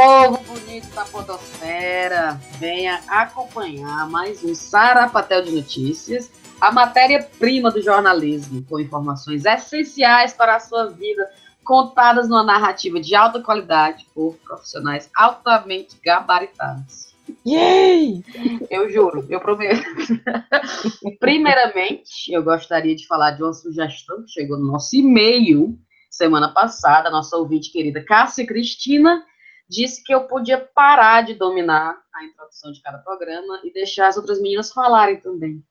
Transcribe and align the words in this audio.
Povo 0.00 0.38
bonito 0.44 0.88
da 0.94 1.04
podosfera, 1.04 2.40
venha 2.58 3.02
acompanhar 3.06 4.08
mais 4.08 4.42
um 4.42 4.54
Sarapatel 4.54 5.42
de 5.42 5.50
Notícias, 5.50 6.30
a 6.58 6.72
matéria-prima 6.72 7.70
do 7.70 7.82
jornalismo, 7.82 8.64
com 8.64 8.80
informações 8.80 9.44
essenciais 9.44 10.32
para 10.32 10.56
a 10.56 10.58
sua 10.58 10.86
vida, 10.86 11.30
contadas 11.62 12.30
numa 12.30 12.42
narrativa 12.42 12.98
de 12.98 13.14
alta 13.14 13.42
qualidade 13.42 14.06
por 14.14 14.36
profissionais 14.36 15.10
altamente 15.14 15.98
gabaritados. 16.02 17.14
Yay! 17.46 18.24
Eu 18.70 18.88
juro, 18.88 19.26
eu 19.28 19.38
prometo. 19.38 19.84
Primeiramente, 21.20 22.32
eu 22.32 22.42
gostaria 22.42 22.96
de 22.96 23.06
falar 23.06 23.32
de 23.32 23.42
uma 23.42 23.52
sugestão 23.52 24.22
que 24.22 24.30
chegou 24.30 24.56
no 24.56 24.72
nosso 24.72 24.96
e-mail 24.96 25.78
semana 26.10 26.54
passada, 26.54 27.10
nossa 27.10 27.36
ouvinte 27.36 27.70
querida 27.70 28.02
Cássia 28.02 28.46
Cristina 28.46 29.22
disse 29.70 30.02
que 30.02 30.12
eu 30.12 30.24
podia 30.24 30.58
parar 30.74 31.22
de 31.22 31.34
dominar 31.34 31.96
a 32.12 32.24
introdução 32.24 32.72
de 32.72 32.82
cada 32.82 32.98
programa 32.98 33.60
e 33.64 33.72
deixar 33.72 34.08
as 34.08 34.16
outras 34.16 34.42
meninas 34.42 34.72
falarem 34.72 35.20
também. 35.20 35.62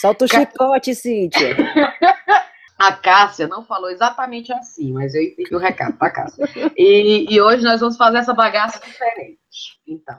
Solta 0.00 0.26
o 0.26 0.28
chicote, 0.28 0.94
Cíntia. 0.94 1.56
A 2.78 2.92
Cássia 2.92 3.48
não 3.48 3.64
falou 3.64 3.90
exatamente 3.90 4.52
assim, 4.52 4.92
mas 4.92 5.12
eu 5.12 5.20
entendi 5.20 5.52
o 5.52 5.58
recado, 5.58 5.98
tá, 5.98 6.08
Cássia? 6.10 6.44
E, 6.76 7.26
e 7.28 7.40
hoje 7.40 7.64
nós 7.64 7.80
vamos 7.80 7.96
fazer 7.96 8.18
essa 8.18 8.32
bagaça 8.32 8.78
diferente. 8.78 9.40
Então, 9.84 10.16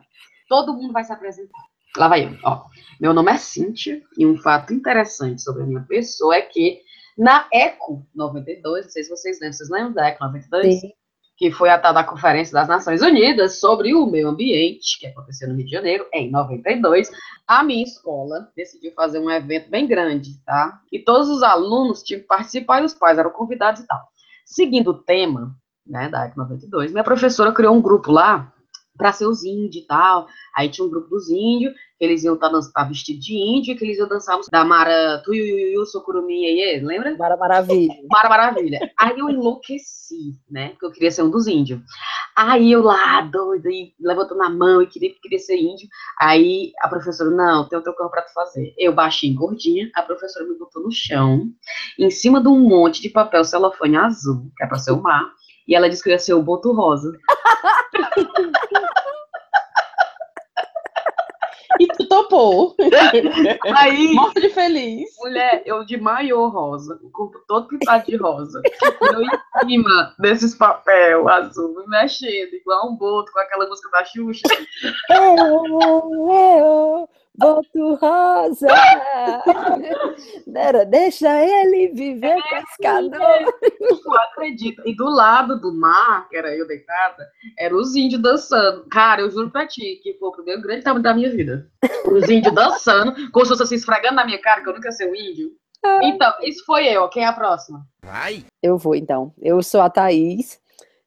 todo 0.49 0.73
mundo 0.73 0.91
vai 0.91 1.05
se 1.05 1.13
apresentar. 1.13 1.63
Lá 1.95 2.09
vai 2.09 2.25
eu. 2.25 2.37
Ó, 2.43 2.65
meu 2.99 3.13
nome 3.13 3.31
é 3.31 3.37
Cíntia 3.37 4.01
e 4.17 4.25
um 4.25 4.35
fato 4.35 4.73
interessante 4.73 5.41
sobre 5.41 5.63
a 5.63 5.65
minha 5.65 5.85
pessoa 5.87 6.35
é 6.35 6.41
que 6.41 6.81
na 7.17 7.47
ECO 7.53 8.05
92, 8.13 8.85
não 8.85 8.91
sei 8.91 9.03
se 9.05 9.09
vocês 9.09 9.39
lembram, 9.39 9.53
vocês 9.53 9.69
lembram 9.69 9.93
da 9.93 10.09
ECO 10.09 10.25
92? 10.25 10.81
Sim 10.81 10.91
que 11.39 11.49
foi 11.51 11.69
a 11.69 11.79
tal 11.79 11.93
da 11.93 12.03
Conferência 12.03 12.53
das 12.53 12.67
Nações 12.67 13.01
Unidas 13.01 13.61
sobre 13.61 13.95
o 13.95 14.05
meio 14.05 14.27
ambiente, 14.27 14.99
que 14.99 15.07
aconteceu 15.07 15.47
no 15.47 15.55
Rio 15.55 15.65
de 15.65 15.71
Janeiro, 15.71 16.05
em 16.13 16.29
92, 16.29 17.09
a 17.47 17.63
minha 17.63 17.81
escola 17.81 18.49
decidiu 18.57 18.91
fazer 18.91 19.19
um 19.19 19.31
evento 19.31 19.69
bem 19.69 19.87
grande, 19.87 20.37
tá? 20.45 20.81
E 20.91 20.99
todos 20.99 21.29
os 21.29 21.41
alunos 21.41 22.03
tinham 22.03 22.19
que 22.19 22.27
participar 22.27 22.81
e 22.81 22.85
os 22.85 22.93
pais 22.93 23.17
eram 23.17 23.29
convidados 23.29 23.79
e 23.79 23.87
tal. 23.87 24.01
Seguindo 24.45 24.89
o 24.89 24.93
tema, 24.93 25.55
né, 25.87 26.09
da 26.09 26.25
ECO 26.25 26.37
92, 26.37 26.91
minha 26.91 27.05
professora 27.05 27.53
criou 27.53 27.73
um 27.73 27.81
grupo 27.81 28.11
lá 28.11 28.51
para 28.99 29.13
ser 29.13 29.25
os 29.25 29.43
índios 29.45 29.83
e 29.83 29.87
tal. 29.87 30.27
Aí 30.53 30.69
tinha 30.69 30.85
um 30.85 30.89
grupo 30.89 31.09
dos 31.09 31.29
índios, 31.29 31.73
que 31.97 32.03
eles 32.03 32.23
iam 32.23 32.35
estar 32.35 32.49
tá, 32.49 32.59
tá 32.73 32.83
vestidos 32.83 33.25
de 33.25 33.33
índio, 33.33 33.77
que 33.77 33.85
eles 33.85 33.97
iam 33.97 34.09
dançar 34.09 34.37
da 34.51 34.65
Mara 34.65 35.21
Tuiuiu, 35.23 35.85
Socurumi, 35.85 36.45
aí, 36.45 36.81
lembra? 36.81 37.15
Mara 37.17 37.37
Maravilha. 37.37 37.93
Mara 38.11 38.29
Maravilha. 38.29 38.91
Aí 38.99 39.17
eu 39.17 39.29
enlouqueci, 39.29 40.37
né? 40.51 40.69
Porque 40.69 40.85
eu 40.85 40.91
queria 40.91 41.11
ser 41.11 41.23
um 41.23 41.29
dos 41.29 41.47
índios. 41.47 41.81
Aí 42.35 42.71
eu 42.73 42.83
lá, 42.83 43.21
doida, 43.21 43.69
e 43.69 43.93
levantando 43.99 44.43
a 44.43 44.49
mão 44.49 44.81
e 44.81 44.87
queria, 44.87 45.13
queria 45.21 45.39
ser 45.39 45.55
índio. 45.55 45.87
Aí 46.19 46.73
a 46.81 46.89
professora, 46.89 47.29
não, 47.29 47.67
tem 47.69 47.79
o 47.79 47.81
teu 47.81 47.93
corpo 47.93 48.11
para 48.11 48.23
tu 48.23 48.33
fazer. 48.33 48.73
Eu 48.77 48.93
baixei 48.93 49.33
gordinha, 49.33 49.89
a 49.95 50.01
professora 50.01 50.45
me 50.45 50.57
botou 50.57 50.83
no 50.83 50.91
chão, 50.91 51.47
em 51.97 52.09
cima 52.09 52.41
de 52.41 52.49
um 52.49 52.59
monte 52.59 53.01
de 53.01 53.09
papel 53.09 53.45
celofane 53.45 53.95
azul, 53.95 54.51
que 54.57 54.63
é 54.63 54.67
para 54.67 54.77
ser 54.77 54.91
o 54.91 55.01
mar. 55.01 55.23
E 55.65 55.75
ela 55.75 55.89
disse 55.89 56.03
que 56.03 56.09
ia 56.09 56.17
ser 56.17 56.33
o 56.33 56.41
boto 56.41 56.73
rosa. 56.73 57.11
topou. 62.23 62.75
Aí. 63.77 64.13
Morta 64.13 64.41
de 64.41 64.49
feliz. 64.49 65.09
Mulher, 65.19 65.63
eu 65.65 65.85
de 65.85 65.97
maiô 65.97 66.47
rosa, 66.49 66.99
o 67.03 67.09
corpo 67.09 67.39
todo 67.47 67.67
pintado 67.67 68.05
de 68.05 68.15
rosa. 68.15 68.61
Eu 69.01 69.21
em 69.21 69.29
cima 69.61 70.15
desses 70.19 70.55
papel 70.55 71.27
azul, 71.29 71.75
me 71.79 71.87
mexendo, 71.87 72.53
igual 72.53 72.89
um 72.89 72.95
boto 72.95 73.31
com 73.31 73.39
aquela 73.39 73.67
música 73.67 73.89
da 73.91 74.05
Xuxa. 74.05 74.43
Eu, 75.09 75.35
eu, 76.29 77.09
boto 77.39 77.95
rosa. 77.95 78.67
Deixa 80.89 81.43
ele 81.43 81.87
viver 81.93 82.37
é, 82.37 82.41
pescador. 82.41 83.55
Tu 83.79 84.17
acredita? 84.17 84.83
E 84.85 84.95
do 84.95 85.09
lado 85.09 85.59
do 85.59 85.73
mar, 85.73 86.29
que 86.29 86.37
era 86.37 86.55
eu 86.55 86.67
deitada, 86.67 87.27
eram 87.57 87.77
os 87.77 87.95
índios 87.95 88.21
dançando. 88.21 88.85
Cara, 88.89 89.21
eu 89.21 89.31
juro 89.31 89.49
pra 89.49 89.67
ti 89.67 89.99
que 90.03 90.13
foi 90.15 90.29
o 90.29 90.33
primeiro 90.33 90.61
grande 90.61 90.83
tamanho 90.83 91.03
da 91.03 91.13
minha 91.13 91.29
vida. 91.29 91.69
Os 92.05 92.29
índios 92.29 92.53
dançando, 92.53 93.13
como 93.31 93.45
se 93.45 93.51
fosse 93.51 93.63
assim, 93.63 93.75
esfregando 93.75 94.15
na 94.15 94.25
minha 94.25 94.39
cara, 94.39 94.61
que 94.61 94.69
eu 94.69 94.73
nunca 94.73 94.91
ser 94.91 95.09
um 95.09 95.15
índio. 95.15 95.51
Então, 96.03 96.33
isso 96.43 96.65
foi 96.65 96.87
eu. 96.87 97.07
Quem 97.09 97.23
é 97.23 97.27
a 97.27 97.33
próxima? 97.33 97.87
Vai. 98.03 98.43
Eu 98.61 98.77
vou, 98.77 98.95
então. 98.95 99.33
Eu 99.41 99.63
sou 99.63 99.81
a 99.81 99.89
Thaís. 99.89 100.59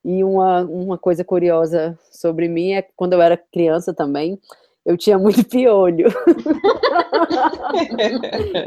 E 0.05 0.25
uma, 0.25 0.63
uma 0.63 0.99
coisa 0.99 1.25
curiosa 1.25 1.97
sobre 2.11 2.49
mim 2.49 2.73
é 2.73 2.83
que 2.83 2.91
quando 2.97 3.13
eu 3.13 3.23
era 3.23 3.37
criança 3.37 3.95
também, 3.95 4.37
eu 4.85 4.97
tinha 4.97 5.19
muito 5.19 5.45
piolho. 5.49 6.09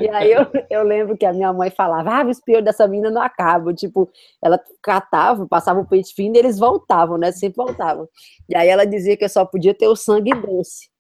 e 0.02 0.10
aí 0.10 0.32
eu, 0.32 0.48
eu 0.70 0.84
lembro 0.84 1.18
que 1.18 1.26
a 1.26 1.34
minha 1.34 1.52
mãe 1.52 1.70
falava, 1.70 2.22
ah, 2.22 2.26
os 2.26 2.40
piolhos 2.40 2.66
dessa 2.66 2.88
menina 2.88 3.12
não 3.12 3.22
acabam. 3.22 3.74
Tipo, 3.74 4.10
ela 4.42 4.60
catava, 4.82 5.46
passava 5.48 5.80
o 5.80 5.88
peito 5.88 6.14
fino 6.16 6.36
e 6.36 6.40
eles 6.40 6.58
voltavam, 6.58 7.18
né? 7.18 7.32
Sempre 7.32 7.58
voltavam. 7.58 8.08
E 8.50 8.56
aí 8.56 8.68
ela 8.68 8.86
dizia 8.86 9.18
que 9.18 9.26
eu 9.26 9.30
só 9.30 9.46
podia 9.46 9.74
ter 9.74 9.88
o 9.88 9.96
sangue 9.96 10.32
doce. 10.34 10.95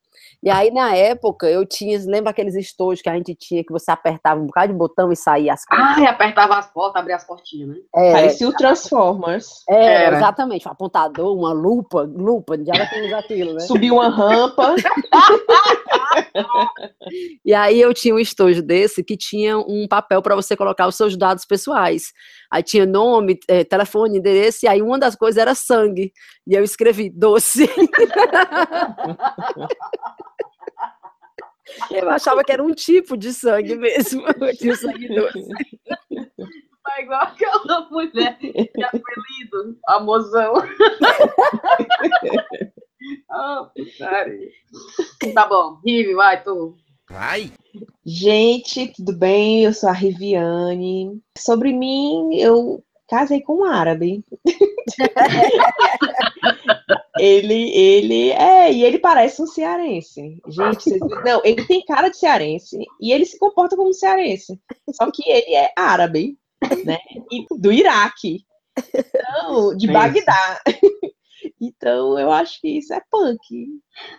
E 0.46 0.50
aí, 0.52 0.70
na 0.70 0.96
época, 0.96 1.50
eu 1.50 1.66
tinha, 1.66 2.00
lembra 2.06 2.30
aqueles 2.30 2.54
estojos 2.54 3.02
que 3.02 3.10
a 3.10 3.16
gente 3.16 3.34
tinha 3.34 3.64
que 3.64 3.74
você 3.74 3.90
apertava 3.90 4.40
um 4.40 4.46
bocado 4.46 4.72
de 4.72 4.78
botão 4.78 5.12
e 5.12 5.16
saía 5.16 5.52
as 5.52 5.66
coisas? 5.66 5.98
Ah, 5.98 6.00
e 6.00 6.06
apertava 6.06 6.56
as 6.56 6.72
portas, 6.72 7.02
abria 7.02 7.16
as 7.16 7.26
portinhas, 7.26 7.70
né? 7.70 7.76
É, 7.96 8.12
Parecia 8.12 8.48
o 8.48 8.54
Transformers. 8.54 9.64
É, 9.68 10.04
Era. 10.04 10.18
exatamente. 10.18 10.68
Um 10.68 10.72
apontador, 10.72 11.36
uma 11.36 11.52
lupa, 11.52 12.04
lupa, 12.04 12.56
já 12.64 12.76
era 12.76 13.08
usar 13.08 13.18
aquilo, 13.18 13.54
né? 13.54 13.60
Subiu 13.62 13.96
uma 13.96 14.08
rampa. 14.08 14.76
e 17.44 17.52
aí 17.52 17.82
eu 17.82 17.92
tinha 17.92 18.14
um 18.14 18.20
estojo 18.20 18.62
desse 18.62 19.04
que 19.04 19.18
tinha 19.18 19.58
um 19.58 19.88
papel 19.90 20.22
para 20.22 20.36
você 20.36 20.56
colocar 20.56 20.88
os 20.88 20.96
seus 20.96 21.18
dados 21.18 21.44
pessoais. 21.44 22.14
Aí 22.52 22.62
tinha 22.62 22.86
nome, 22.86 23.40
é, 23.48 23.64
telefone, 23.64 24.20
endereço, 24.20 24.68
e 24.68 24.68
aí 24.68 24.80
uma 24.80 25.00
das 25.00 25.16
coisas 25.16 25.42
era 25.42 25.56
sangue. 25.56 26.14
E 26.46 26.54
eu 26.54 26.64
escrevi 26.64 27.10
doce. 27.10 27.68
Eu 31.92 32.09
achava 32.09 32.44
que 32.44 32.52
era 32.52 32.64
um 32.64 32.74
tipo 32.74 33.16
de 33.18 33.34
sangue 33.34 33.76
mesmo. 33.76 34.24
Eu 34.40 34.58
tinha 34.58 34.76
sangue 34.76 35.08
doce. 35.08 35.48
Tá 36.84 37.02
igual 37.02 37.22
aquela 37.22 37.88
mulher 37.90 38.38
que 38.38 38.48
é 38.48 38.70
apelido, 38.84 39.80
a 39.88 40.00
mozão. 40.00 40.53
oh, 43.31 43.70
tá 45.34 45.48
bom, 45.48 45.80
Rive, 45.84 46.14
vai, 46.14 46.44
tu. 46.44 46.78
Vai. 47.09 47.52
Gente, 48.06 48.94
tudo 48.96 49.18
bem? 49.18 49.64
Eu 49.64 49.74
sou 49.74 49.90
a 49.90 49.94
Riviane. 49.94 51.20
Sobre 51.38 51.74
mim, 51.74 52.36
eu 52.36 52.84
casei 53.08 53.42
com 53.42 53.62
um 53.62 53.66
árabe. 53.66 54.24
ele, 57.18 57.70
ele, 57.72 58.31
é, 58.31 58.72
e 58.72 58.84
ele 58.84 59.00
parece 59.00 59.42
um 59.42 59.48
cearense. 59.48 60.40
Gente, 60.48 60.84
vocês, 60.84 61.00
não, 61.24 61.42
ele 61.44 61.66
tem 61.66 61.84
cara 61.86 62.09
de 62.09 62.18
cearense 62.18 62.78
e 63.00 63.12
ele 63.12 63.26
se 63.26 63.38
comporta 63.40 63.76
como 63.76 63.94
cearense. 63.94 64.59
Só 64.92 65.09
que 65.12 65.30
ele 65.30 65.56
é 65.56 65.72
árabe, 65.78 66.38
né? 66.84 66.98
E 67.31 67.46
do 67.58 67.72
Iraque. 67.72 68.46
Então, 68.94 69.76
de 69.76 69.88
Bagdá. 69.88 70.62
Então, 71.62 72.20
eu 72.20 72.31
acho 72.31 72.59
que 72.59 72.68
isso 72.68 72.94
é 72.94 73.02
punk. 73.09 73.68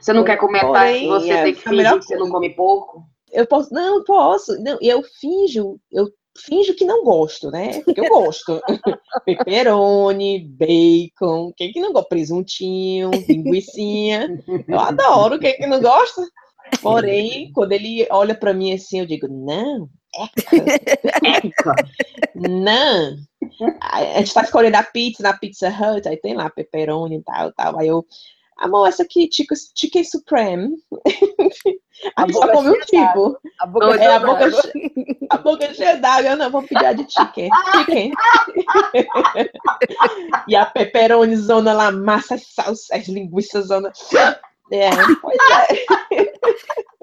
Você 0.01 0.13
não 0.13 0.25
quer 0.25 0.37
comentar 0.37 0.69
Porém, 0.69 1.09
você 1.09 1.31
é, 1.31 1.43
tem 1.45 1.54
que 1.54 1.63
fingir 1.63 1.98
que 1.98 2.04
você 2.04 2.16
não 2.16 2.31
come 2.31 2.51
porco? 2.51 3.04
Eu 3.31 3.47
posso, 3.47 3.72
não, 3.75 4.03
posso. 4.04 4.59
Não, 4.63 4.78
eu 4.81 5.03
finjo, 5.03 5.78
eu 5.93 6.09
finjo 6.36 6.74
que 6.74 6.84
não 6.84 7.04
gosto, 7.04 7.50
né? 7.50 7.80
Porque 7.83 8.00
eu 8.00 8.09
gosto. 8.09 8.60
Pepperoni, 9.24 10.41
bacon, 10.48 11.53
quem 11.56 11.72
que 11.72 11.80
não 11.80 11.92
gosta? 11.92 12.09
Presuntinho, 12.09 13.10
linguicinha. 13.28 14.28
Eu 14.68 14.78
adoro, 14.78 15.38
quem 15.38 15.56
que 15.56 15.66
não 15.66 15.80
gosta? 15.80 16.22
Porém, 16.83 17.50
quando 17.53 17.72
ele 17.72 18.06
olha 18.10 18.34
para 18.34 18.53
mim 18.53 18.72
assim, 18.72 19.00
eu 19.00 19.06
digo, 19.06 19.28
não, 19.28 19.88
eca, 20.15 20.56
eca, 21.24 21.74
não. 22.34 23.16
A 23.80 24.18
gente 24.18 24.34
tá 24.34 24.42
escolhendo 24.42 24.77
a 24.77 24.83
pizza 24.83 25.22
na 25.22 25.36
Pizza 25.36 25.68
Hut, 25.68 26.09
aí 26.09 26.16
tem 26.16 26.34
lá 26.34 26.50
pepperoni 26.50 27.18
e 27.18 27.22
tal, 27.22 27.53
tal. 27.53 27.78
Aí 27.78 27.88
eu, 27.88 28.04
Amor, 28.59 28.89
essa 28.89 29.03
aqui, 29.03 29.29
chicken, 29.31 30.05
supreme. 30.05 30.75
A, 32.17 32.23
a 32.23 32.33
come 32.33 32.71
um 32.71 32.81
tipo. 32.81 33.39
A 33.61 33.67
boca, 33.67 33.97
é, 33.97 34.07
a, 34.07 34.19
boca 34.19 34.45
a 35.31 35.39
boca 35.39 35.75
cheia 35.75 35.97
d'água. 35.99 36.37
Não, 36.37 36.51
vou 36.51 36.63
pedir 36.63 36.87
a 36.87 36.93
de 36.95 37.07
chicken. 37.11 37.51
chicken. 37.73 38.13
e 40.49 40.57
a 40.57 40.65
pepperoni 40.67 41.37
zona 41.37 41.73
lá, 41.75 41.93
massa, 41.93 42.39
salsa, 42.39 42.97
as 42.97 43.07
linguiças 43.09 43.67
zona. 43.67 43.93
É, 44.73 44.91
pois 45.21 45.39
é. 45.51 46.33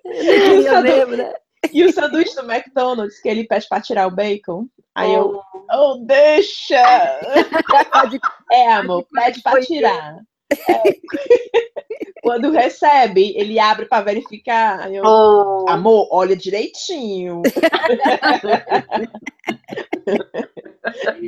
Eu, 0.05 0.61
eu 0.61 0.79
lembro, 0.81 1.17
né? 1.17 1.33
E 1.71 1.83
o 1.85 1.93
sanduíche 1.93 2.35
do 2.35 2.51
McDonald's, 2.51 3.21
que 3.21 3.29
ele 3.29 3.47
pede 3.47 3.67
pra 3.69 3.79
tirar 3.81 4.07
o 4.07 4.11
bacon. 4.11 4.67
Aí 4.95 5.13
eu, 5.13 5.41
oh, 5.53 5.65
oh 5.71 5.97
deixa! 6.05 6.75
é, 8.51 8.73
amor, 8.73 9.05
pede 9.13 9.41
pra 9.41 9.61
tirar. 9.61 10.19
Quando 12.23 12.51
recebe, 12.51 13.33
ele 13.35 13.59
abre 13.59 13.85
para 13.85 14.03
verificar. 14.03 14.91
Eu, 14.91 15.03
Oh, 15.05 15.65
Amor, 15.67 16.07
olha 16.09 16.35
direitinho. 16.37 17.41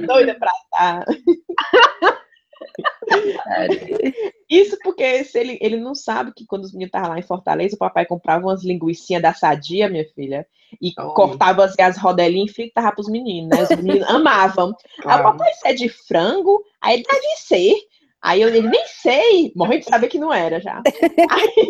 Doida 0.08 0.36
pra 0.36 0.52
tá. 0.72 1.06
Isso 4.50 4.78
porque 4.84 5.24
se 5.24 5.40
ele, 5.40 5.58
ele 5.62 5.78
não 5.78 5.96
sabe 5.96 6.34
que 6.34 6.46
quando 6.46 6.64
os 6.64 6.72
meninos 6.72 6.90
estavam 6.90 7.10
lá 7.10 7.20
em 7.20 7.24
Fortaleza, 7.24 7.76
o 7.76 7.80
papai 7.80 8.06
comprava 8.06 8.46
umas 8.46 8.64
linguiçinhas 8.64 9.22
da 9.22 9.34
sadia, 9.34 9.90
minha 9.90 10.08
filha, 10.14 10.48
e 10.82 10.94
Olha. 10.98 11.10
cortava 11.14 11.66
assim, 11.66 11.82
as 11.82 11.98
rodelinhas 11.98 12.52
e 12.52 12.54
fritava 12.54 12.92
pros 12.92 13.10
meninos, 13.10 13.50
né? 13.50 13.64
Os 13.64 13.70
meninos 13.82 14.08
amavam. 14.10 14.68
Aí 14.70 14.74
o 15.00 15.04
claro. 15.04 15.24
papai, 15.24 15.52
isso 15.52 15.68
é 15.68 15.74
de 15.74 15.90
frango? 15.90 16.64
Aí 16.82 17.04
deve 17.04 17.36
ser. 17.38 17.76
Aí 18.26 18.42
eu 18.42 18.50
ele 18.50 18.68
nem 18.68 18.84
sei, 18.88 19.54
morrendo 19.56 19.82
de 19.82 19.86
saber 19.86 20.08
que 20.08 20.18
não 20.18 20.34
era 20.34 20.60
já. 20.60 20.82
Aí, 21.30 21.68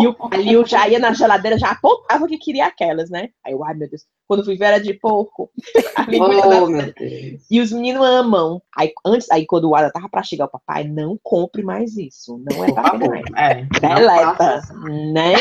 e 0.00 0.06
o 0.08 0.14
Calil 0.14 0.66
já 0.66 0.88
ia 0.88 0.98
na 0.98 1.12
geladeira, 1.12 1.56
já 1.56 1.70
apontava 1.70 2.26
que 2.26 2.38
queria 2.38 2.66
aquelas, 2.66 3.08
né? 3.08 3.28
Aí 3.46 3.52
eu, 3.52 3.62
ai 3.62 3.72
meu 3.74 3.88
Deus, 3.88 4.02
quando 4.26 4.44
fui 4.44 4.56
ver 4.56 4.64
era 4.64 4.80
de 4.80 4.94
porco. 4.94 5.48
Da 5.94 6.02
Oh, 6.20 6.66
meu 6.66 6.92
Deus. 6.92 7.46
e 7.48 7.60
os 7.60 7.70
meninos 7.70 8.04
amam. 8.04 8.60
Aí, 8.76 8.92
antes, 9.04 9.30
aí 9.30 9.46
quando 9.46 9.68
o 9.70 9.76
Ada 9.76 9.92
tava 9.92 10.08
pra 10.08 10.24
chegar, 10.24 10.46
o 10.46 10.48
papai, 10.48 10.82
não 10.84 11.16
compre 11.22 11.62
mais 11.62 11.96
isso. 11.96 12.42
Não 12.50 12.64
é 12.64 12.72
favor. 12.72 13.00
comer. 13.00 13.22
É, 13.36 13.54
Deleta, 13.80 14.60
né? 15.12 15.34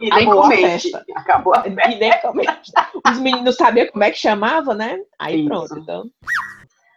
E 0.00 0.08
nem 0.08 0.22
Acabou 0.22 0.42
a 0.44 0.48
festa. 0.48 1.04
Acabou 1.14 1.54
a 1.54 1.62
festa. 1.62 1.90
E 1.90 1.98
nem 1.98 2.20
comente. 2.22 2.72
Os 3.06 3.18
meninos 3.18 3.56
sabiam 3.56 3.86
como 3.88 4.02
é 4.04 4.10
que 4.10 4.18
chamava, 4.18 4.74
né? 4.74 4.98
Aí 5.18 5.40
Isso. 5.40 5.48
pronto, 5.48 5.78
então. 5.78 6.04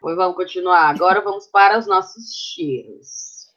Pois 0.03 0.17
vamos 0.17 0.35
continuar. 0.35 0.89
Agora 0.89 1.21
vamos 1.21 1.47
para 1.47 1.79
os 1.79 1.87
nossos 1.87 2.35
cheiros. 2.35 3.47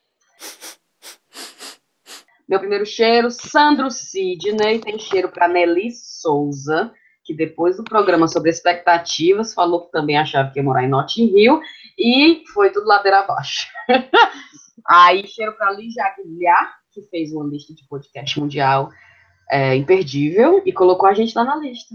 Meu 2.49 2.61
primeiro 2.61 2.87
cheiro, 2.87 3.33
Sandro 3.33 3.91
Sidney, 3.91 4.79
tem 4.79 4.97
cheiro 4.97 5.29
para 5.29 5.49
Nelly 5.49 5.91
Souza, 5.91 6.95
que 7.25 7.35
depois 7.35 7.77
do 7.77 7.83
programa 7.83 8.29
sobre 8.29 8.51
expectativas, 8.51 9.55
falou 9.55 9.87
que 9.87 9.91
também 9.91 10.17
achava 10.17 10.53
que 10.53 10.61
ia 10.61 10.63
morar 10.63 10.85
em 10.85 10.89
Notting 10.89 11.37
Hill, 11.37 11.61
e 11.99 12.45
foi 12.55 12.71
tudo 12.71 12.87
ladeira 12.87 13.19
abaixo. 13.19 13.67
Aí, 14.87 15.27
cheiro 15.27 15.53
para 15.55 15.73
Lígia 15.73 16.05
Aguiar, 16.05 16.77
que 16.93 17.03
fez 17.11 17.33
uma 17.33 17.45
lista 17.45 17.75
de 17.75 17.85
podcast 17.89 18.39
mundial 18.39 18.91
é, 19.51 19.75
imperdível, 19.75 20.63
e 20.65 20.73
colocou 20.73 21.09
a 21.09 21.13
gente 21.13 21.37
lá 21.37 21.43
na 21.43 21.57
lista. 21.57 21.93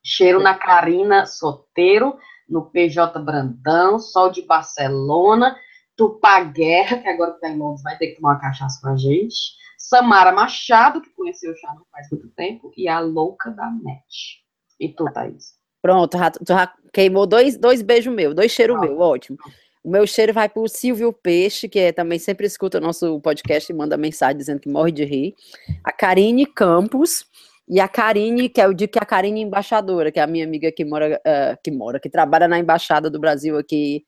Cheiro 0.00 0.40
na 0.40 0.54
Karina 0.54 1.26
Soteiro, 1.26 2.16
no 2.50 2.70
PJ 2.70 3.18
Brandão, 3.20 3.98
Sol 3.98 4.30
de 4.30 4.42
Barcelona, 4.42 5.56
Tupá 5.96 6.42
Guerra, 6.42 6.98
que 6.98 7.08
agora 7.08 7.32
que 7.34 7.40
tá 7.40 7.48
em 7.48 7.58
Londres 7.58 7.82
vai 7.82 7.96
ter 7.96 8.08
que 8.08 8.16
tomar 8.16 8.30
uma 8.30 8.40
cachaça 8.40 8.80
com 8.82 8.88
a 8.88 8.96
gente, 8.96 9.54
Samara 9.78 10.32
Machado, 10.32 11.00
que 11.00 11.10
conheceu 11.10 11.52
o 11.52 11.56
chá 11.56 11.74
não 11.74 11.84
faz 11.90 12.08
muito 12.10 12.28
tempo, 12.30 12.72
e 12.76 12.88
a 12.88 13.00
Louca 13.00 13.50
da 13.50 13.70
Net. 13.70 14.42
E 14.78 14.88
tu, 14.88 15.04
Thaís? 15.12 15.54
Pronto, 15.82 16.16
tu 16.44 16.52
já 16.52 16.72
queimou 16.92 17.26
dois, 17.26 17.56
dois 17.56 17.82
beijos 17.82 18.14
meus, 18.14 18.34
dois 18.34 18.52
cheiros 18.52 18.76
Pronto. 18.76 18.88
meus, 18.88 19.00
ótimo. 19.00 19.38
O 19.82 19.90
meu 19.90 20.06
cheiro 20.06 20.32
vai 20.32 20.48
para 20.48 20.60
o 20.60 20.68
Silvio 20.68 21.12
Peixe, 21.12 21.68
que 21.68 21.78
é, 21.78 21.92
também 21.92 22.18
sempre 22.18 22.46
escuta 22.46 22.76
o 22.76 22.80
nosso 22.80 23.18
podcast 23.20 23.72
e 23.72 23.74
manda 23.74 23.96
mensagem 23.96 24.36
dizendo 24.36 24.60
que 24.60 24.68
morre 24.68 24.92
de 24.92 25.04
rir. 25.04 25.34
A 25.82 25.90
Karine 25.90 26.44
Campos 26.44 27.24
e 27.70 27.78
a 27.78 27.86
Karine, 27.86 28.48
que 28.48 28.60
é 28.60 28.66
o 28.66 28.74
dia 28.74 28.88
que 28.88 28.98
a 28.98 29.04
Karine 29.04 29.40
é 29.40 29.44
embaixadora, 29.44 30.10
que 30.10 30.18
é 30.18 30.22
a 30.22 30.26
minha 30.26 30.44
amiga 30.44 30.72
que 30.72 30.84
mora, 30.84 31.20
eh, 31.24 31.56
que 31.62 31.70
mora, 31.70 32.00
que 32.00 32.10
trabalha 32.10 32.48
na 32.48 32.58
embaixada 32.58 33.08
do 33.08 33.20
Brasil 33.20 33.56
aqui 33.56 34.02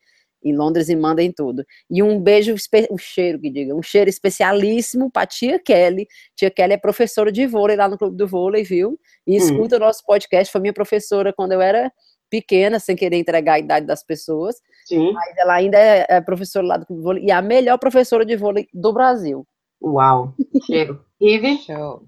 em 0.44 0.52
Londres 0.52 0.88
e 0.88 0.96
manda 0.96 1.22
em 1.22 1.30
tudo. 1.30 1.64
E 1.88 2.02
um 2.02 2.20
beijo, 2.20 2.52
um 2.90 2.98
cheiro 2.98 3.38
que 3.38 3.48
diga, 3.48 3.72
um 3.72 3.80
cheiro 3.80 4.10
especialíssimo 4.10 5.08
para 5.12 5.28
tia 5.28 5.60
Kelly. 5.60 6.08
Tia 6.34 6.50
Kelly 6.50 6.72
é 6.72 6.76
professora 6.76 7.30
de 7.30 7.46
vôlei 7.46 7.76
lá 7.76 7.88
no 7.88 7.96
Clube 7.96 8.16
do 8.16 8.26
Vôlei, 8.26 8.64
viu? 8.64 8.98
E 9.24 9.36
escuta 9.36 9.76
o 9.76 9.78
nosso 9.78 10.04
podcast, 10.04 10.50
foi 10.50 10.60
minha 10.60 10.72
professora 10.72 11.32
quando 11.32 11.52
eu 11.52 11.60
era 11.60 11.92
pequena, 12.28 12.80
sem 12.80 12.96
querer 12.96 13.18
entregar 13.18 13.52
a 13.52 13.58
idade 13.60 13.86
das 13.86 14.02
pessoas, 14.04 14.56
Sim. 14.86 15.12
mas 15.12 15.36
ela 15.36 15.54
ainda 15.54 15.78
é, 15.78 16.04
é 16.08 16.20
professora 16.20 16.66
lá 16.66 16.76
do 16.78 16.86
Clube 16.86 17.00
do 17.00 17.04
Vôlei 17.04 17.24
e 17.26 17.30
é 17.30 17.34
a 17.34 17.42
melhor 17.42 17.78
professora 17.78 18.26
de 18.26 18.34
vôlei 18.36 18.66
do 18.74 18.92
Brasil. 18.92 19.46
Uau. 19.80 20.34
Cheiro. 20.66 21.04
Rive? 21.20 21.58
Show. 21.58 22.02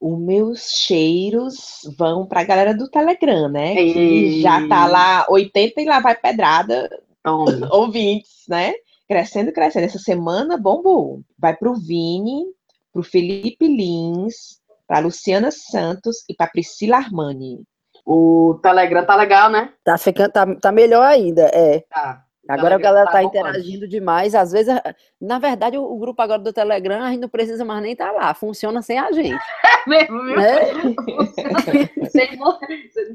Os 0.00 0.18
meus 0.18 0.70
cheiros 0.70 1.80
vão 1.98 2.26
pra 2.26 2.44
galera 2.44 2.72
do 2.72 2.88
Telegram, 2.88 3.48
né? 3.48 3.74
Que 3.74 3.80
Ei. 3.80 4.40
já 4.40 4.66
tá 4.68 4.86
lá 4.86 5.26
80 5.28 5.80
e 5.80 5.84
lá 5.84 5.98
vai 5.98 6.14
pedrada, 6.14 6.88
ouvintes, 7.72 8.44
né? 8.48 8.74
Crescendo, 9.08 9.52
crescendo. 9.52 9.86
Essa 9.86 9.98
semana 9.98 10.56
bombou. 10.56 11.22
Vai 11.38 11.56
pro 11.56 11.74
Vini, 11.74 12.44
pro 12.92 13.02
Felipe 13.02 13.66
Lins, 13.66 14.60
pra 14.86 15.00
Luciana 15.00 15.50
Santos 15.50 16.24
e 16.28 16.34
pra 16.34 16.46
Priscila 16.46 16.98
Armani. 16.98 17.64
O 18.04 18.58
Telegram 18.62 19.04
tá 19.04 19.16
legal, 19.16 19.50
né? 19.50 19.72
Tá, 19.84 19.98
ficando, 19.98 20.32
tá, 20.32 20.46
tá 20.56 20.72
melhor 20.72 21.04
ainda, 21.04 21.42
é. 21.52 21.80
Tá. 21.90 22.24
O 22.48 22.52
Agora 22.52 22.76
a 22.76 22.78
galera 22.78 23.10
tá 23.10 23.20
bombando. 23.22 23.38
interagindo 23.48 23.86
demais. 23.86 24.34
Às 24.34 24.52
vezes, 24.52 24.74
na 25.20 25.38
verdade, 25.38 25.76
o, 25.76 25.82
o 25.82 25.98
grupo 25.98 26.22
agora 26.22 26.38
do 26.40 26.52
Telegram, 26.52 27.02
a 27.02 27.10
gente 27.10 27.20
não 27.20 27.28
precisa 27.28 27.64
mais 27.64 27.82
nem 27.82 27.92
estar 27.92 28.10
lá. 28.10 28.32
Funciona 28.32 28.80
sem 28.80 28.98
a 28.98 29.12
gente, 29.12 29.38
Mesmo, 29.86 30.22
viu? 30.24 30.36
né? 30.36 30.58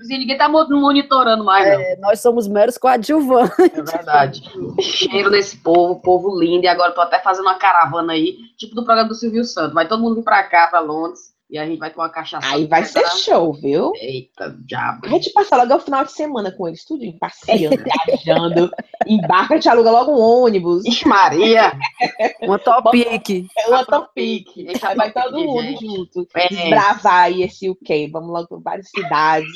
Ninguém 0.08 0.38
tá 0.38 0.48
mo- 0.48 0.68
monitorando 0.70 1.44
mais, 1.44 1.66
não. 1.68 1.80
É, 1.82 1.96
nós 1.98 2.22
somos 2.22 2.48
meros 2.48 2.78
coadjuvantes. 2.78 3.58
É 3.60 3.82
verdade. 3.82 4.44
Cheiro 4.82 5.30
desse 5.32 5.58
povo, 5.58 6.00
povo 6.02 6.40
lindo. 6.40 6.66
E 6.66 6.68
agora 6.68 6.92
eu 6.92 6.96
tô 6.96 7.02
até 7.02 7.20
fazendo 7.20 7.46
uma 7.46 7.56
caravana 7.58 8.14
aí, 8.14 8.38
tipo 8.58 8.76
do 8.76 8.84
programa 8.86 9.10
do 9.10 9.16
Silvio 9.16 9.44
Santos. 9.44 9.74
Vai 9.74 9.88
todo 9.88 10.02
mundo 10.02 10.16
vir 10.16 10.24
pra 10.24 10.44
cá, 10.44 10.68
pra 10.68 10.80
Londres, 10.80 11.33
e 11.54 11.58
a 11.60 11.68
gente 11.68 11.78
vai 11.78 11.92
tomar 11.92 12.06
uma 12.06 12.10
cachaça. 12.10 12.48
Aí 12.52 12.66
vai 12.66 12.84
ser 12.84 13.08
show, 13.12 13.54
viu? 13.54 13.92
Eita, 13.96 14.58
diabo. 14.66 15.06
A 15.06 15.10
gente 15.10 15.32
passa 15.34 15.56
logo 15.56 15.76
o 15.76 15.80
final 15.80 16.04
de 16.04 16.12
semana 16.12 16.52
com 16.52 16.68
eles, 16.68 16.84
tudo 16.84 17.06
passeando, 17.20 17.78
viajando, 18.26 18.72
embarca, 19.06 19.54
a 19.54 19.58
gente 19.58 19.70
aluga 19.70 19.92
logo 19.92 20.12
um 20.14 20.20
ônibus, 20.20 20.84
Ixi, 20.84 21.08
Maria! 21.08 21.72
Uma 22.42 22.58
topique. 22.58 23.48
é 23.56 23.68
uma 23.68 23.86
topique. 23.86 24.68
Aí 24.82 24.96
vai 24.96 25.12
todo 25.14 25.38
mundo 25.38 25.62
gente. 25.62 25.86
junto, 25.86 26.28
É. 26.36 26.48
desbravar 26.48 27.26
aí 27.26 27.44
esse 27.44 27.70
UK, 27.70 28.10
vamos 28.12 28.30
logo 28.32 28.48
para 28.48 28.58
várias 28.58 28.90
cidades. 28.90 29.48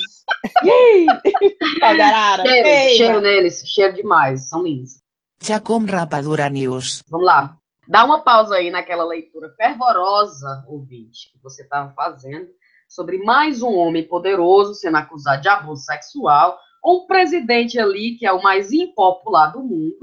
Pagarara, 1.80 2.44
Cheiro, 2.46 2.96
cheiro 2.96 3.20
neles, 3.20 3.62
cheiro 3.66 3.94
demais, 3.94 4.48
são 4.48 4.62
lindos. 4.62 5.00
Chacom 5.42 5.84
Rapadura 5.84 6.48
News. 6.48 7.02
Vamos 7.08 7.26
lá. 7.26 7.56
Dá 7.88 8.04
uma 8.04 8.20
pausa 8.20 8.56
aí 8.56 8.70
naquela 8.70 9.02
leitura 9.02 9.48
fervorosa, 9.56 10.62
ouvinte, 10.68 11.32
que 11.32 11.42
você 11.42 11.62
estava 11.62 11.90
fazendo, 11.94 12.46
sobre 12.86 13.16
mais 13.24 13.62
um 13.62 13.74
homem 13.74 14.06
poderoso 14.06 14.74
sendo 14.74 14.98
acusado 14.98 15.40
de 15.40 15.48
abuso 15.48 15.84
sexual, 15.84 16.58
ou 16.82 17.04
um 17.04 17.06
presidente 17.06 17.80
ali 17.80 18.18
que 18.18 18.26
é 18.26 18.32
o 18.32 18.42
mais 18.42 18.70
impopular 18.72 19.52
do 19.52 19.62
mundo. 19.62 19.96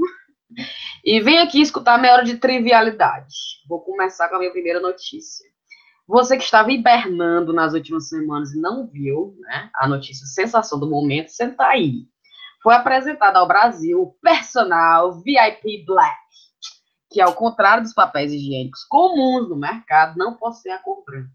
E 1.04 1.20
vem 1.20 1.38
aqui 1.38 1.62
escutar 1.62 1.94
a 1.94 1.98
meia 2.00 2.14
hora 2.16 2.24
de 2.24 2.38
trivialidade. 2.38 3.36
Vou 3.70 3.82
começar 3.82 4.30
com 4.30 4.36
a 4.36 4.40
minha 4.40 4.52
primeira 4.52 4.80
notícia. 4.80 5.46
Você 6.08 6.38
que 6.38 6.44
estava 6.44 6.72
hibernando 6.72 7.54
nas 7.54 7.76
últimas 7.76 8.10
semanas 8.10 8.52
e 8.52 8.60
não 8.60 8.88
viu 8.88 9.36
né, 9.42 9.70
a 9.76 9.88
notícia 9.88 10.26
sensação 10.26 10.80
do 10.80 10.90
momento, 10.90 11.30
senta 11.30 11.68
aí. 11.68 12.08
Foi 12.64 12.74
apresentado 12.74 13.38
ao 13.38 13.48
Brasil 13.48 14.02
o 14.02 14.14
personal 14.20 15.22
VIP 15.22 15.86
Black 15.86 16.26
que, 17.16 17.22
ao 17.22 17.34
contrário 17.34 17.82
dos 17.82 17.94
papéis 17.94 18.34
higiênicos 18.34 18.84
comuns 18.84 19.48
no 19.48 19.56
mercado, 19.56 20.18
não 20.18 20.36
possui 20.36 20.70
a 20.70 20.80
cor 20.80 21.02
branca. 21.06 21.32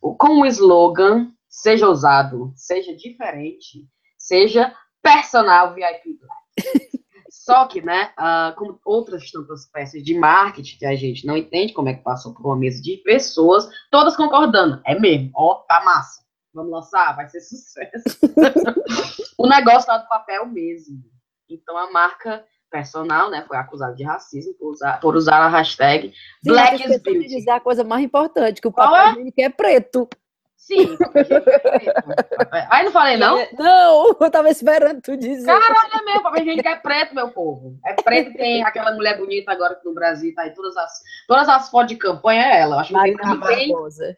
Com 0.00 0.40
o 0.40 0.46
slogan 0.46 1.30
Seja 1.54 1.88
ousado, 1.88 2.52
seja 2.56 2.96
diferente, 2.96 3.86
seja 4.18 4.74
personal 5.00 5.72
VIP 5.72 6.18
Black. 6.18 6.98
Só 7.30 7.68
que, 7.68 7.80
né, 7.80 8.12
ah, 8.16 8.52
como 8.58 8.80
outras 8.84 9.30
tantas 9.30 9.70
peças 9.70 10.02
de 10.02 10.18
marketing 10.18 10.78
que 10.78 10.84
a 10.84 10.96
gente 10.96 11.24
não 11.24 11.36
entende 11.36 11.72
como 11.72 11.88
é 11.88 11.94
que 11.94 12.02
passou 12.02 12.34
por 12.34 12.44
uma 12.44 12.56
mesa 12.56 12.82
de 12.82 12.96
pessoas, 13.04 13.68
todas 13.88 14.16
concordando. 14.16 14.82
É 14.84 14.98
mesmo, 14.98 15.30
ó, 15.32 15.54
tá 15.68 15.84
massa. 15.84 16.24
Vamos 16.52 16.72
lançar, 16.72 17.14
vai 17.14 17.28
ser 17.28 17.40
sucesso. 17.40 18.18
o 19.38 19.46
negócio 19.46 19.86
tá 19.86 19.98
do 19.98 20.08
papel 20.08 20.46
mesmo. 20.46 21.04
Então 21.48 21.78
a 21.78 21.92
marca 21.92 22.44
personal, 22.74 23.30
né, 23.30 23.44
foi 23.46 23.56
acusada 23.56 23.94
de 23.94 24.02
racismo 24.02 24.52
por 24.54 24.72
usar, 24.72 24.98
por 24.98 25.14
usar 25.14 25.36
a 25.36 25.48
hashtag 25.48 26.12
Sim, 26.42 26.50
Black 26.50 26.82
is 26.82 27.00
Beauty. 27.00 27.28
dizer 27.28 27.50
a 27.50 27.60
coisa 27.60 27.84
mais 27.84 28.02
importante, 28.02 28.60
que 28.60 28.66
o 28.66 28.72
papel 28.72 28.96
é? 28.96 29.10
higiênico 29.12 29.40
é 29.40 29.48
preto. 29.48 30.08
Sim. 30.56 30.96
Aí 32.70 32.84
não 32.84 32.90
falei, 32.90 33.18
não? 33.18 33.36
Não, 33.58 34.16
eu 34.18 34.30
tava 34.30 34.48
esperando 34.48 35.02
tu 35.02 35.14
dizer. 35.14 35.44
Caralho, 35.44 35.90
é 35.92 36.04
mesmo, 36.04 36.22
papel 36.22 36.42
higiênico 36.42 36.68
é 36.68 36.76
preto, 36.76 37.14
meu 37.14 37.28
povo. 37.30 37.78
É 37.84 37.92
preto 37.92 38.32
tem 38.36 38.64
aquela 38.64 38.92
mulher 38.92 39.18
bonita 39.18 39.52
agora 39.52 39.76
que 39.76 39.84
no 39.84 39.94
Brasil 39.94 40.34
tá 40.34 40.42
aí, 40.42 40.54
todas 40.54 40.76
as, 40.76 40.90
todas 41.28 41.48
as 41.48 41.68
fotos 41.70 41.88
de 41.88 41.96
campanha 41.96 42.42
é 42.42 42.60
ela. 42.60 42.76
Eu 42.76 42.80
Acho 42.80 42.94
que 42.94 43.24
não 43.24 43.40
tem, 43.40 43.68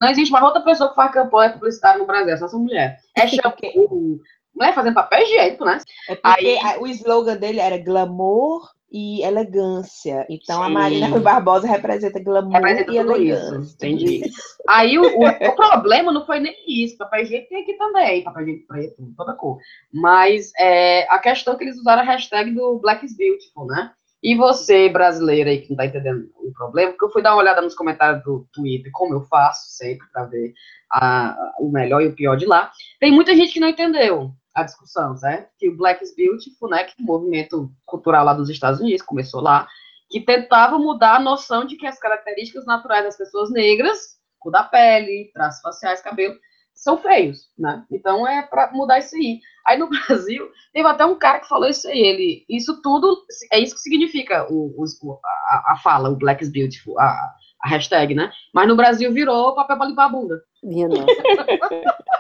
não 0.01 0.09
existe 0.09 0.31
mais 0.31 0.45
outra 0.45 0.63
pessoa 0.63 0.89
que 0.89 0.97
faz 0.97 1.13
campanha 1.13 1.53
publicitária 1.53 1.99
no 1.99 2.07
Brasil, 2.07 2.33
é 2.33 2.37
só 2.39 2.47
essa 2.47 2.57
mulher. 2.57 2.97
É 3.17 3.27
shampoo, 3.27 4.21
mulher 4.57 4.75
fazendo 4.75 4.95
papel 4.95 5.23
higiênico, 5.23 5.65
né? 5.65 5.79
É 6.09 6.15
porque 6.17 6.47
Aí- 6.49 6.59
a- 6.59 6.81
o 6.81 6.87
slogan 6.87 7.37
dele 7.37 7.61
era 7.61 7.77
glamour 7.79 8.71
e 8.91 9.21
elegância. 9.23 10.25
Então 10.31 10.63
a 10.63 10.69
Sim. 10.69 10.73
Marina 10.73 11.09
Rui 11.09 11.21
Barbosa 11.21 11.67
representa 11.67 12.21
glamour 12.23 12.53
Representa 12.53 12.93
e 12.93 12.97
elegância. 12.97 13.59
isso, 13.59 13.75
entendi. 13.75 14.23
Aí 14.69 14.99
o, 14.99 15.03
o- 15.03 15.27
o 15.27 15.57
problema 15.57 16.13
não 16.13 16.25
foi 16.25 16.41
nem 16.41 16.55
isso, 16.67 16.97
papel 16.97 17.23
higiênico 17.23 17.49
tem 17.51 17.63
aqui 17.63 17.75
também, 17.75 18.23
papel 18.25 18.43
higiênico 18.43 18.67
preto, 18.69 18.95
toda 19.17 19.35
cor. 19.35 19.59
Mas 19.93 20.53
é, 20.59 21.07
a 21.11 21.19
questão 21.19 21.55
é 21.55 21.57
que 21.57 21.65
eles 21.65 21.79
usaram 21.79 22.03
a 22.03 22.05
hashtag 22.05 22.53
do 22.53 22.79
Black 22.79 23.05
is 23.05 23.17
Beautiful, 23.17 23.67
né? 23.67 23.91
E 24.23 24.35
você, 24.35 24.89
brasileira 24.89 25.51
aí, 25.51 25.61
que 25.61 25.71
não 25.71 25.77
tá 25.77 25.87
entendendo 25.87 26.29
o 26.37 26.51
problema, 26.53 26.91
porque 26.93 27.05
eu 27.05 27.11
fui 27.11 27.23
dar 27.23 27.33
uma 27.35 27.43
olhada 27.43 27.61
nos 27.61 27.75
comentários 27.75 28.25
do 28.25 28.47
Twitter, 28.53 28.91
como 28.93 29.15
eu 29.15 29.21
faço 29.23 29.69
sempre, 29.77 30.07
para 30.13 30.25
ver 30.25 30.53
a- 30.91 31.37
o 31.61 31.69
melhor 31.71 32.01
e 32.03 32.09
o 32.09 32.15
pior 32.15 32.35
de 32.37 32.47
lá. 32.47 32.71
Tem 32.99 33.13
muita 33.13 33.37
gente 33.37 33.53
que 33.53 33.61
não 33.61 33.69
entendeu 33.69 34.31
a 34.57 34.63
discussão, 34.65 35.17
certo? 35.17 35.51
Que 35.59 35.69
o 35.69 35.77
Black 35.77 36.03
is 36.03 36.15
Beautiful, 36.17 36.69
né, 36.71 36.85
que 36.85 36.95
é 36.99 37.03
um 37.03 37.07
movimento 37.07 37.71
cultural 37.85 38.25
lá 38.25 38.33
dos 38.35 38.49
Estados 38.49 38.81
Unidos, 38.81 39.03
começou 39.03 39.41
lá, 39.43 39.69
que 40.11 40.21
tentava 40.21 40.79
mudar 40.79 41.17
a 41.17 41.21
noção 41.21 41.65
de 41.65 41.77
que 41.77 41.87
as 41.87 41.99
características 41.99 42.65
naturais 42.67 43.05
das 43.05 43.17
pessoas 43.17 43.51
negras, 43.51 43.99
cor 44.39 44.51
da 44.53 44.63
pele, 44.65 45.31
traços 45.35 45.61
faciais, 45.61 46.01
cabelo, 46.01 46.35
são 46.75 46.99
feios, 46.99 47.51
né? 47.59 47.85
Então 47.91 48.27
é 48.29 48.43
para 48.43 48.71
mudar 48.73 48.99
isso 48.99 49.17
aí. 49.17 49.41
Aí 49.67 49.79
no 49.79 49.89
Brasil, 50.09 50.49
teve 50.73 50.87
até 50.89 51.05
um 51.05 51.19
cara 51.19 51.41
que 51.41 51.49
falou 51.49 51.69
isso 51.69 51.89
aí, 51.89 51.99
ele, 51.99 52.45
isso 52.49 52.81
tudo, 52.83 53.25
é 53.53 53.59
isso 53.59 53.75
que 53.75 53.81
significa 53.81 54.47
o, 54.51 54.75
o- 54.79 55.21
a, 55.25 55.73
a 55.73 55.77
fala, 55.83 56.11
o 56.11 56.17
Black 56.17 56.43
is 56.43 56.51
Beautiful, 56.53 56.99
a, 57.01 57.35
a 57.63 57.69
hashtag, 57.69 58.15
né? 58.15 58.31
Mas 58.53 58.69
no 58.69 58.77
Brasil 58.77 59.13
virou 59.13 59.55
papel 59.55 59.77
para 59.77 59.87
limpar 59.87 60.07
a 60.07 60.09
bunda. 60.09 60.43
Minha 60.63 60.89
nossa. 60.89 61.07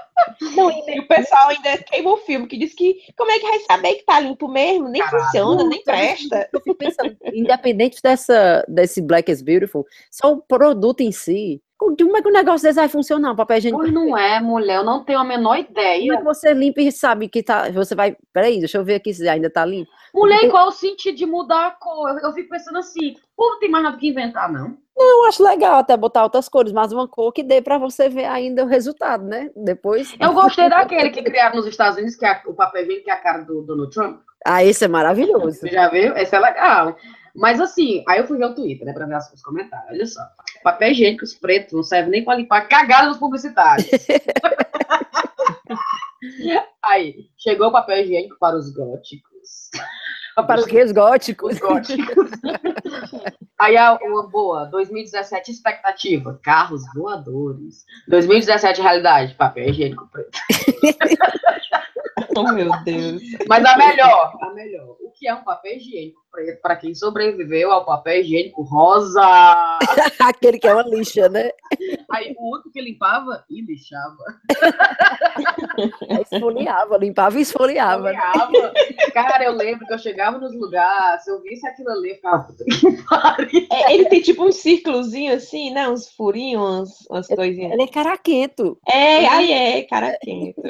E 0.87 1.00
o 1.00 1.07
pessoal 1.07 1.49
ainda 1.49 1.78
queima 1.78 2.11
o 2.11 2.16
filme, 2.19 2.47
que 2.47 2.57
diz 2.57 2.75
que 2.75 3.00
como 3.16 3.31
é 3.31 3.38
que 3.38 3.49
vai 3.49 3.59
saber 3.61 3.95
que 3.97 4.05
tá 4.05 4.19
limpo 4.19 4.49
mesmo? 4.49 4.88
Nem 4.88 5.02
Caralho. 5.02 5.25
funciona, 5.25 5.64
nem 5.64 5.83
presta. 5.83 6.49
Eu 6.52 6.61
fico 6.61 6.76
pensando, 6.76 7.16
independente 7.33 8.00
dessa, 8.02 8.64
desse 8.69 9.00
Black 9.00 9.31
is 9.31 9.43
Beautiful, 9.43 9.85
só 10.11 10.33
o 10.33 10.43
produto 10.43 11.00
em 11.00 11.12
si. 11.12 11.62
Como 11.78 12.16
é 12.16 12.23
que 12.23 12.28
o 12.28 12.33
negócio 12.33 12.66
desse 12.66 12.78
vai 12.78 12.88
funcionar? 12.88 13.33
O 13.33 13.37
papel 13.37 13.59
higiênico 13.59 13.83
Pois 13.83 13.92
não 13.92 14.16
é, 14.16 14.40
mulher, 14.40 14.76
eu 14.76 14.85
não 14.85 15.04
tenho 15.04 15.18
a 15.18 15.25
menor 15.25 15.56
Como 15.56 15.78
é 15.78 16.00
ideia. 16.00 16.16
que 16.16 16.25
você 16.25 16.54
limpa 16.54 16.80
e 16.80 16.90
sabe 16.90 17.28
que 17.28 17.42
tá. 17.42 17.71
Você 17.71 17.95
vai. 17.95 18.16
Peraí, 18.33 18.59
deixa 18.59 18.78
eu 18.78 18.85
ver 18.85 18.95
aqui 18.95 19.12
se 19.12 19.28
ainda 19.28 19.50
tá 19.50 19.64
limpo. 19.64 19.90
Mulher, 20.14 20.45
e 20.45 20.50
qual 20.50 20.68
o 20.68 20.73
sentido 20.73 21.16
de 21.16 21.26
mudar 21.26 21.66
a 21.66 21.71
cor? 21.73 22.09
Eu, 22.11 22.18
eu 22.18 22.33
fico 22.33 22.49
pensando 22.49 22.78
assim, 22.78 23.14
pô, 23.37 23.50
não 23.50 23.59
tem 23.59 23.71
mais 23.71 23.85
nada 23.85 23.97
que 23.99 24.09
inventar, 24.09 24.50
não. 24.50 24.76
Eu 24.99 25.25
acho 25.26 25.42
legal 25.42 25.75
até 25.75 25.95
botar 25.95 26.23
outras 26.23 26.49
cores, 26.49 26.73
mas 26.73 26.90
uma 26.90 27.06
cor 27.06 27.30
que 27.30 27.42
dê 27.42 27.61
pra 27.61 27.76
você 27.76 28.09
ver 28.09 28.25
ainda 28.25 28.64
o 28.64 28.66
resultado, 28.66 29.25
né? 29.25 29.50
Depois. 29.54 30.14
Eu 30.18 30.33
gostei 30.33 30.71
daquele 30.71 31.11
que 31.11 31.23
criaram 31.23 31.56
nos 31.56 31.66
Estados 31.66 31.99
Unidos, 31.99 32.16
que 32.16 32.25
é 32.25 32.40
o 32.47 32.54
papel 32.54 32.83
higiênico, 32.83 33.04
que 33.04 33.11
é 33.11 33.14
a 33.14 33.18
cara 33.21 33.42
do 33.42 33.61
Donald 33.61 33.92
Trump. 33.92 34.21
Ah, 34.47 34.64
esse 34.64 34.85
é 34.85 34.88
maravilhoso. 34.88 35.52
Você 35.52 35.68
já 35.68 35.88
viu? 35.90 36.16
Esse 36.16 36.35
é 36.35 36.38
legal. 36.38 36.97
Mas 37.37 37.61
assim, 37.61 38.02
aí 38.09 38.19
eu 38.19 38.26
fui 38.26 38.38
ver 38.38 38.47
o 38.47 38.55
Twitter, 38.55 38.87
né, 38.87 38.93
pra 38.93 39.07
ver 39.07 39.16
os 39.16 39.43
comentários. 39.43 39.90
Olha 39.90 40.07
só. 40.07 40.21
Papel 40.62 40.90
higiênico 40.90 41.25
pretos 41.40 41.73
não 41.73 41.83
serve 41.83 42.11
nem 42.11 42.25
pra 42.25 42.35
limpar 42.35 42.69
cagada 42.69 43.09
dos 43.09 43.19
publicitários. 43.19 43.87
aí, 46.83 47.28
chegou 47.37 47.69
o 47.69 47.73
papel 47.73 48.02
higiênico 48.02 48.37
para 48.38 48.57
os 48.57 48.73
góticos. 48.73 49.71
Para 50.35 50.61
os 50.61 50.66
gays 50.66 50.93
góticos. 50.93 51.55
Os 51.55 51.59
góticos. 51.59 52.31
Aí 53.59 53.76
a 53.76 53.95
uma 54.02 54.28
boa, 54.28 54.66
2017 54.66 55.50
expectativa, 55.50 56.38
carros 56.43 56.83
voadores. 56.95 57.85
2017 58.09 58.83
realidade, 58.83 59.35
papel 59.35 59.71
higiênico 59.71 60.09
preto. 60.11 60.38
Oh, 62.37 62.52
meu 62.52 62.71
Deus. 62.85 63.23
Mas 63.49 63.64
a 63.64 63.76
melhor, 63.78 64.37
a 64.43 64.50
melhor. 64.52 64.97
Que 65.18 65.26
é 65.26 65.35
um 65.35 65.42
papel 65.42 65.76
higiênico 65.76 66.20
preto 66.30 66.61
para 66.61 66.76
quem 66.76 66.94
sobreviveu 66.94 67.73
ao 67.73 67.87
papel 67.87 68.20
higiênico 68.20 68.62
rosa? 68.62 69.23
Aquele 70.20 70.58
que 70.58 70.68
é 70.68 70.75
uma 70.75 70.82
lixa, 70.82 71.28
né? 71.30 71.50
Aí 72.11 72.35
o 72.38 72.54
único 72.54 72.70
que 72.70 72.82
limpava 72.82 73.42
e 73.49 73.62
lixava. 73.62 74.16
Esfoliava, 76.30 76.99
limpava 76.99 77.38
e 77.38 77.42
esfoliava. 77.42 78.12
né? 78.12 78.18
Olhava. 78.18 78.73
Cara, 79.12 79.44
eu 79.44 79.52
lembro 79.52 79.87
que 79.87 79.94
eu 79.94 79.99
chegava 79.99 80.38
nos 80.38 80.54
lugares, 80.54 81.25
se 81.25 81.30
eu 81.30 81.40
visse 81.40 81.66
aquilo 81.66 81.90
ali, 81.90 82.11
eu 82.11 82.16
ficava, 82.16 82.44
puta 82.44 82.64
que 82.64 83.02
pariu. 83.04 83.66
É, 83.73 83.94
ele 83.94 84.06
tem 84.06 84.20
tipo 84.20 84.44
uns 84.44 84.56
círculozinhos 84.56 85.44
assim, 85.44 85.70
né? 85.70 85.88
Uns 85.88 86.11
furinhos, 86.11 86.61
umas, 86.62 87.06
umas 87.11 87.26
coisinhas. 87.28 87.73
Ele 87.73 87.82
é 87.82 87.88
caraquento. 87.88 88.78
É, 88.87 89.26
aí 89.26 89.52
é, 89.52 89.82
cara 89.82 90.16
quente. 90.20 90.61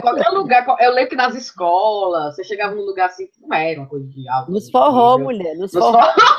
Qualquer 0.00 0.28
lugar, 0.30 0.64
eu 0.80 0.92
lembro 0.92 1.10
que 1.10 1.16
nas 1.16 1.34
escolas, 1.34 2.34
você 2.34 2.44
chegava 2.44 2.74
num 2.74 2.84
lugar 2.84 3.06
assim 3.06 3.28
não 3.40 3.56
era 3.56 3.80
uma 3.80 3.88
coisa 3.88 4.06
de 4.08 4.28
alto. 4.28 4.50
Nos 4.50 4.70
forró, 4.70 5.18
nível. 5.18 5.32
mulher. 5.32 5.54
Nos 5.56 5.72
Nos 5.72 5.84
forró. 5.84 6.02
forró. 6.02 6.36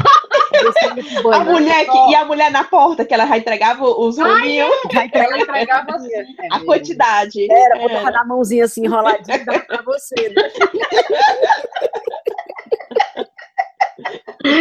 É 1.33 1.35
A 1.35 1.39
mulher 1.43 1.85
que, 1.85 1.97
e 2.11 2.15
a 2.15 2.25
mulher 2.25 2.49
na 2.51 2.63
porta, 2.63 3.05
que 3.05 3.13
ela 3.13 3.27
já 3.27 3.37
entregava 3.37 3.83
os 3.85 4.17
rolinhos, 4.17 4.71
Ela 4.93 5.05
entregava 5.05 5.91
assim. 5.95 6.13
é 6.13 6.21
a 6.21 6.25
mesmo. 6.55 6.65
quantidade. 6.65 7.51
Era, 7.51 7.79
botava 7.79 8.11
na 8.11 8.25
mãozinha 8.25 8.65
assim, 8.65 8.85
enroladinha, 8.85 9.37
e 9.37 9.45
dava 9.45 9.59
pra 9.59 9.81
você, 9.83 10.29
né? 10.29 10.49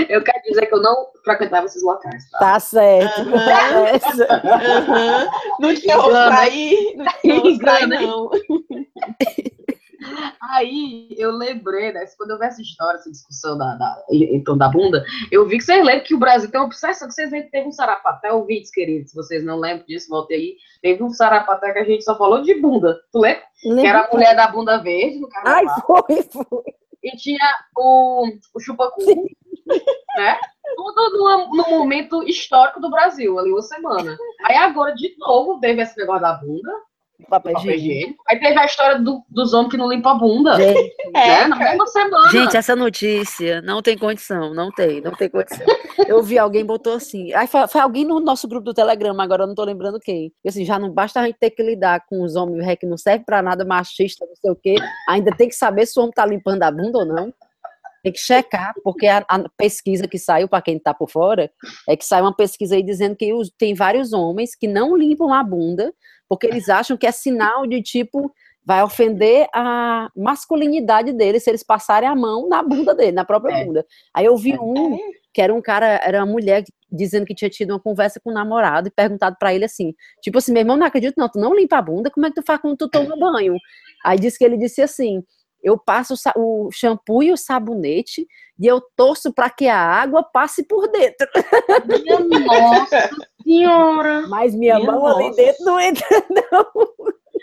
Eu 0.09 0.23
quero 0.25 0.43
dizer 0.43 0.67
que 0.67 0.75
eu 0.75 0.81
não 0.83 0.95
frequentava 1.23 1.67
esses 1.67 1.83
locais, 1.83 2.29
tá? 2.31 2.39
Tá 2.39 2.59
certo. 2.61 3.21
Essa. 3.93 4.25
Aham. 4.25 5.29
Não 5.61 5.75
tinha 5.75 5.99
pra 6.03 6.49
ir, 6.49 6.97
não 6.97 7.07
tinha 7.43 7.59
pra 7.59 7.81
ir, 7.83 7.87
não. 7.87 8.31
Aí 10.41 11.09
eu 11.19 11.31
lembrei, 11.33 11.93
né? 11.93 12.05
Quando 12.17 12.31
eu 12.31 12.39
vi 12.39 12.45
essa 12.47 12.61
história, 12.63 12.99
essa 12.99 13.11
discussão 13.11 13.57
da, 13.59 13.75
da, 13.77 14.05
em 14.11 14.43
torno 14.45 14.59
da 14.59 14.69
bunda, 14.69 15.05
eu 15.31 15.47
vi 15.47 15.59
que 15.59 15.65
vocês 15.65 15.85
lembram 15.85 16.05
que 16.05 16.15
o 16.15 16.19
Brasil 16.19 16.51
tem 16.51 16.61
uma 16.61 16.67
obsessão, 16.67 17.09
que 17.09 17.15
vocês 17.15 17.31
lembram 17.31 17.47
que 17.47 17.53
teve 17.53 17.69
um 17.69 17.73
sarapaté, 17.73 18.33
ouvintes 18.33 18.71
queridos, 18.71 19.11
se 19.11 19.17
vocês 19.17 19.45
não 19.45 19.59
lembram 19.59 19.87
disso, 19.87 20.09
voltem 20.09 20.37
aí. 20.37 20.57
Teve 20.83 21.03
um 21.03 21.11
sarapaté 21.11 21.73
que 21.73 21.79
a 21.79 21.85
gente 21.85 22.05
só 22.05 22.17
falou 22.17 22.43
de 22.43 22.55
bunda, 22.61 22.99
tu 23.13 23.19
lembra? 23.21 23.43
Que 23.63 23.87
era 23.87 24.01
a 24.05 24.11
mulher 24.13 24.35
da 24.37 24.49
bunda 24.49 24.79
verde 24.83 25.19
no 25.19 25.29
Ai, 25.45 25.65
carnaval. 25.65 26.05
foi, 26.07 26.23
foi. 26.23 26.63
E 27.03 27.11
tinha 27.17 27.39
o, 27.77 28.27
o 28.55 28.61
chupacu, 28.61 29.01
né? 30.17 30.39
Tudo 30.77 31.11
numa- 31.17 31.47
num 31.47 31.79
momento 31.79 32.23
histórico 32.25 32.81
do 32.81 32.91
Brasil, 32.91 33.39
ali 33.39 33.51
uma 33.51 33.63
semana. 33.63 34.17
Aí 34.45 34.57
agora, 34.57 34.93
de 34.95 35.15
novo, 35.19 35.61
teve 35.61 35.81
esse 35.83 35.97
negócio 35.97 36.23
da 36.23 36.33
bunda, 36.35 36.71
Papel 37.29 37.55
papel 37.55 37.71
higiênico. 37.73 37.93
higiênico. 37.93 38.25
Aí 38.29 38.39
teve 38.39 38.59
a 38.59 38.65
história 38.67 38.99
do- 39.01 39.23
dos 39.29 39.53
homens 39.55 39.71
que 39.71 39.77
não 39.77 39.89
limpam 39.89 40.11
a 40.11 40.15
bunda, 40.15 40.57
Gente, 40.57 40.93
né? 41.13 41.47
Na 41.49 41.57
mesma 41.57 41.87
semana. 41.87 42.31
Gente, 42.31 42.57
essa 42.57 42.77
notícia 42.77 43.63
não 43.63 43.81
tem 43.83 43.97
condição, 43.97 44.53
não 44.53 44.71
tem, 44.71 45.01
não 45.01 45.13
tem 45.13 45.29
condição. 45.29 45.67
Eu 46.07 46.23
vi 46.23 46.39
alguém 46.39 46.65
botou 46.65 46.95
assim, 46.95 47.33
aí 47.33 47.47
foi, 47.47 47.67
foi 47.69 47.81
alguém 47.81 48.05
no 48.05 48.21
nosso 48.21 48.47
grupo 48.47 48.65
do 48.67 48.75
Telegram, 48.75 49.19
agora 49.21 49.45
eu 49.45 49.47
não 49.47 49.55
tô 49.55 49.65
lembrando 49.65 49.99
quem. 49.99 50.33
E 50.45 50.49
assim, 50.49 50.65
já 50.65 50.79
não 50.79 50.91
basta 50.91 51.21
a 51.21 51.25
gente 51.27 51.39
ter 51.39 51.51
que 51.51 51.63
lidar 51.63 52.05
com 52.07 52.23
os 52.23 52.37
homens 52.37 52.65
ré, 52.65 52.77
que 52.77 52.87
não 52.87 52.99
serve 52.99 53.25
pra 53.25 53.41
nada, 53.43 53.65
machista, 53.65 54.27
não 54.27 54.37
sei 54.37 54.51
o 54.51 54.57
quê, 54.57 54.75
ainda 55.09 55.31
tem 55.35 55.49
que 55.49 55.55
saber 55.55 55.87
se 55.87 55.99
o 55.99 56.03
homem 56.03 56.13
tá 56.13 56.27
limpando 56.27 56.63
a 56.63 56.71
bunda 56.71 56.99
ou 56.99 57.05
não. 57.07 57.33
Tem 58.03 58.13
que 58.13 58.21
checar, 58.21 58.73
porque 58.85 59.09
a, 59.09 59.25
a 59.29 59.49
pesquisa 59.57 60.07
que 60.07 60.17
saiu, 60.17 60.47
para 60.49 60.63
quem 60.63 60.79
tá 60.79 60.95
por 60.95 61.11
fora, 61.11 61.51
é 61.89 61.97
que 61.97 62.05
saiu 62.05 62.25
uma 62.25 62.37
pesquisa 62.37 62.77
aí 62.77 62.83
dizendo 62.83 63.17
que 63.17 63.33
os- 63.35 63.51
tem 63.59 63.75
vários 63.75 64.13
homens 64.13 64.55
que 64.55 64.69
não 64.69 64.97
limpam 64.97 65.33
a 65.35 65.43
bunda, 65.43 65.93
porque 66.29 66.47
eles 66.47 66.69
acham 66.69 66.97
que 66.97 67.07
é 67.07 67.13
sinal 67.13 67.67
de 67.67 67.83
tipo 67.83 68.33
vai 68.65 68.83
ofender 68.83 69.47
a 69.55 70.09
masculinidade 70.17 71.13
deles 71.13 71.45
se 71.45 71.51
eles 71.51 71.63
passarem 71.63 72.09
a 72.09 72.17
mão 72.17 72.49
na 72.49 72.65
bunda 72.65 72.95
dele, 72.97 73.13
na 73.13 73.25
própria 73.25 73.55
É. 73.55 73.65
bunda. 73.65 73.87
Aí 74.13 74.25
eu 74.27 74.37
vi 74.37 74.59
um 74.59 74.99
que 75.33 75.41
era 75.41 75.55
um 75.55 75.61
cara, 75.63 76.01
era 76.03 76.19
uma 76.25 76.33
mulher 76.33 76.65
dizendo 76.91 77.27
que 77.27 77.35
tinha 77.35 77.51
tido 77.51 77.71
uma 77.71 77.79
conversa 77.79 78.19
com 78.19 78.31
o 78.31 78.33
namorado 78.33 78.89
e 78.89 78.91
perguntado 78.91 79.37
pra 79.39 79.55
ele 79.55 79.67
assim, 79.67 79.95
tipo 80.23 80.39
assim, 80.39 80.51
meu 80.51 80.63
irmão, 80.63 80.77
não 80.77 80.87
acredito 80.87 81.15
não, 81.19 81.29
tu 81.29 81.39
não 81.39 81.55
limpa 81.55 81.77
a 81.77 81.83
bunda, 81.83 82.11
como 82.11 82.25
é 82.27 82.31
que 82.31 82.37
tu 82.37 82.43
faz 82.45 82.59
quando 82.61 82.77
tu 82.77 82.89
toma 82.89 83.17
banho? 83.17 83.55
Aí 84.05 84.19
disse 84.19 84.39
que 84.39 84.45
ele 84.45 84.57
disse 84.57 84.81
assim, 84.83 85.23
eu 85.67 85.77
passo 85.77 86.15
o 86.37 86.71
shampoo 86.71 87.25
e 87.25 87.33
o 87.33 87.37
sabonete 87.37 88.25
e 88.57 88.67
eu 88.69 88.81
torço 88.97 89.33
para 89.33 89.51
que 89.51 89.67
a 89.67 89.77
água 89.77 90.23
passe 90.23 90.63
por 90.63 90.87
dentro, 90.93 91.27
Minha 91.85 92.39
nossa 92.47 93.11
senhora! 93.43 94.27
mas 94.29 94.55
minha 94.55 94.77
Minha 94.77 94.93
mão 94.93 95.05
ali 95.09 95.25
nossa. 95.27 95.37
dentro 95.37 95.65
não 95.65 95.81
entra 95.81 96.07
não. 96.31 96.71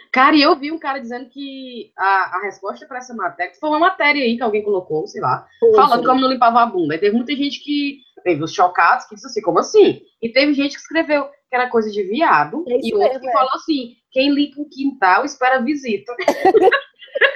Cara, 0.10 0.36
e 0.38 0.42
eu 0.42 0.56
vi 0.56 0.72
um 0.72 0.80
cara 0.80 1.00
dizendo 1.00 1.28
que 1.30 1.92
a, 1.98 2.38
a 2.38 2.42
resposta 2.44 2.86
para 2.88 3.00
essa 3.00 3.14
matéria, 3.14 3.52
que 3.52 3.60
foi 3.60 3.70
uma 3.70 3.80
matéria 3.80 4.24
aí 4.24 4.38
que 4.38 4.44
alguém 4.44 4.64
colocou, 4.64 5.06
sei 5.06 5.20
lá, 5.22 5.46
falando 5.76 6.06
como 6.06 6.22
não 6.22 6.30
limpava 6.30 6.62
a 6.62 6.66
bunda. 6.66 6.94
Aí 6.94 7.00
teve 7.00 7.16
muita 7.16 7.36
gente 7.36 7.62
que 7.62 7.98
teve 8.24 8.42
os 8.42 8.54
chocados 8.54 9.06
que 9.06 9.16
disse 9.16 9.28
assim, 9.28 9.42
como 9.42 9.60
assim? 9.60 10.02
E 10.22 10.30
teve 10.30 10.54
gente 10.54 10.76
que 10.76 10.82
escreveu 10.82 11.26
que 11.26 11.56
era 11.56 11.70
coisa 11.70 11.92
de 11.92 12.04
viado, 12.04 12.64
É 12.70 12.78
e 12.82 12.94
outro 12.96 13.20
que 13.20 13.28
é. 13.28 13.32
falou 13.34 13.52
assim, 13.56 13.96
quem 14.12 14.30
limpa 14.32 14.62
o 14.62 14.70
quintal 14.70 15.26
espera 15.26 15.62
visita. 15.62 16.16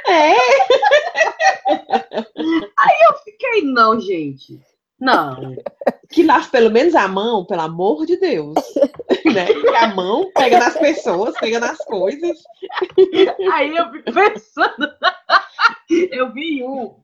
É, 0.07 0.33
Eu 3.09 3.17
fiquei, 3.23 3.61
não, 3.63 3.99
gente. 3.99 4.59
Não. 4.99 5.55
que 6.09 6.23
lave 6.23 6.49
pelo 6.49 6.71
menos 6.71 6.95
a 6.95 7.07
mão, 7.07 7.45
pelo 7.45 7.61
amor 7.61 8.05
de 8.05 8.17
Deus. 8.17 8.55
né? 9.25 9.47
A 9.77 9.87
mão 9.87 10.31
pega 10.33 10.59
nas 10.59 10.77
pessoas, 10.77 11.35
pega 11.39 11.59
nas 11.59 11.77
coisas. 11.77 12.37
Aí 13.53 13.75
eu 13.75 13.91
fico 13.91 14.11
pensando. 14.11 14.91
eu 16.11 16.33
vi 16.33 16.63
um. 16.63 16.95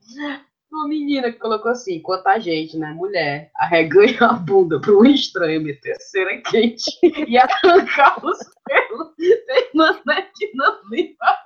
uma 0.71 0.87
menina 0.87 1.31
que 1.31 1.37
colocou 1.37 1.71
assim, 1.71 1.95
enquanto 1.95 2.27
a 2.27 2.39
gente, 2.39 2.77
né, 2.77 2.91
mulher, 2.93 3.51
arreganha 3.57 4.17
a 4.21 4.33
bunda 4.33 4.79
para 4.81 4.91
um 4.91 5.05
estranho 5.05 5.61
meter 5.61 5.95
cera 5.99 6.41
quente 6.41 6.89
e 7.03 7.37
arrancar 7.37 8.25
os 8.25 8.39
pelos, 8.65 9.15
tem 9.17 9.69
manete 9.75 10.51
não 10.55 10.79
limpa. 10.89 11.37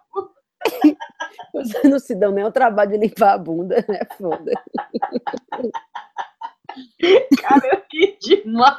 Vocês 1.53 1.83
não 1.83 1.99
se 1.99 2.15
dão 2.15 2.31
nem 2.31 2.45
o 2.45 2.51
trabalho 2.51 2.91
de 2.91 2.97
limpar 2.97 3.33
a 3.33 3.37
bunda, 3.37 3.83
né? 3.87 3.99
Foda. 4.17 4.51
Cara, 7.41 7.67
eu 7.67 7.81
ri 7.91 8.17
demais. 8.21 8.77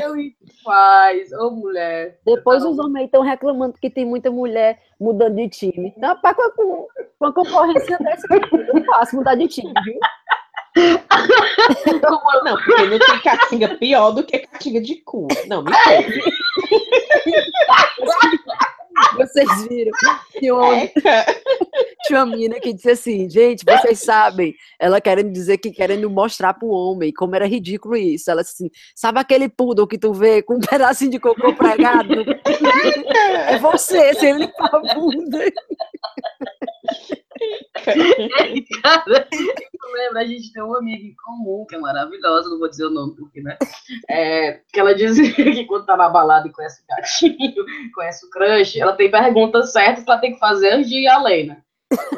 Eu 0.00 0.14
ri 0.14 0.36
demais. 0.40 1.32
Ô, 1.32 1.50
mulher. 1.50 2.20
Depois 2.24 2.64
os 2.64 2.78
homens 2.78 3.06
estão 3.06 3.22
reclamando 3.22 3.78
que 3.80 3.90
tem 3.90 4.04
muita 4.04 4.30
mulher 4.30 4.80
mudando 4.98 5.36
de 5.36 5.48
time. 5.48 5.92
Não, 5.96 6.20
pá, 6.20 6.34
com, 6.34 6.50
com, 6.50 6.88
com 7.18 7.26
a 7.26 7.34
concorrência 7.34 7.98
dessa, 7.98 8.26
eu 8.30 8.84
faço 8.84 9.16
mudar 9.16 9.34
de 9.34 9.48
time, 9.48 9.72
viu? 9.84 9.98
Não, 12.44 12.56
porque 12.56 12.86
não 12.86 12.98
tem 12.98 13.20
caatinga 13.22 13.76
pior 13.76 14.12
do 14.12 14.22
que 14.22 14.38
caatinga 14.38 14.80
de 14.80 14.96
cu. 15.02 15.26
Não, 15.48 15.62
me. 15.62 15.72
Vocês 19.16 19.66
viram? 19.68 19.92
Tinha 20.40 20.54
uma, 20.54 20.74
tinha 22.04 22.18
uma 22.18 22.26
menina 22.26 22.58
que 22.58 22.72
disse 22.72 22.90
assim, 22.90 23.28
gente, 23.28 23.62
vocês 23.64 24.00
sabem, 24.00 24.54
ela 24.78 25.00
querendo 25.00 25.30
dizer 25.30 25.58
que 25.58 25.70
querendo 25.70 26.08
mostrar 26.08 26.54
pro 26.54 26.68
homem 26.68 27.12
como 27.12 27.36
era 27.36 27.46
ridículo 27.46 27.94
isso. 27.94 28.30
Ela 28.30 28.42
disse 28.42 28.54
assim, 28.54 28.70
sabe 28.94 29.20
aquele 29.20 29.48
poodle 29.48 29.86
que 29.86 29.98
tu 29.98 30.14
vê 30.14 30.42
com 30.42 30.54
um 30.54 30.60
pedacinho 30.66 31.10
de 31.10 31.20
cocô 31.20 31.54
pregado? 31.54 32.24
É 33.48 33.58
você, 33.58 34.14
sem 34.14 34.38
limpar 34.38 34.70
a 34.74 34.94
bunda. 34.94 35.44
Cara, 38.82 39.28
eu 39.32 39.92
lembro, 39.92 40.18
a 40.18 40.26
gente 40.26 40.52
tem 40.52 40.62
uma 40.62 40.78
amiga 40.78 41.04
em 41.04 41.14
comum, 41.14 41.66
que 41.68 41.74
é 41.74 41.78
maravilhosa, 41.78 42.48
não 42.48 42.58
vou 42.58 42.68
dizer 42.68 42.86
o 42.86 42.90
nome, 42.90 43.16
porque, 43.16 43.40
né? 43.40 43.56
É, 44.08 44.60
que 44.72 44.78
ela 44.80 44.94
dizia 44.94 45.32
que 45.32 45.64
quando 45.64 45.86
tá 45.86 45.96
na 45.96 46.08
balada 46.08 46.48
e 46.48 46.52
conhece 46.52 46.82
o 46.82 46.86
gatinho, 46.86 47.64
conhece 47.94 48.26
o 48.26 48.30
crush, 48.30 48.78
ela 48.78 48.92
tem 48.92 49.10
perguntas 49.10 49.72
certas 49.72 50.04
que 50.04 50.10
ela 50.10 50.20
tem 50.20 50.32
que 50.34 50.38
fazer 50.38 50.72
antes 50.72 50.90
de 50.90 50.98
ir 50.98 51.08
além, 51.08 51.46
né? 51.46 51.62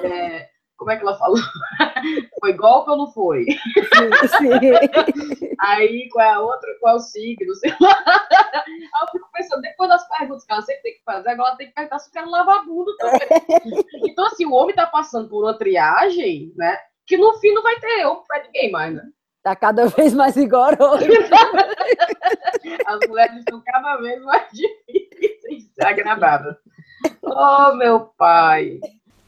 É, 0.02 0.48
como 0.82 0.90
é 0.90 0.96
que 0.96 1.02
ela 1.02 1.16
falou? 1.16 1.38
Foi 2.40 2.52
golpe 2.54 2.90
ou 2.90 2.96
não 2.96 3.12
foi? 3.12 3.44
Sim. 3.44 5.54
Aí, 5.60 6.08
qual 6.10 6.26
é 6.26 6.30
a 6.30 6.40
outra? 6.40 6.68
Qual 6.80 6.94
é 6.94 6.96
o 6.96 7.00
signo? 7.00 7.54
Sei 7.54 7.70
lá. 7.80 8.04
Aí 8.18 9.00
eu 9.00 9.08
fico 9.12 9.28
pensando, 9.32 9.62
depois 9.62 9.88
das 9.88 10.08
perguntas 10.08 10.44
que 10.44 10.52
ela 10.52 10.62
sempre 10.62 10.82
tem 10.82 10.94
que 10.94 11.04
fazer, 11.04 11.28
agora 11.28 11.50
ela 11.50 11.56
tem 11.56 11.68
que 11.68 11.74
perguntar 11.74 12.00
se 12.00 12.08
eu 12.08 12.12
quero 12.12 12.30
lavar 12.30 12.58
a 12.58 12.64
bunda 12.64 12.90
também. 12.98 13.84
Então, 14.08 14.26
assim, 14.26 14.44
o 14.44 14.52
homem 14.52 14.74
tá 14.74 14.86
passando 14.86 15.28
por 15.28 15.44
uma 15.44 15.56
triagem, 15.56 16.52
né? 16.56 16.76
Que 17.06 17.16
no 17.16 17.32
fim 17.34 17.52
não 17.52 17.62
vai 17.62 17.78
ter 17.78 18.04
homem 18.04 18.24
pra 18.26 18.42
ninguém 18.42 18.72
mais, 18.72 18.92
né? 18.92 19.04
Tá 19.44 19.54
cada 19.54 19.86
vez 19.86 20.12
mais 20.12 20.34
rigoroso. 20.34 21.06
As 22.86 23.08
mulheres 23.08 23.36
estão 23.38 23.62
cada 23.64 23.96
vez 23.98 24.20
mais 24.22 24.48
difíceis 24.52 25.70
agradadas. 25.80 26.56
Oh, 27.22 27.74
meu 27.74 28.00
pai. 28.18 28.80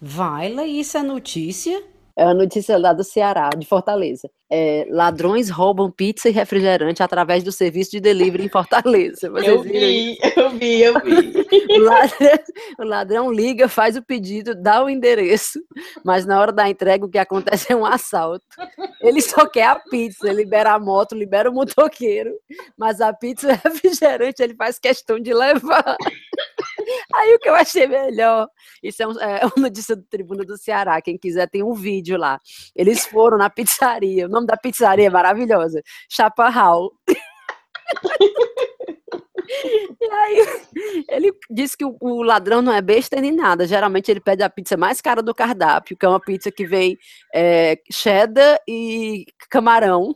Vaila, 0.07 0.67
isso 0.67 0.99
é 0.99 1.03
notícia? 1.03 1.83
É 2.17 2.25
uma 2.25 2.35
notícia 2.35 2.79
lá 2.79 2.93
do 2.93 3.03
Ceará, 3.03 3.49
de 3.57 3.67
Fortaleza. 3.67 4.31
É, 4.53 4.87
ladrões 4.89 5.51
roubam 5.51 5.91
pizza 5.91 6.29
e 6.29 6.33
refrigerante 6.33 7.03
através 7.03 7.43
do 7.43 7.51
serviço 7.51 7.91
de 7.93 8.01
delivery 8.01 8.45
em 8.45 8.49
Fortaleza. 8.49 9.31
Vocês 9.31 9.49
Eu 9.49 9.63
vi, 9.63 10.17
eu 10.37 10.51
vi, 10.51 10.83
eu 10.83 10.95
vi. 11.01 11.33
O 11.77 11.81
ladrão, 11.83 12.39
o 12.79 12.85
ladrão 12.85 13.33
liga, 13.33 13.67
faz 13.67 13.97
o 13.97 14.03
pedido, 14.03 14.55
dá 14.55 14.85
o 14.85 14.89
endereço, 14.89 15.59
mas 16.05 16.25
na 16.25 16.39
hora 16.39 16.53
da 16.53 16.69
entrega 16.69 17.05
o 17.05 17.09
que 17.09 17.19
acontece 17.19 17.73
é 17.73 17.77
um 17.77 17.85
assalto. 17.85 18.45
Ele 19.01 19.21
só 19.21 19.47
quer 19.47 19.67
a 19.67 19.77
pizza, 19.77 20.31
libera 20.31 20.75
a 20.75 20.79
moto, 20.79 21.17
libera 21.17 21.51
o 21.51 21.55
motoqueiro, 21.55 22.31
mas 22.77 23.01
a 23.01 23.13
pizza 23.13 23.49
e 23.51 23.55
o 23.55 23.61
refrigerante 23.65 24.41
ele 24.41 24.55
faz 24.55 24.79
questão 24.79 25.19
de 25.19 25.35
levar. 25.35 25.97
Aí 27.15 27.35
o 27.35 27.39
que 27.39 27.49
eu 27.49 27.55
achei 27.55 27.87
melhor, 27.87 28.49
isso 28.83 29.03
é, 29.03 29.07
um, 29.07 29.21
é 29.21 29.47
uma 29.47 29.69
notícia 29.69 29.97
do 29.97 30.03
Tribuna 30.03 30.45
do 30.45 30.57
Ceará, 30.57 31.01
quem 31.01 31.19
quiser 31.19 31.49
tem 31.49 31.63
um 31.63 31.75
vídeo 31.75 32.17
lá. 32.17 32.41
Eles 32.75 33.07
foram 33.07 33.39
na 33.39 33.51
pizzaria, 33.51 34.27
o 34.27 34.29
nome 34.29 34.47
da 34.47 34.57
pizzaria 34.57 35.07
é 35.07 35.11
maravilhosa, 35.11 35.83
Chaparral. 36.09 36.91
E 40.01 40.11
aí, 40.11 40.47
ele 41.09 41.33
disse 41.51 41.77
que 41.77 41.85
o, 41.85 41.97
o 42.01 42.23
ladrão 42.23 42.63
não 42.63 42.73
é 42.73 42.81
besta 42.81 43.21
nem 43.21 43.33
nada. 43.33 43.67
Geralmente 43.67 44.11
ele 44.11 44.21
pede 44.21 44.43
a 44.43 44.51
pizza 44.51 44.77
mais 44.77 45.01
cara 45.01 45.23
do 45.23 45.35
cardápio, 45.35 45.97
que 45.97 46.05
é 46.05 46.09
uma 46.09 46.21
pizza 46.21 46.51
que 46.51 46.67
vem 46.67 46.97
é, 47.35 47.79
cheddar 47.91 48.59
e 48.69 49.27
camarão. 49.51 50.15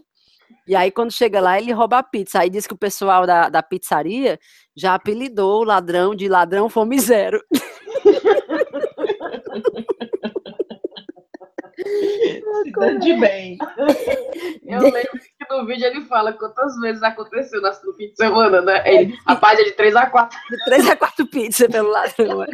E 0.67 0.77
aí, 0.77 0.91
quando 0.91 1.13
chega 1.13 1.41
lá, 1.41 1.59
ele 1.59 1.73
rouba 1.73 1.99
a 1.99 2.03
pizza. 2.03 2.41
Aí 2.41 2.51
diz 2.51 2.67
que 2.67 2.75
o 2.75 2.79
pessoal 2.79 3.27
da, 3.27 3.49
da 3.49 3.63
pizzaria 3.63 4.39
já 4.77 4.95
apelidou 4.95 5.61
o 5.61 5.65
ladrão 5.65 6.15
de 6.15 6.29
ladrão 6.29 6.69
fome 6.69 6.99
zero. 7.01 7.43
De 13.01 13.15
bem. 13.15 13.57
Eu 14.67 14.83
lembro 14.83 15.19
que 15.19 15.49
no 15.51 15.67
vídeo 15.67 15.87
ele 15.87 16.05
fala 16.07 16.33
quantas 16.33 16.79
vezes 16.81 17.03
aconteceu 17.03 17.61
no 17.61 17.95
fim 17.95 18.11
de 18.11 18.17
semana, 18.17 18.61
né? 18.61 18.83
Ele, 18.87 19.15
é 19.27 19.65
de 19.65 19.73
3 19.73 19.97
a 19.97 20.07
4. 20.07 20.39
De 20.51 20.65
três 20.65 20.89
a 20.89 20.97
quatro 20.97 21.27
pizzas 21.27 21.69
pelo 21.69 21.91
ladrão. 21.91 22.47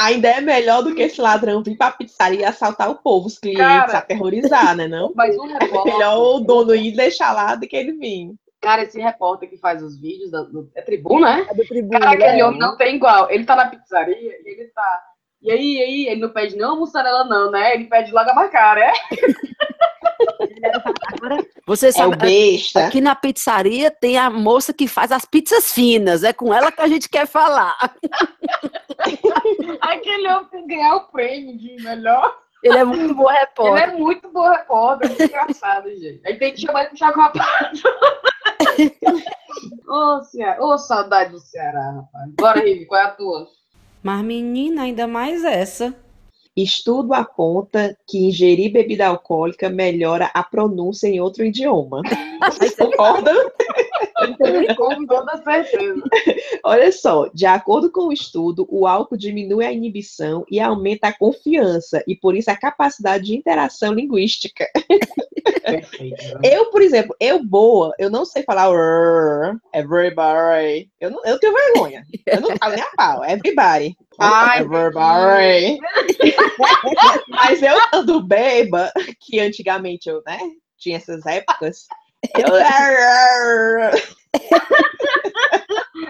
Ainda 0.00 0.28
é 0.28 0.40
melhor 0.40 0.82
do 0.82 0.94
que 0.94 1.02
esse 1.02 1.20
ladrão 1.20 1.62
vir 1.62 1.76
pra 1.76 1.90
pizzaria 1.90 2.40
e 2.40 2.44
assaltar 2.44 2.90
o 2.90 2.96
povo, 2.96 3.26
os 3.26 3.38
clientes, 3.38 3.62
Cara. 3.64 3.98
aterrorizar, 3.98 4.76
né? 4.76 4.86
Não? 4.88 5.12
Mas 5.14 5.36
um 5.38 5.48
É 5.50 5.58
repórter. 5.64 5.92
melhor 5.92 6.18
o 6.18 6.40
dono 6.40 6.74
ir 6.74 6.92
e 6.92 6.96
deixar 6.96 7.32
lá 7.32 7.54
do 7.54 7.66
que 7.66 7.76
ele 7.76 7.92
vir. 7.92 8.32
Cara, 8.60 8.82
esse 8.82 8.98
repórter 9.00 9.48
que 9.50 9.58
faz 9.58 9.82
os 9.82 10.00
vídeos 10.00 10.30
da- 10.30 10.42
do, 10.42 10.70
é 10.74 10.80
tribuna, 10.80 11.36
né? 11.36 11.46
É 11.50 11.54
do 11.54 11.64
tribuna. 11.66 12.00
Cara, 12.00 12.12
aquele 12.12 12.36
né? 12.38 12.44
homem 12.44 12.58
não 12.58 12.76
tem 12.76 12.96
igual. 12.96 13.30
Ele 13.30 13.44
tá 13.44 13.54
na 13.54 13.66
pizzaria 13.68 14.16
e 14.16 14.42
ele 14.48 14.64
tá. 14.74 15.02
E 15.42 15.50
aí, 15.52 15.74
e 15.76 15.82
aí, 15.82 16.06
ele 16.08 16.20
não 16.22 16.30
pede 16.30 16.56
não 16.56 16.78
mussarela, 16.80 17.24
não, 17.24 17.50
né? 17.50 17.74
Ele 17.74 17.84
pede 17.84 18.10
logo 18.10 18.30
a 18.30 18.34
mais 18.34 18.50
cara, 18.52 18.90
é? 20.62 21.46
Você 21.66 21.86
É 21.86 21.90
o 21.90 21.92
sabe, 21.92 22.16
besta. 22.16 22.86
aqui 22.86 23.00
na 23.00 23.14
pizzaria 23.14 23.90
tem 23.90 24.16
a 24.18 24.28
moça 24.30 24.72
que 24.72 24.86
faz 24.86 25.10
as 25.12 25.24
pizzas 25.24 25.72
finas. 25.72 26.22
É 26.22 26.32
com 26.32 26.52
ela 26.52 26.70
que 26.70 26.80
a 26.80 26.88
gente 26.88 27.08
quer 27.08 27.26
falar. 27.26 27.76
Aquele 29.80 30.28
homem 30.28 30.46
tem 30.50 30.66
que 30.66 30.74
ganhar 30.74 30.96
o 30.96 31.00
prêmio 31.08 31.56
de 31.58 31.76
melhor. 31.82 32.38
Ele 32.62 32.78
é 32.78 32.84
muito 32.84 33.14
bom 33.14 33.30
Ele 33.30 33.38
repórter. 33.40 33.88
é 33.88 33.92
muito 33.96 34.28
bom 34.30 34.48
repórter, 34.50 35.08
muito 35.10 35.22
engraçado, 35.22 35.90
gente. 35.90 36.20
Aí 36.26 36.38
tem 36.38 36.54
que 36.54 36.60
chamar 36.62 36.80
ele 36.80 36.88
pro 36.90 36.98
Chaco 36.98 37.20
Rapaz. 37.20 37.82
Ô, 39.86 40.22
Ceará. 40.22 40.64
Ô, 40.64 40.78
saudade 40.78 41.32
do 41.32 41.40
Ceará, 41.40 41.90
rapaz. 41.92 42.30
Bora, 42.38 42.60
Rivi, 42.60 42.86
qual 42.86 43.00
é 43.00 43.04
a 43.04 43.10
tua? 43.10 43.46
Mas, 44.02 44.22
menina, 44.22 44.82
ainda 44.82 45.06
mais 45.06 45.44
essa. 45.44 45.94
Estudo 46.56 47.12
aponta 47.12 47.98
que 48.06 48.18
ingerir 48.18 48.72
bebida 48.72 49.06
alcoólica 49.06 49.68
melhora 49.68 50.30
a 50.32 50.42
pronúncia 50.42 51.08
em 51.08 51.20
outro 51.20 51.44
idioma. 51.44 52.00
Vocês 52.46 52.76
concordam? 52.76 53.50
Com 54.76 55.04
toda 55.06 55.42
certeza. 55.42 56.02
Olha 56.62 56.92
só, 56.92 57.28
de 57.34 57.44
acordo 57.44 57.90
com 57.90 58.08
o 58.08 58.12
estudo, 58.12 58.66
o 58.70 58.86
álcool 58.86 59.16
diminui 59.16 59.64
a 59.64 59.72
inibição 59.72 60.44
e 60.48 60.60
aumenta 60.60 61.08
a 61.08 61.12
confiança, 61.12 62.02
e 62.06 62.14
por 62.14 62.36
isso 62.36 62.50
a 62.50 62.56
capacidade 62.56 63.24
de 63.24 63.34
interação 63.34 63.92
linguística. 63.92 64.66
Perfeito. 65.64 66.38
Eu, 66.42 66.70
por 66.70 66.82
exemplo, 66.82 67.16
eu 67.18 67.42
boa, 67.42 67.92
eu 67.98 68.08
não 68.08 68.24
sei 68.24 68.42
falar 68.42 68.68
everybody. 69.74 70.90
Eu, 71.00 71.10
não, 71.10 71.24
eu 71.24 71.38
tenho 71.38 71.52
vergonha. 71.52 72.04
Eu 72.26 72.40
não 72.40 72.56
falo 72.56 72.74
nem 72.74 72.82
a 72.82 72.90
pau, 72.96 73.24
everybody. 73.24 73.96
Ai, 74.18 74.60
everybody. 74.60 75.80
Mas 77.28 77.62
eu 77.62 77.76
ando 77.92 78.22
beba, 78.22 78.92
que 79.20 79.40
antigamente 79.40 80.08
eu, 80.08 80.22
né, 80.26 80.38
tinha 80.78 80.96
essas 80.96 81.24
épocas. 81.26 81.86
Eu, 82.36 82.46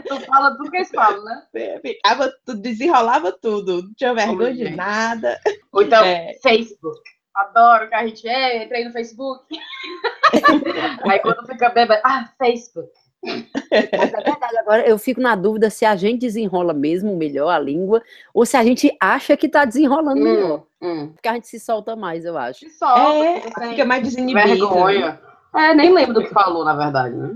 Tu 0.08 0.20
fala 0.26 0.56
tudo 0.56 0.70
que 0.70 0.76
eles 0.76 0.90
falam, 0.90 1.24
né? 1.24 1.42
ficava 1.82 2.32
tudo, 2.44 2.60
desenrolava 2.60 3.32
tudo, 3.32 3.82
não 3.82 3.94
tinha 3.94 4.14
vergonha 4.14 4.52
de 4.52 4.64
gente. 4.64 4.76
nada. 4.76 5.38
Ou 5.72 5.82
então, 5.82 6.04
É. 6.04 6.34
Facebook. 6.42 7.00
Adoro 7.34 7.88
que 7.88 7.94
a 7.96 8.06
gente 8.06 8.28
é, 8.28 8.62
entrei 8.62 8.84
no 8.84 8.92
Facebook. 8.92 9.44
Aí 11.10 11.18
quando 11.18 11.44
fica 11.46 11.68
bêbado, 11.68 12.00
ah, 12.04 12.32
Facebook. 12.38 12.92
Mas 13.24 14.12
é 14.12 14.20
verdade, 14.22 14.58
agora 14.58 14.86
eu 14.88 14.98
fico 14.98 15.20
na 15.20 15.34
dúvida 15.34 15.70
se 15.70 15.84
a 15.84 15.96
gente 15.96 16.20
desenrola 16.20 16.72
mesmo 16.72 17.16
melhor 17.16 17.48
a 17.50 17.58
língua 17.58 18.02
ou 18.32 18.44
se 18.44 18.56
a 18.56 18.62
gente 18.64 18.94
acha 19.00 19.36
que 19.36 19.48
tá 19.48 19.64
desenrolando 19.64 20.20
melhor. 20.22 20.64
Hum, 20.80 20.88
hum. 20.88 21.12
Porque 21.12 21.28
a 21.28 21.34
gente 21.34 21.48
se 21.48 21.58
solta 21.58 21.96
mais, 21.96 22.24
eu 22.24 22.36
acho. 22.36 22.60
Se 22.60 22.70
solta, 22.70 23.24
É, 23.24 23.68
fica 23.70 23.84
mais 23.84 24.02
desinibido. 24.02 24.46
vergonha. 24.68 25.20
É, 25.54 25.74
nem 25.74 25.92
lembro 25.92 26.14
do 26.14 26.22
que 26.24 26.30
falou, 26.34 26.64
na 26.64 26.74
verdade, 26.74 27.14
né? 27.14 27.30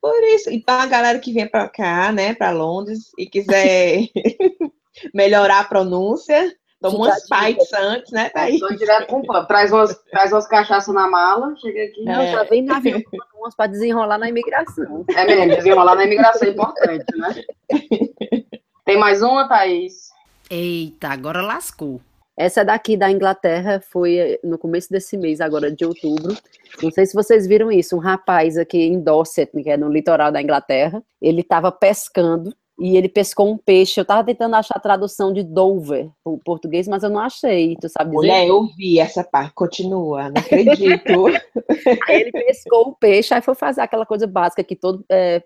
Por 0.00 0.22
isso, 0.34 0.50
então 0.50 0.78
a 0.78 0.86
galera 0.86 1.18
que 1.18 1.32
vem 1.32 1.48
pra 1.48 1.68
cá, 1.68 2.12
né, 2.12 2.34
pra 2.34 2.50
Londres, 2.50 3.10
e 3.18 3.26
quiser 3.26 4.08
melhorar 5.14 5.60
a 5.60 5.64
pronúncia, 5.64 6.54
Toma 6.90 7.06
umas 7.06 7.22
bites 7.28 7.72
antes, 7.72 8.12
né, 8.12 8.28
Thaís? 8.28 8.60
Tô 8.60 8.68
direto 8.74 9.06
com 9.06 9.22
pão. 9.22 9.46
Traz 9.46 9.72
umas, 9.72 9.96
traz 10.10 10.32
umas 10.32 10.46
cachaças 10.46 10.94
na 10.94 11.08
mala, 11.08 11.54
chega 11.56 11.84
aqui. 11.84 12.04
Não, 12.04 12.20
É. 12.20 12.32
já 12.32 12.42
vem 12.44 12.62
na 12.62 12.76
avião 12.76 13.00
com 13.02 13.38
umas 13.38 13.54
pra 13.56 13.66
desenrolar 13.66 14.18
na 14.18 14.28
imigração. 14.28 15.04
É 15.16 15.24
mesmo, 15.24 15.56
desenrolar 15.56 15.94
na 15.94 16.04
imigração 16.04 16.46
é 16.46 16.50
importante, 16.50 17.06
né? 17.16 17.34
Tem 18.84 18.98
mais 18.98 19.22
uma, 19.22 19.48
Thaís? 19.48 20.10
Eita, 20.50 21.08
agora 21.08 21.40
lascou. 21.40 22.02
Essa 22.36 22.64
daqui 22.64 22.96
da 22.96 23.10
Inglaterra, 23.10 23.80
foi 23.92 24.16
eh, 24.16 24.40
no 24.44 24.58
começo 24.58 24.90
desse 24.90 25.16
mês, 25.16 25.40
agora 25.40 25.70
de 25.70 25.86
outubro. 25.86 26.36
Não 26.82 26.90
sei 26.90 27.06
se 27.06 27.14
vocês 27.14 27.46
viram 27.46 27.70
isso, 27.72 27.96
um 27.96 28.00
rapaz 28.00 28.58
aqui 28.58 28.76
em 28.76 29.00
Dorset, 29.00 29.50
que 29.62 29.70
é 29.70 29.76
no 29.76 29.88
litoral 29.88 30.30
da 30.32 30.42
Inglaterra, 30.42 31.02
ele 31.22 31.40
estava 31.40 31.70
pescando 31.72 32.52
e 32.78 32.96
ele 32.96 33.08
pescou 33.08 33.50
um 33.50 33.56
peixe. 33.56 33.98
Eu 34.00 34.02
estava 34.02 34.24
tentando 34.24 34.56
achar 34.56 34.76
a 34.76 34.80
tradução 34.80 35.32
de 35.32 35.42
Dover, 35.42 36.10
o 36.24 36.38
português, 36.38 36.88
mas 36.88 37.02
eu 37.02 37.10
não 37.10 37.20
achei. 37.20 37.76
Tu 37.80 37.88
sabe 37.88 38.10
dizer? 38.10 38.16
Mulher, 38.16 38.46
eu 38.46 38.66
vi 38.76 38.98
essa 38.98 39.22
parte, 39.22 39.54
continua, 39.54 40.30
não 40.30 40.40
acredito. 40.40 41.26
Aí 42.08 42.20
ele 42.20 42.32
pescou 42.32 42.88
o 42.88 42.94
peixe, 42.94 43.34
aí 43.34 43.42
foi 43.42 43.54
fazer 43.54 43.80
aquela 43.80 44.06
coisa 44.06 44.26
básica 44.26 44.64
que 44.64 44.74
todo 44.74 45.04
é, 45.10 45.42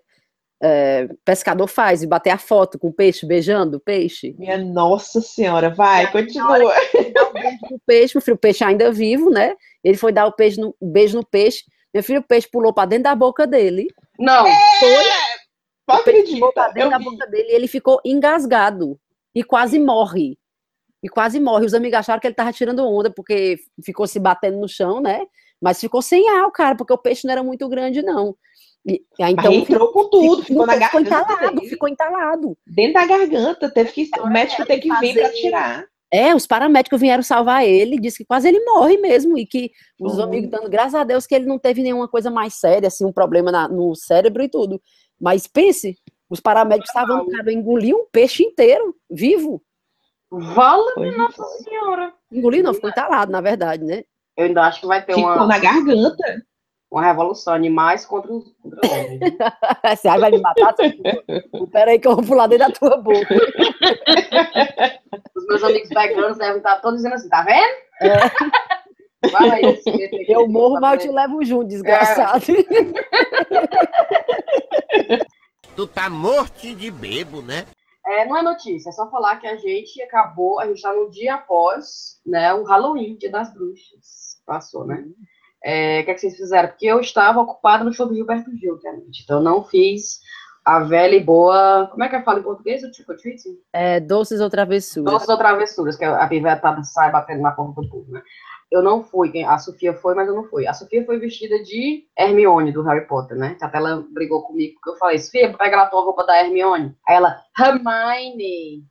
é, 0.61 1.07
pescador 1.23 1.67
faz, 1.67 2.01
de 2.01 2.07
bater 2.07 2.31
a 2.31 2.37
foto 2.37 2.77
com 2.77 2.87
o 2.87 2.93
peixe, 2.93 3.25
beijando 3.25 3.77
o 3.77 3.79
peixe. 3.79 4.35
Minha 4.37 4.57
nossa 4.57 5.21
senhora, 5.21 5.69
vai, 5.69 6.03
E 6.03 6.07
aí, 6.07 6.11
continua. 6.11 6.57
Dá 7.13 7.29
um 7.29 7.33
beijo 7.33 7.57
no 7.71 7.79
peixe, 7.85 8.15
meu 8.15 8.21
filho, 8.21 8.35
o 8.35 8.39
peixe 8.39 8.63
ainda 8.63 8.91
vivo, 8.91 9.29
né? 9.29 9.53
Ele 9.83 9.97
foi 9.97 10.11
dar 10.11 10.25
o 10.25 10.31
peixe 10.31 10.59
no, 10.59 10.75
um 10.81 10.89
beijo 10.89 11.15
no 11.17 11.25
peixe, 11.25 11.63
meu 11.93 12.03
filho, 12.03 12.19
o 12.19 12.23
peixe 12.23 12.47
pulou 12.49 12.73
para 12.73 12.89
dentro 12.89 13.05
da 13.05 13.15
boca 13.15 13.47
dele. 13.47 13.87
Não. 14.17 14.43
Não 14.43 14.51
Pra 15.93 16.01
acredita. 16.01 16.51
da 16.89 16.97
vi. 16.97 17.03
boca 17.03 17.27
dele 17.27 17.49
e 17.51 17.55
ele 17.55 17.67
ficou 17.67 17.99
engasgado 18.05 18.99
e 19.33 19.43
quase 19.43 19.79
morre. 19.79 20.37
E 21.01 21.07
quase 21.09 21.39
morre. 21.39 21.65
Os 21.65 21.73
amigos 21.73 21.99
acharam 21.99 22.19
que 22.19 22.27
ele 22.27 22.35
tava 22.35 22.51
tirando 22.51 22.85
onda 22.85 23.09
porque 23.09 23.57
ficou 23.83 24.05
se 24.07 24.19
batendo 24.19 24.57
no 24.59 24.67
chão, 24.67 24.99
né? 24.99 25.25
Mas 25.61 25.79
ficou 25.79 26.01
sem 26.01 26.29
ar, 26.29 26.45
o 26.45 26.51
cara, 26.51 26.75
porque 26.75 26.93
o 26.93 26.97
peixe 26.97 27.25
não 27.25 27.31
era 27.33 27.43
muito 27.43 27.67
grande, 27.69 28.01
não. 28.01 28.35
E, 28.85 29.03
aí, 29.21 29.35
Mas 29.35 29.45
então, 29.45 29.53
entrou 29.53 29.91
com 29.91 30.09
tudo, 30.09 30.43
ficou 30.43 30.65
na 30.65 30.73
ficou 30.73 31.01
garganta. 31.03 31.23
entalado, 31.33 31.55
dele. 31.55 31.69
ficou 31.69 31.89
entalado. 31.89 32.57
Dentro 32.65 32.93
da 32.93 33.05
garganta, 33.05 33.69
teve 33.69 33.91
que, 33.91 34.09
o 34.21 34.27
médico 34.27 34.65
teve 34.65 34.81
que 34.81 34.99
vir 34.99 35.13
para 35.15 35.29
tirar. 35.31 35.85
É, 36.11 36.33
os 36.33 36.47
paramédicos 36.47 36.99
vieram 36.99 37.21
salvar 37.21 37.63
ele, 37.67 37.99
disse 37.99 38.17
que 38.19 38.25
quase 38.25 38.47
ele 38.47 38.59
morre 38.65 38.97
mesmo, 38.97 39.37
e 39.37 39.45
que 39.45 39.69
os 39.99 40.17
Uhum. 40.17 40.23
amigos 40.23 40.49
dando 40.49 40.69
graças 40.69 40.95
a 40.95 41.03
Deus 41.03 41.27
que 41.27 41.35
ele 41.35 41.45
não 41.45 41.59
teve 41.59 41.83
nenhuma 41.83 42.07
coisa 42.07 42.31
mais 42.31 42.55
séria, 42.55 42.87
assim, 42.87 43.05
um 43.05 43.11
problema 43.11 43.51
na- 43.51 43.67
no 43.67 43.93
cérebro 43.95 44.41
e 44.41 44.49
tudo. 44.49 44.81
Mas 45.19 45.47
pense, 45.47 45.97
os 46.29 46.39
paramédicos 46.39 46.89
estavam, 46.89 47.27
cara 47.29 47.51
engoliu 47.51 47.97
um 47.97 48.05
peixe 48.11 48.43
inteiro, 48.43 48.95
vivo. 49.09 49.61
Vala 50.31 50.93
Foi. 50.93 51.11
Nossa 51.17 51.43
Senhora. 51.63 52.13
Engoliu 52.31 52.63
não, 52.63 52.73
ficou 52.73 52.89
entalado, 52.89 53.31
na 53.31 53.41
verdade, 53.41 53.83
né? 53.83 54.03
Eu 54.37 54.45
ainda 54.45 54.63
acho 54.63 54.81
que 54.81 54.87
vai 54.87 55.03
ter 55.03 55.13
Ficou 55.15 55.31
uma, 55.31 55.47
na 55.47 55.57
garganta. 55.59 56.23
uma 56.91 57.01
revolução 57.03 57.53
animais 57.53 58.05
contra 58.05 58.31
os 58.31 58.45
homens. 58.85 59.19
Você 59.97 60.07
aí 60.07 60.19
vai 60.19 60.31
me 60.31 60.39
matar? 60.39 60.75
seu- 60.75 61.67
Pera 61.67 61.91
aí 61.91 61.99
que 61.99 62.07
eu 62.07 62.15
vou 62.15 62.23
pular 62.23 62.47
dentro 62.47 62.67
da 62.67 62.73
tua 62.73 62.97
boca. 62.97 63.35
Os 65.35 65.45
meus 65.47 65.63
amigos 65.63 65.89
veganos 65.89 66.37
devem 66.37 66.57
estar 66.57 66.75
todos 66.81 66.97
dizendo 66.97 67.15
assim, 67.15 67.29
tá 67.29 67.41
vendo? 67.41 67.73
É. 68.01 68.17
Vai 69.31 69.61
Eu 70.27 70.47
morro, 70.47 70.75
tá 70.75 70.81
mas 70.81 70.93
eu 70.93 71.09
te 71.09 71.15
levo 71.15 71.43
junto, 71.43 71.67
desgraçado. 71.67 72.45
Tu 75.75 75.87
tá 75.87 76.09
morto 76.09 76.75
de 76.75 76.91
bebo, 76.91 77.41
né? 77.41 77.65
É, 78.05 78.25
não 78.25 78.35
é 78.35 78.41
notícia, 78.41 78.89
é 78.89 78.91
só 78.91 79.09
falar 79.09 79.37
que 79.37 79.47
a 79.47 79.55
gente 79.55 80.01
acabou, 80.01 80.59
a 80.59 80.67
gente 80.67 80.81
tá 80.81 80.93
no 80.93 81.09
dia 81.09 81.35
após, 81.35 82.19
né, 82.25 82.53
o 82.53 82.63
Halloween, 82.63 83.15
Dia 83.17 83.29
das 83.31 83.53
Bruxas. 83.53 84.41
Passou, 84.45 84.85
né? 84.85 85.05
É, 85.63 86.01
o 86.01 86.05
que, 86.05 86.11
é 86.11 86.13
que 86.15 86.19
vocês 86.21 86.35
fizeram? 86.35 86.69
Porque 86.69 86.87
eu 86.87 86.99
estava 86.99 87.39
ocupada 87.39 87.83
no 87.83 87.93
show 87.93 88.07
do 88.07 88.15
Gilberto 88.15 88.49
Gil, 88.57 88.79
é 88.83 88.91
noite, 88.93 89.21
então 89.23 89.37
eu 89.37 89.43
não 89.43 89.63
fiz 89.63 90.19
a 90.65 90.79
velha 90.79 91.15
e 91.15 91.23
boa. 91.23 91.87
Como 91.91 92.03
é 92.03 92.09
que 92.09 92.15
eu 92.15 92.23
falo 92.23 92.39
em 92.39 92.43
português? 92.43 92.83
O 92.83 92.91
trick 92.91 93.11
or 93.11 93.17
treating? 93.17 93.57
É, 93.73 93.99
doces 93.99 94.41
ou 94.41 94.49
travessuras. 94.49 95.11
Doces 95.11 95.29
ou 95.29 95.37
travessuras, 95.37 95.95
que 95.95 96.05
a 96.05 96.27
pivetada 96.27 96.83
sai 96.83 97.11
batendo 97.11 97.41
na 97.41 97.51
porta 97.51 97.81
do 97.81 97.89
povo, 97.89 98.11
né? 98.11 98.21
Eu 98.71 98.83
não 98.83 99.03
fui, 99.03 99.43
a 99.43 99.57
Sofia 99.57 99.93
foi, 99.93 100.13
mas 100.13 100.27
eu 100.27 100.35
não 100.35 100.43
fui. 100.43 100.67
A 100.67 100.73
Sofia 100.73 101.03
foi 101.03 101.17
vestida 101.17 101.61
de 101.63 102.05
Hermione, 102.17 102.71
do 102.71 102.83
Harry 102.83 103.07
Potter, 103.07 103.35
né? 103.35 103.55
Que 103.55 103.65
até 103.65 103.77
ela 103.77 104.05
brigou 104.11 104.43
comigo, 104.43 104.75
porque 104.75 104.91
eu 104.91 104.97
falei, 104.97 105.17
Sofia, 105.17 105.51
pega 105.57 105.77
lá 105.77 105.83
a 105.83 105.87
tua 105.87 106.03
roupa 106.03 106.23
da 106.23 106.39
Hermione. 106.39 106.95
Aí 107.07 107.15
ela, 107.15 107.41
Hermione. 107.59 108.83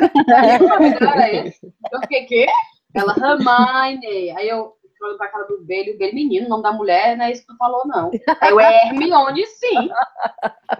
Aí 1.16 1.52
eu 1.92 2.00
fiquei, 2.00 2.26
quê? 2.26 2.46
Ela, 2.94 3.14
Hermione. 3.16 4.30
Aí 4.32 4.48
eu 4.48 4.74
olho 5.04 5.16
pra 5.18 5.28
cara 5.28 5.44
do 5.44 5.62
Belo, 5.64 5.94
o 5.94 5.98
Belo, 5.98 6.14
menino, 6.14 6.46
o 6.46 6.48
nome 6.48 6.62
da 6.62 6.72
mulher, 6.72 7.16
não 7.16 7.24
é 7.24 7.32
isso 7.32 7.42
que 7.42 7.52
tu 7.52 7.56
falou, 7.56 7.86
não. 7.86 8.10
Aí 8.40 8.50
eu, 8.50 8.60
é 8.60 8.88
Hermione, 8.88 9.46
sim. 9.46 9.90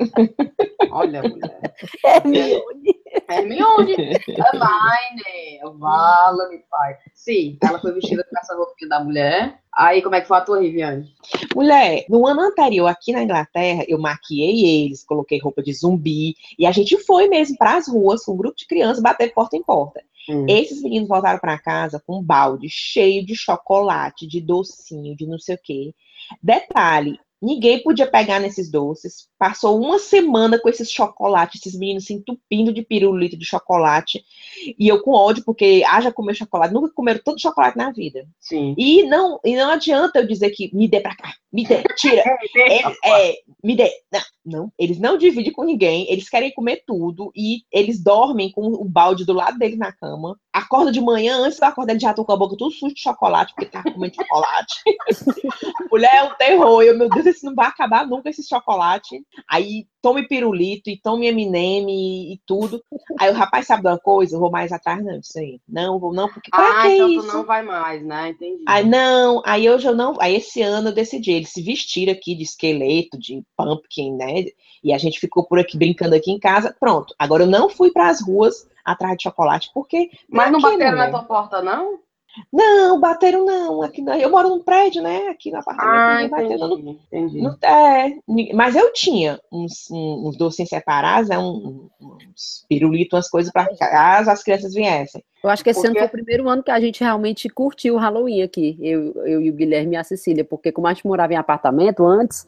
Olha, 0.90 1.22
mulher. 1.22 1.74
Hermione. 2.04 2.93
Hermione. 3.28 3.92
Hermione. 3.92 5.78
Vala-me, 5.78 6.58
pai. 6.70 6.96
Sim, 7.14 7.58
ela 7.62 7.80
foi 7.80 7.92
vestida 7.92 8.24
com 8.24 8.38
essa 8.38 8.54
roupinha 8.54 8.88
da 8.88 9.02
mulher. 9.02 9.58
Aí, 9.76 10.02
como 10.02 10.14
é 10.14 10.20
que 10.20 10.28
foi 10.28 10.36
a 10.36 10.40
tua, 10.40 10.60
Riviane? 10.60 11.06
Mulher, 11.54 12.04
no 12.08 12.26
ano 12.26 12.42
anterior 12.42 12.86
aqui 12.86 13.12
na 13.12 13.22
Inglaterra, 13.22 13.84
eu 13.88 13.98
maquiei 13.98 14.84
eles, 14.84 15.04
coloquei 15.04 15.40
roupa 15.40 15.62
de 15.62 15.72
zumbi 15.72 16.34
e 16.58 16.66
a 16.66 16.70
gente 16.70 16.96
foi 16.98 17.28
mesmo 17.28 17.56
para 17.56 17.76
as 17.76 17.88
ruas 17.88 18.24
com 18.24 18.32
um 18.32 18.36
grupo 18.36 18.56
de 18.56 18.66
crianças 18.66 19.02
bater 19.02 19.32
porta 19.32 19.56
em 19.56 19.62
porta. 19.62 20.00
Hum. 20.28 20.46
Esses 20.48 20.82
meninos 20.82 21.08
voltaram 21.08 21.38
para 21.38 21.58
casa 21.58 22.02
com 22.06 22.18
um 22.18 22.22
balde 22.22 22.68
cheio 22.70 23.24
de 23.26 23.34
chocolate, 23.34 24.26
de 24.26 24.40
docinho, 24.40 25.16
de 25.16 25.26
não 25.26 25.38
sei 25.38 25.56
o 25.56 25.60
quê. 25.62 25.94
Detalhe, 26.42 27.18
ninguém 27.44 27.82
podia 27.82 28.06
pegar 28.06 28.40
nesses 28.40 28.70
doces. 28.70 29.28
Passou 29.38 29.80
uma 29.80 29.98
semana 29.98 30.58
com 30.58 30.68
esses 30.68 30.90
chocolates, 30.90 31.60
esses 31.60 31.78
meninos 31.78 32.06
se 32.06 32.14
entupindo 32.14 32.72
de 32.72 32.82
pirulito 32.82 33.36
de 33.36 33.44
chocolate. 33.44 34.24
E 34.78 34.88
eu 34.88 35.02
com 35.02 35.12
ódio, 35.12 35.44
porque 35.44 35.82
haja 35.86 36.12
comer 36.12 36.34
chocolate, 36.34 36.72
nunca 36.72 36.92
comeram 36.94 37.20
todo 37.22 37.40
chocolate 37.40 37.76
na 37.76 37.92
vida. 37.92 38.26
Sim. 38.40 38.74
E 38.78 39.02
não, 39.02 39.38
e 39.44 39.54
não 39.54 39.70
adianta 39.70 40.20
eu 40.20 40.26
dizer 40.26 40.50
que 40.50 40.74
me 40.74 40.88
dê 40.88 41.00
pra 41.00 41.14
cá, 41.14 41.34
me 41.52 41.64
dê, 41.64 41.82
tira. 41.96 42.22
Eles, 42.54 42.96
é, 43.04 43.34
me 43.62 43.76
dê. 43.76 43.90
Não, 44.10 44.22
não, 44.44 44.72
eles 44.78 44.98
não 44.98 45.16
dividem 45.16 45.52
com 45.52 45.64
ninguém, 45.64 46.06
eles 46.10 46.28
querem 46.28 46.52
comer 46.52 46.82
tudo 46.86 47.32
e 47.34 47.62
eles 47.72 48.02
dormem 48.02 48.50
com 48.50 48.62
o 48.66 48.84
balde 48.84 49.24
do 49.24 49.32
lado 49.32 49.58
deles 49.58 49.78
na 49.78 49.92
cama. 49.92 50.38
Acorda 50.54 50.92
de 50.92 51.00
manhã, 51.00 51.38
antes 51.38 51.58
de 51.58 51.64
eu 51.64 51.68
acordar, 51.68 51.94
eles 51.94 52.02
já 52.02 52.10
estão 52.10 52.24
com 52.24 52.30
a 52.30 52.36
boca 52.36 52.56
tudo 52.56 52.70
suja 52.70 52.94
de 52.94 53.00
chocolate, 53.00 53.52
porque 53.56 53.68
tá 53.68 53.82
comendo 53.82 54.14
chocolate. 54.14 54.82
Mulher, 55.90 56.14
é 56.14 56.22
um 56.22 56.34
terror. 56.36 56.80
Eu, 56.80 56.96
meu 56.96 57.08
Deus, 57.08 57.26
esse 57.26 57.44
não 57.44 57.56
vai 57.56 57.66
acabar 57.66 58.06
nunca 58.06 58.30
esse 58.30 58.48
chocolate. 58.48 59.20
Aí 59.50 59.84
tome 60.00 60.28
pirulito 60.28 60.88
e 60.88 60.96
tome 60.96 61.26
M&M 61.26 61.90
e, 61.90 62.34
e 62.34 62.40
tudo. 62.46 62.80
Aí 63.18 63.30
o 63.30 63.34
rapaz 63.34 63.66
sabe 63.66 63.82
de 63.82 63.88
uma 63.88 63.98
coisa, 63.98 64.36
eu 64.36 64.40
vou 64.40 64.48
mais 64.48 64.70
atrás 64.70 65.04
não, 65.04 65.18
isso 65.18 65.36
aí. 65.36 65.58
Não, 65.68 65.98
vou 65.98 66.14
não, 66.14 66.28
porque 66.28 66.50
pra 66.50 66.68
Ah, 66.68 66.82
que 66.82 66.94
então 66.94 67.08
isso? 67.10 67.26
tu 67.26 67.32
não 67.32 67.44
vai 67.44 67.64
mais, 67.64 68.04
né? 68.04 68.28
Entendi. 68.28 68.62
Aí 68.68 68.86
não, 68.86 69.42
aí 69.44 69.68
hoje 69.68 69.88
eu 69.88 69.94
não. 69.96 70.14
Aí 70.20 70.36
esse 70.36 70.62
ano 70.62 70.90
eu 70.90 70.94
decidi, 70.94 71.32
eles 71.32 71.50
se 71.50 71.62
vestiram 71.62 72.12
aqui 72.12 72.36
de 72.36 72.44
esqueleto, 72.44 73.18
de 73.18 73.42
pumpkin, 73.56 74.14
né? 74.14 74.44
E 74.84 74.92
a 74.92 74.98
gente 74.98 75.18
ficou 75.18 75.44
por 75.44 75.58
aqui 75.58 75.76
brincando 75.76 76.14
aqui 76.14 76.30
em 76.30 76.38
casa. 76.38 76.76
Pronto. 76.78 77.12
Agora 77.18 77.42
eu 77.42 77.48
não 77.48 77.68
fui 77.68 77.90
para 77.90 78.08
as 78.08 78.20
ruas 78.20 78.68
atrás 78.84 79.16
de 79.16 79.22
chocolate, 79.24 79.70
porque. 79.74 80.10
Mas 80.28 80.50
não 80.52 80.60
pra 80.60 80.70
quê, 80.70 80.76
bateram 80.78 80.96
na 80.96 81.06
mulher? 81.06 81.10
tua 81.10 81.22
porta, 81.24 81.62
não? 81.62 81.98
Não, 82.52 82.98
bateram 82.98 83.44
não. 83.44 83.82
Aqui 83.82 84.02
não. 84.02 84.12
Eu 84.14 84.28
moro 84.28 84.48
num 84.48 84.60
prédio, 84.60 85.00
né? 85.00 85.28
Aqui 85.28 85.52
no 85.52 85.58
apartamento. 85.58 86.34
Ah, 86.34 86.58
não. 86.58 86.76
entendi. 86.78 86.98
Entendi. 87.06 87.40
Não- 87.42 87.56
é, 87.62 88.16
mas 88.52 88.74
eu 88.74 88.92
tinha 88.92 89.38
uns, 89.52 89.88
um- 89.88 90.26
uns 90.28 90.36
docinhos 90.36 90.68
separados, 90.68 91.28
né, 91.28 91.38
um- 91.38 91.88
uns 92.02 92.64
pirulitos, 92.68 93.16
umas 93.16 93.30
coisas 93.30 93.52
para 93.52 93.72
caso 93.76 94.30
as 94.30 94.42
crianças 94.42 94.74
viessem. 94.74 95.22
Eu 95.44 95.48
acho 95.50 95.62
que 95.62 95.70
esse 95.70 95.78
ano 95.86 95.94
Porque- 95.94 96.00
foi 96.00 96.08
o 96.08 96.10
primeiro 96.24 96.48
ano 96.48 96.62
que 96.64 96.72
a 96.72 96.80
gente 96.80 97.04
realmente 97.04 97.48
curtiu 97.48 97.94
o 97.94 97.98
Halloween 97.98 98.42
aqui, 98.42 98.76
eu, 98.80 99.12
eu 99.26 99.40
e 99.40 99.50
o 99.50 99.54
Guilherme 99.54 99.94
e 99.94 99.96
a 99.96 100.02
Cecília, 100.02 100.44
porque 100.44 100.72
como 100.72 100.88
a 100.88 100.92
gente 100.92 101.06
morava 101.06 101.32
em 101.34 101.36
apartamento 101.36 102.04
antes, 102.04 102.46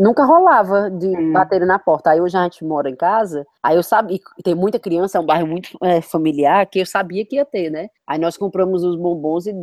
nunca 0.00 0.24
rolava 0.24 0.90
de 0.90 1.06
Hum. 1.08 1.32
bater 1.32 1.64
na 1.66 1.78
porta. 1.78 2.10
Aí 2.10 2.20
hoje 2.20 2.36
a 2.36 2.42
gente 2.44 2.64
mora 2.64 2.88
em 2.90 2.96
casa, 2.96 3.46
aí 3.62 3.76
eu 3.76 3.82
sabia, 3.82 4.18
tem 4.42 4.54
muita 4.54 4.78
criança, 4.78 5.18
é 5.18 5.20
um 5.20 5.26
bairro 5.26 5.46
muito 5.46 5.70
é, 5.82 6.00
familiar, 6.00 6.66
que 6.66 6.80
eu 6.80 6.86
sabia 6.86 7.24
que 7.24 7.36
ia 7.36 7.44
ter, 7.44 7.70
né? 7.70 7.88
Aí 8.10 8.18
nós 8.18 8.36
compramos 8.36 8.82
os 8.82 8.96
bombons 8.96 9.46
e 9.46 9.54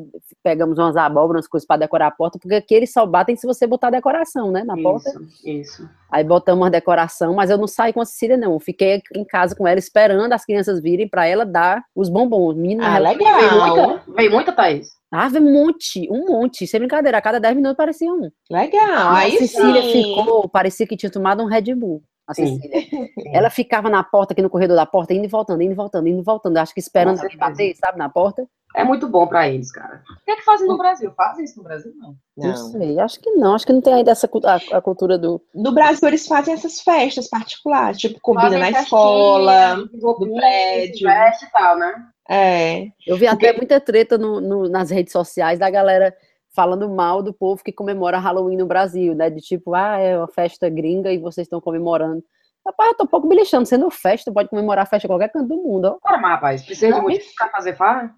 pegamos 0.41 0.77
umas 0.79 0.95
abóboras, 0.95 1.41
umas 1.41 1.47
coisas 1.49 1.67
para 1.67 1.81
decorar 1.81 2.07
a 2.07 2.11
porta, 2.11 2.39
porque 2.39 2.55
aqui 2.55 2.73
eles 2.73 2.93
só 2.93 3.05
batem 3.05 3.35
se 3.35 3.45
você 3.45 3.67
botar 3.67 3.89
decoração, 3.89 4.51
né, 4.53 4.63
na 4.63 4.77
porta. 4.81 5.09
Isso, 5.09 5.49
isso. 5.49 5.89
Aí 6.09 6.23
botamos 6.23 6.63
uma 6.63 6.71
decoração, 6.71 7.33
mas 7.35 7.49
eu 7.49 7.57
não 7.57 7.67
saí 7.67 7.91
com 7.91 7.99
a 7.99 8.05
Cecília, 8.05 8.37
não. 8.37 8.53
Eu 8.53 8.59
fiquei 8.61 9.01
em 9.13 9.25
casa 9.25 9.53
com 9.53 9.67
ela, 9.67 9.77
esperando 9.77 10.31
as 10.31 10.45
crianças 10.45 10.81
virem 10.81 11.09
para 11.09 11.27
ela 11.27 11.45
dar 11.45 11.83
os 11.93 12.07
bombons. 12.07 12.55
Menina, 12.55 12.87
Ah, 12.93 12.95
ela 12.95 13.09
Veio 13.09 13.19
legal. 13.19 13.75
muita, 13.89 14.03
veio 14.15 14.31
muita, 14.31 14.53
Thaís? 14.53 14.87
ah, 15.11 15.27
veio 15.27 15.43
um 15.45 15.51
monte, 15.51 16.07
um 16.09 16.27
monte, 16.27 16.65
sem 16.65 16.79
brincadeira, 16.79 17.17
a 17.17 17.21
cada 17.21 17.41
10 17.41 17.53
minutos 17.53 17.75
parecia 17.75 18.09
um. 18.13 18.29
Legal. 18.49 18.89
a 19.09 19.17
Aí 19.17 19.37
Cecília 19.39 19.81
sim. 19.91 20.15
ficou, 20.15 20.47
parecia 20.47 20.87
que 20.87 20.95
tinha 20.95 21.11
tomado 21.11 21.43
um 21.43 21.47
Red 21.47 21.75
Bull. 21.75 22.01
A 22.27 22.33
Sim. 22.33 22.59
Cecília. 22.59 23.09
Ela 23.33 23.49
ficava 23.49 23.89
na 23.89 24.03
porta, 24.03 24.33
aqui 24.33 24.41
no 24.41 24.49
corredor 24.49 24.75
da 24.75 24.85
porta, 24.85 25.13
indo 25.13 25.25
e 25.25 25.27
voltando, 25.29 25.61
indo 25.61 25.71
e 25.71 25.75
voltando, 25.75 26.07
indo 26.07 26.19
e 26.19 26.23
voltando. 26.23 26.57
Acho 26.57 26.73
que 26.73 26.79
esperando 26.79 27.17
certeza. 27.17 27.39
bater, 27.39 27.75
sabe, 27.75 27.97
na 27.97 28.09
porta. 28.09 28.45
É 28.75 28.83
muito 28.83 29.07
bom 29.07 29.25
pra 29.25 29.47
eles, 29.47 29.71
cara. 29.71 30.03
O 30.21 30.25
que 30.25 30.31
é 30.31 30.35
que 30.35 30.43
fazem 30.43 30.67
no 30.67 30.77
Brasil? 30.77 31.11
Fazem 31.15 31.45
isso 31.45 31.57
no 31.57 31.63
Brasil? 31.63 31.93
Não. 31.95 32.15
Não, 32.37 32.49
Não. 32.49 32.55
sei, 32.55 32.99
acho 32.99 33.19
que 33.19 33.31
não. 33.31 33.55
Acho 33.55 33.65
que 33.65 33.73
não 33.73 33.81
tem 33.81 33.93
ainda 33.93 34.11
essa 34.11 34.29
a, 34.43 34.77
a 34.77 34.81
cultura 34.81 35.17
do. 35.17 35.41
No 35.55 35.71
Brasil, 35.71 36.07
eles 36.07 36.27
fazem 36.27 36.53
essas 36.53 36.81
festas 36.81 37.27
particulares, 37.29 37.97
tipo, 37.97 38.19
combina 38.21 38.43
Fazem 38.49 38.59
na 38.59 38.65
festinha, 38.65 38.83
escola, 38.83 39.75
no 39.77 40.35
prédio. 40.35 41.07
veste 41.07 41.45
e 41.45 41.51
tal, 41.51 41.77
né? 41.77 42.05
é. 42.29 42.87
Eu 43.07 43.15
vi 43.17 43.25
até 43.25 43.53
muita 43.53 43.79
treta 43.79 44.17
no- 44.17 44.41
no- 44.41 44.69
nas 44.69 44.91
redes 44.91 45.13
sociais 45.13 45.57
da 45.57 45.69
galera 45.69 46.13
falando 46.57 46.89
mal 46.89 47.21
do 47.21 47.31
povo 47.31 47.63
que 47.63 47.71
comemora 47.71 48.17
Halloween 48.17 48.57
no 48.57 48.65
Brasil, 48.65 49.13
né? 49.13 49.29
De 49.29 49.39
tipo, 49.39 49.75
ah, 49.75 49.99
é 49.99 50.17
uma 50.17 50.27
festa 50.27 50.67
gringa 50.67 51.11
e 51.13 51.19
vocês 51.19 51.45
estão 51.45 51.61
comemorando. 51.61 52.23
Rapaz, 52.65 52.89
eu 52.89 52.97
tô 52.97 53.03
um 53.03 53.07
pouco 53.07 53.27
me 53.27 53.35
lixando. 53.35 53.67
Sendo 53.67 53.91
festa, 53.91 54.33
pode 54.33 54.49
comemorar 54.49 54.83
a 54.83 54.87
festa 54.87 55.05
em 55.05 55.09
qualquer 55.09 55.31
canto 55.31 55.47
do 55.47 55.57
mundo. 55.57 55.85
ó. 55.85 56.09
Ora, 56.09 56.17
mas, 56.17 56.31
rapaz, 56.31 56.65
precisa 56.65 56.95
de 56.95 56.99
motivo 56.99 57.23
pra 57.37 57.49
fazer 57.49 57.75
farra? 57.75 58.11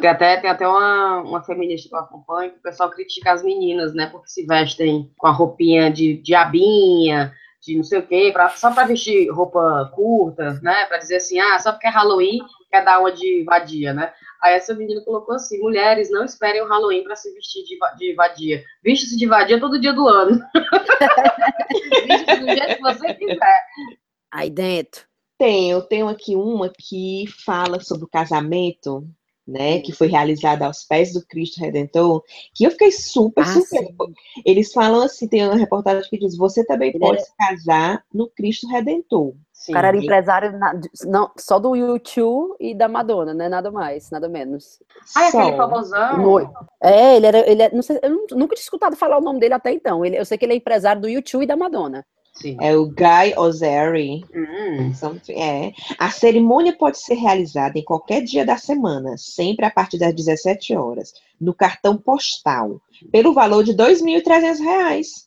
Tem 0.00 0.10
até, 0.10 0.36
tem 0.38 0.50
até 0.50 0.66
uma, 0.66 1.20
uma 1.20 1.42
feminista 1.42 1.88
que 1.88 1.94
eu 1.94 1.98
acompanho 1.98 2.52
que 2.52 2.58
o 2.58 2.62
pessoal 2.62 2.90
critica 2.90 3.32
as 3.32 3.44
meninas, 3.44 3.92
né? 3.92 4.06
Porque 4.06 4.28
se 4.28 4.46
vestem 4.46 5.12
com 5.18 5.26
a 5.26 5.30
roupinha 5.30 5.90
de 5.90 6.14
diabinha, 6.22 7.30
de 7.66 7.76
não 7.76 7.82
sei 7.82 7.98
o 7.98 8.06
quê, 8.06 8.30
pra, 8.32 8.48
só 8.50 8.72
pra 8.72 8.84
vestir 8.84 9.28
roupa 9.30 9.90
curta, 9.94 10.60
né? 10.62 10.86
Pra 10.86 10.98
dizer 10.98 11.16
assim, 11.16 11.40
ah, 11.40 11.58
só 11.58 11.72
porque 11.72 11.88
é 11.88 11.90
Halloween, 11.90 12.38
quer 12.70 12.84
dar 12.84 13.00
uma 13.00 13.10
de 13.10 13.42
vadia, 13.44 13.92
né? 13.92 14.12
Aí 14.42 14.54
essa 14.54 14.74
menina 14.74 15.00
colocou 15.02 15.34
assim, 15.34 15.58
mulheres, 15.58 16.10
não 16.10 16.24
esperem 16.24 16.62
o 16.62 16.68
Halloween 16.68 17.02
pra 17.02 17.16
se 17.16 17.32
vestir 17.34 17.64
de, 17.64 17.76
de 17.96 18.14
vadia. 18.14 18.62
Viste-se 18.84 19.16
de 19.16 19.26
vadia 19.26 19.58
todo 19.58 19.80
dia 19.80 19.92
do 19.92 20.06
ano. 20.06 20.40
Viste-se 22.06 22.40
do 22.40 22.46
jeito 22.46 22.76
que 22.76 22.82
você 22.82 23.14
quiser. 23.14 23.64
Aí 24.32 24.50
dentro. 24.50 25.04
Tem, 25.38 25.70
eu 25.70 25.82
tenho 25.82 26.08
aqui 26.08 26.34
uma 26.34 26.70
que 26.70 27.26
fala 27.44 27.80
sobre 27.80 28.04
o 28.04 28.08
casamento, 28.08 29.06
né, 29.46 29.80
que 29.80 29.92
foi 29.92 30.08
realizado 30.08 30.62
aos 30.62 30.82
pés 30.84 31.12
do 31.12 31.24
Cristo 31.24 31.60
Redentor, 31.60 32.22
que 32.52 32.64
eu 32.64 32.70
fiquei 32.72 32.90
super, 32.90 33.42
Ah, 33.42 33.46
super. 33.52 33.66
sim. 33.86 33.94
Eles 34.44 34.72
falam 34.72 35.02
assim, 35.02 35.28
tem 35.28 35.44
uma 35.46 35.56
reportagem 35.56 36.08
que 36.10 36.18
diz, 36.18 36.36
você 36.36 36.64
também 36.66 36.90
Ele 36.90 36.98
pode 36.98 37.18
era- 37.18 37.24
se 37.26 37.32
casar 37.36 38.04
no 38.12 38.28
Cristo 38.28 38.66
Redentor. 38.68 39.34
Sim. 39.52 39.72
O 39.72 39.74
cara 39.74 39.88
era 39.88 39.96
empresário 39.96 40.58
na- 40.58 40.80
não, 41.06 41.30
só 41.38 41.58
do 41.58 41.74
YouTube 41.74 42.54
e 42.60 42.74
da 42.74 42.88
Madonna, 42.88 43.32
né? 43.32 43.48
Nada 43.48 43.70
mais, 43.70 44.10
nada 44.10 44.28
menos. 44.28 44.80
Ah, 45.16 45.24
é 45.24 45.28
aquele 45.28 45.56
famosão. 45.56 46.18
No- 46.18 46.50
É, 46.82 47.16
ele 47.16 47.26
era. 47.26 47.50
Ele 47.50 47.62
é- 47.62 47.70
não 47.72 47.82
sei, 47.82 47.98
eu 48.02 48.10
nu- 48.10 48.26
nunca 48.32 48.54
tinha 48.54 48.62
escutado 48.64 48.96
falar 48.96 49.16
o 49.18 49.22
nome 49.22 49.40
dele 49.40 49.54
até 49.54 49.72
então. 49.72 50.04
Ele, 50.04 50.18
eu 50.18 50.24
sei 50.24 50.36
que 50.36 50.44
ele 50.44 50.52
é 50.52 50.56
empresário 50.56 51.00
do 51.00 51.08
YouTube 51.08 51.42
e 51.42 51.46
da 51.46 51.56
Madonna. 51.56 52.04
Sim. 52.36 52.56
É 52.60 52.76
o 52.76 52.86
Guy 52.86 53.34
Ozeri. 53.36 54.24
Hum. 54.34 54.92
É. 55.30 55.72
A 55.98 56.10
cerimônia 56.10 56.76
pode 56.76 56.98
ser 56.98 57.14
realizada 57.14 57.78
em 57.78 57.84
qualquer 57.84 58.22
dia 58.22 58.44
da 58.44 58.56
semana, 58.56 59.16
sempre 59.16 59.64
a 59.64 59.70
partir 59.70 59.98
das 59.98 60.14
17 60.14 60.76
horas, 60.76 61.12
no 61.40 61.54
cartão 61.54 61.96
postal, 61.96 62.80
pelo 63.10 63.32
valor 63.32 63.64
de 63.64 63.74
2.300 63.74 64.58
reais. 64.60 65.26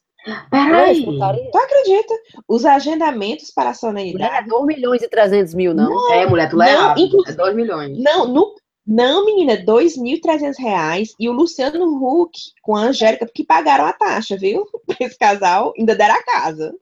Olha 0.51 0.91
isso, 0.91 1.05
Peraí. 1.17 1.49
Tu 1.51 1.57
acredita? 1.57 2.13
Os 2.47 2.65
agendamentos 2.65 3.51
para 3.51 3.69
a 3.71 3.73
Mulher, 3.73 3.97
é 3.97 4.01
solenidade. 4.03 4.49
2 4.49 4.65
milhões 4.65 5.01
e 5.01 5.07
300 5.09 5.53
mil, 5.53 5.73
não? 5.73 6.11
É, 6.13 6.25
mulher, 6.27 6.49
tu 6.49 6.57
Não, 6.57 6.97
inclu- 6.97 7.23
É 7.25 7.31
2 7.31 7.55
milhões. 7.55 7.97
Não, 7.97 8.27
no- 8.27 8.53
não, 8.91 9.23
menina, 9.25 9.55
2.300 9.55 10.55
reais 10.57 11.13
e 11.19 11.29
o 11.29 11.31
Luciano 11.31 11.85
Huck 12.03 12.31
com 12.63 12.75
a 12.75 12.81
Angélica 12.85 13.27
que 13.31 13.43
pagaram 13.43 13.85
a 13.85 13.93
taxa, 13.93 14.35
viu? 14.35 14.65
Esse 14.99 15.17
casal, 15.17 15.73
ainda 15.77 15.95
deram 15.95 16.15
a 16.15 16.23
casa. 16.23 16.73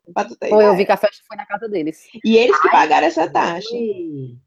Foi, 0.50 0.66
eu 0.66 0.76
vi 0.78 0.86
que 0.86 0.92
a 0.94 0.98
festa 0.98 1.22
foi 1.28 1.36
na 1.36 1.46
casa 1.46 1.68
deles. 1.68 2.06
E 2.24 2.38
eles 2.38 2.58
que 2.62 2.70
pagaram 2.70 3.08
essa 3.08 3.30
taxa. 3.30 3.68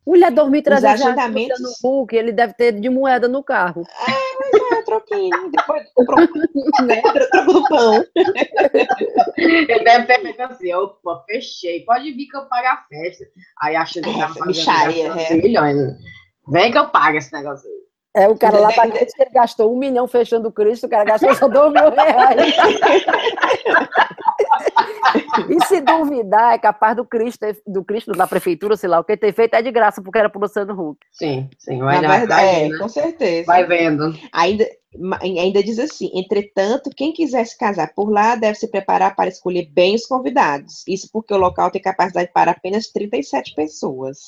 Mulher, 0.06 0.32
2.300 0.32 0.80
reais 0.80 0.84
agendamentos- 1.02 1.60
no 1.60 1.70
Hulk, 1.90 2.16
ele 2.16 2.32
deve 2.32 2.54
ter 2.54 2.72
de 2.72 2.88
moeda 2.88 3.28
no 3.28 3.44
carro. 3.44 3.82
Ah, 4.06 4.82
troquinho. 4.86 5.50
Depois 5.50 5.82
comprou 5.94 6.18
né? 6.86 7.02
troco 7.30 7.52
do 7.52 7.64
pão. 7.68 8.04
Ele 9.36 9.66
deve 9.84 10.06
ter 10.06 10.20
feito 10.22 10.40
assim, 10.42 10.72
opa, 10.74 11.22
fechei. 11.28 11.84
Pode 11.84 12.10
vir 12.12 12.26
que 12.26 12.36
eu 12.36 12.46
pago 12.46 12.66
a 12.66 12.84
festa. 12.88 13.24
Aí 13.60 13.76
acha 13.76 14.00
que 14.00 14.08
É, 14.08 14.12
tava 14.18 14.34
fazendo 14.34 14.64
gastando 14.66 15.18
é. 15.20 15.26
100 15.26 15.42
milhões. 15.42 15.76
né? 15.76 15.98
Vem 16.48 16.72
que 16.72 16.79
eu 16.79 16.88
pago 16.88 17.18
esse 17.18 17.33
negócio 17.33 17.68
aí. 17.68 17.81
É, 18.12 18.26
o 18.26 18.37
cara 18.37 18.59
lá 18.59 18.72
pra 18.72 18.90
Cristo, 18.90 19.20
ele 19.20 19.31
gastou 19.31 19.72
um 19.72 19.79
milhão 19.79 20.09
fechando 20.09 20.48
o 20.48 20.53
Cristo, 20.53 20.87
o 20.87 20.88
cara 20.88 21.05
gastou 21.05 21.33
só 21.37 21.46
dois 21.46 21.72
mil 21.72 21.90
reais. 21.90 22.57
e 25.48 25.66
se 25.66 25.81
duvidar, 25.81 26.55
é 26.55 26.59
capaz 26.59 26.96
do 26.96 27.05
Cristo, 27.05 27.46
do 27.64 27.85
Cristo 27.85 28.11
da 28.11 28.26
prefeitura, 28.26 28.76
sei 28.76 28.88
lá, 28.88 28.98
o 28.98 29.05
que 29.05 29.16
ter 29.16 29.33
feito 29.33 29.55
é 29.55 29.62
de 29.62 29.70
graça, 29.70 30.03
porque 30.03 30.18
era 30.18 30.29
pro 30.29 30.40
Luciano 30.40 30.72
Huck. 30.72 30.98
Sim, 31.12 31.48
sim. 31.57 31.79
Vai, 31.79 32.00
Na 32.00 32.09
vai, 32.09 32.18
verdade, 32.18 32.46
é, 32.46 32.68
né? 32.68 32.79
com 32.79 32.88
certeza. 32.88 33.46
vai 33.46 33.64
vendo. 33.64 34.12
Ainda, 34.33 34.66
ainda 35.22 35.62
diz 35.62 35.79
assim: 35.79 36.11
entretanto, 36.12 36.90
quem 36.90 37.12
quiser 37.12 37.44
se 37.46 37.57
casar 37.57 37.94
por 37.94 38.11
lá 38.11 38.35
deve 38.35 38.57
se 38.57 38.68
preparar 38.68 39.14
para 39.14 39.29
escolher 39.29 39.70
bem 39.70 39.94
os 39.94 40.05
convidados. 40.05 40.83
Isso 40.88 41.09
porque 41.12 41.33
o 41.33 41.38
local 41.38 41.70
tem 41.70 41.81
capacidade 41.81 42.33
para 42.35 42.50
apenas 42.50 42.88
37 42.88 43.55
pessoas. 43.55 44.18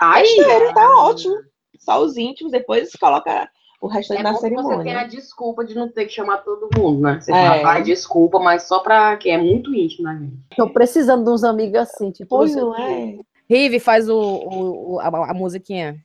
Aí 0.00 0.26
ele 0.38 0.72
tá 0.72 1.04
ótimo. 1.04 1.36
Só 1.78 2.00
os 2.00 2.16
íntimos, 2.16 2.52
depois 2.52 2.92
coloca 2.92 3.48
o 3.80 3.86
resto 3.86 4.12
é 4.12 4.22
da 4.22 4.34
cerimônia. 4.34 4.76
Você 4.76 4.84
tem 4.84 4.94
a 4.94 5.06
desculpa 5.06 5.64
de 5.64 5.74
não 5.74 5.88
ter 5.88 6.04
que 6.04 6.12
chamar 6.12 6.38
todo 6.38 6.68
mundo, 6.76 7.00
né? 7.00 7.18
Você 7.18 7.32
é. 7.32 7.80
desculpa, 7.80 8.38
mas 8.38 8.64
só 8.64 8.80
pra 8.80 9.16
quem 9.16 9.32
é 9.32 9.38
muito 9.38 9.74
íntimo, 9.74 10.04
né, 10.04 10.18
gente? 10.20 10.36
Tô 10.54 10.68
precisando 10.68 11.24
de 11.24 11.30
uns 11.30 11.42
amigos 11.42 11.80
assim, 11.80 12.10
tipo. 12.10 12.28
Pois 12.28 12.54
não 12.54 12.76
é. 12.76 13.18
Rive, 13.48 13.80
faz 13.80 14.08
o, 14.08 14.20
o, 14.20 14.94
o 14.94 15.00
a, 15.00 15.30
a 15.30 15.34
musiquinha. 15.34 15.96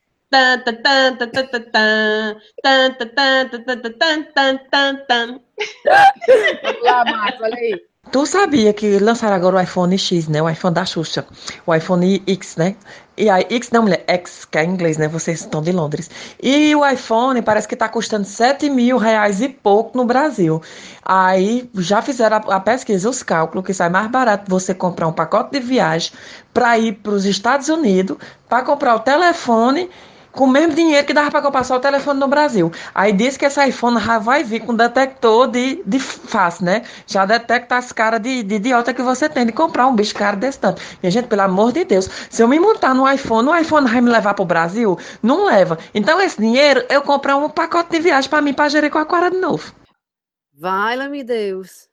Lá, 6.82 7.04
Márcio, 7.04 7.44
olha 7.44 7.56
aí. 7.56 7.80
Tu 8.12 8.24
sabia 8.24 8.72
que 8.72 8.98
lançaram 8.98 9.34
agora 9.34 9.56
o 9.56 9.60
iPhone 9.60 9.98
X, 9.98 10.28
né? 10.28 10.40
O 10.40 10.48
iPhone 10.48 10.74
da 10.74 10.84
Xuxa. 10.84 11.26
O 11.66 11.74
iPhone 11.74 12.22
X, 12.26 12.56
né? 12.56 12.76
E 13.16 13.28
aí, 13.28 13.46
X 13.50 13.70
não, 13.70 13.82
mulher, 13.82 14.04
X, 14.06 14.44
que 14.44 14.58
é 14.58 14.64
inglês, 14.64 14.96
né? 14.96 15.08
Vocês 15.08 15.40
estão 15.40 15.60
de 15.60 15.72
Londres. 15.72 16.08
E 16.40 16.74
o 16.76 16.86
iPhone 16.86 17.42
parece 17.42 17.66
que 17.66 17.74
tá 17.74 17.88
custando 17.88 18.24
7 18.24 18.70
mil 18.70 18.96
reais 18.96 19.40
e 19.40 19.48
pouco 19.48 19.96
no 19.98 20.04
Brasil. 20.04 20.62
Aí 21.04 21.68
já 21.74 22.00
fizeram 22.00 22.36
a, 22.36 22.56
a 22.56 22.60
pesquisa, 22.60 23.10
os 23.10 23.22
cálculos, 23.22 23.66
que 23.66 23.74
sai 23.74 23.88
mais 23.88 24.08
barato 24.08 24.48
você 24.48 24.72
comprar 24.72 25.08
um 25.08 25.12
pacote 25.12 25.52
de 25.52 25.60
viagem 25.60 26.12
para 26.54 26.78
ir 26.78 26.92
para 26.92 27.12
os 27.12 27.24
Estados 27.24 27.68
Unidos, 27.68 28.16
para 28.48 28.64
comprar 28.64 28.94
o 28.94 29.00
telefone 29.00 29.90
com 30.36 30.44
o 30.44 30.48
mesmo 30.48 30.74
dinheiro 30.74 31.06
que 31.06 31.14
dava 31.14 31.30
para 31.30 31.42
comprar 31.42 31.64
só 31.64 31.76
o 31.76 31.80
telefone 31.80 32.20
no 32.20 32.28
Brasil. 32.28 32.70
Aí 32.94 33.12
diz 33.12 33.36
que 33.36 33.46
esse 33.46 33.64
iPhone 33.66 33.98
já 33.98 34.18
vai 34.18 34.44
vir 34.44 34.60
com 34.60 34.74
detector 34.74 35.48
de, 35.48 35.82
de 35.84 35.98
face, 35.98 36.62
né? 36.62 36.84
Já 37.06 37.24
detecta 37.24 37.76
as 37.76 37.90
caras 37.90 38.20
de, 38.20 38.42
de 38.42 38.54
idiota 38.56 38.94
que 38.94 39.02
você 39.02 39.28
tem 39.28 39.46
de 39.46 39.52
comprar 39.52 39.86
um 39.86 39.96
bicho 39.96 40.14
caro 40.14 40.36
desse 40.36 40.60
tanto. 40.60 40.80
Minha 41.02 41.10
gente, 41.10 41.26
pelo 41.26 41.42
amor 41.42 41.72
de 41.72 41.84
Deus, 41.84 42.08
se 42.30 42.42
eu 42.42 42.46
me 42.46 42.60
montar 42.60 42.94
no 42.94 43.10
iPhone, 43.10 43.48
o 43.48 43.56
iPhone 43.56 43.88
vai 43.88 44.00
me 44.00 44.10
levar 44.10 44.34
pro 44.34 44.44
Brasil? 44.44 44.98
Não 45.22 45.46
leva. 45.46 45.78
Então 45.94 46.20
esse 46.20 46.38
dinheiro 46.38 46.84
eu 46.90 47.02
comprar 47.02 47.36
um 47.36 47.48
pacote 47.48 47.90
de 47.90 48.00
viagem 48.00 48.28
para 48.28 48.42
mim 48.42 48.52
para 48.52 48.68
Jericoacoara 48.68 49.30
de 49.30 49.38
novo. 49.38 49.74
Vai, 50.54 50.96
lá, 50.96 51.08
meu 51.08 51.24
Deus. 51.24 51.88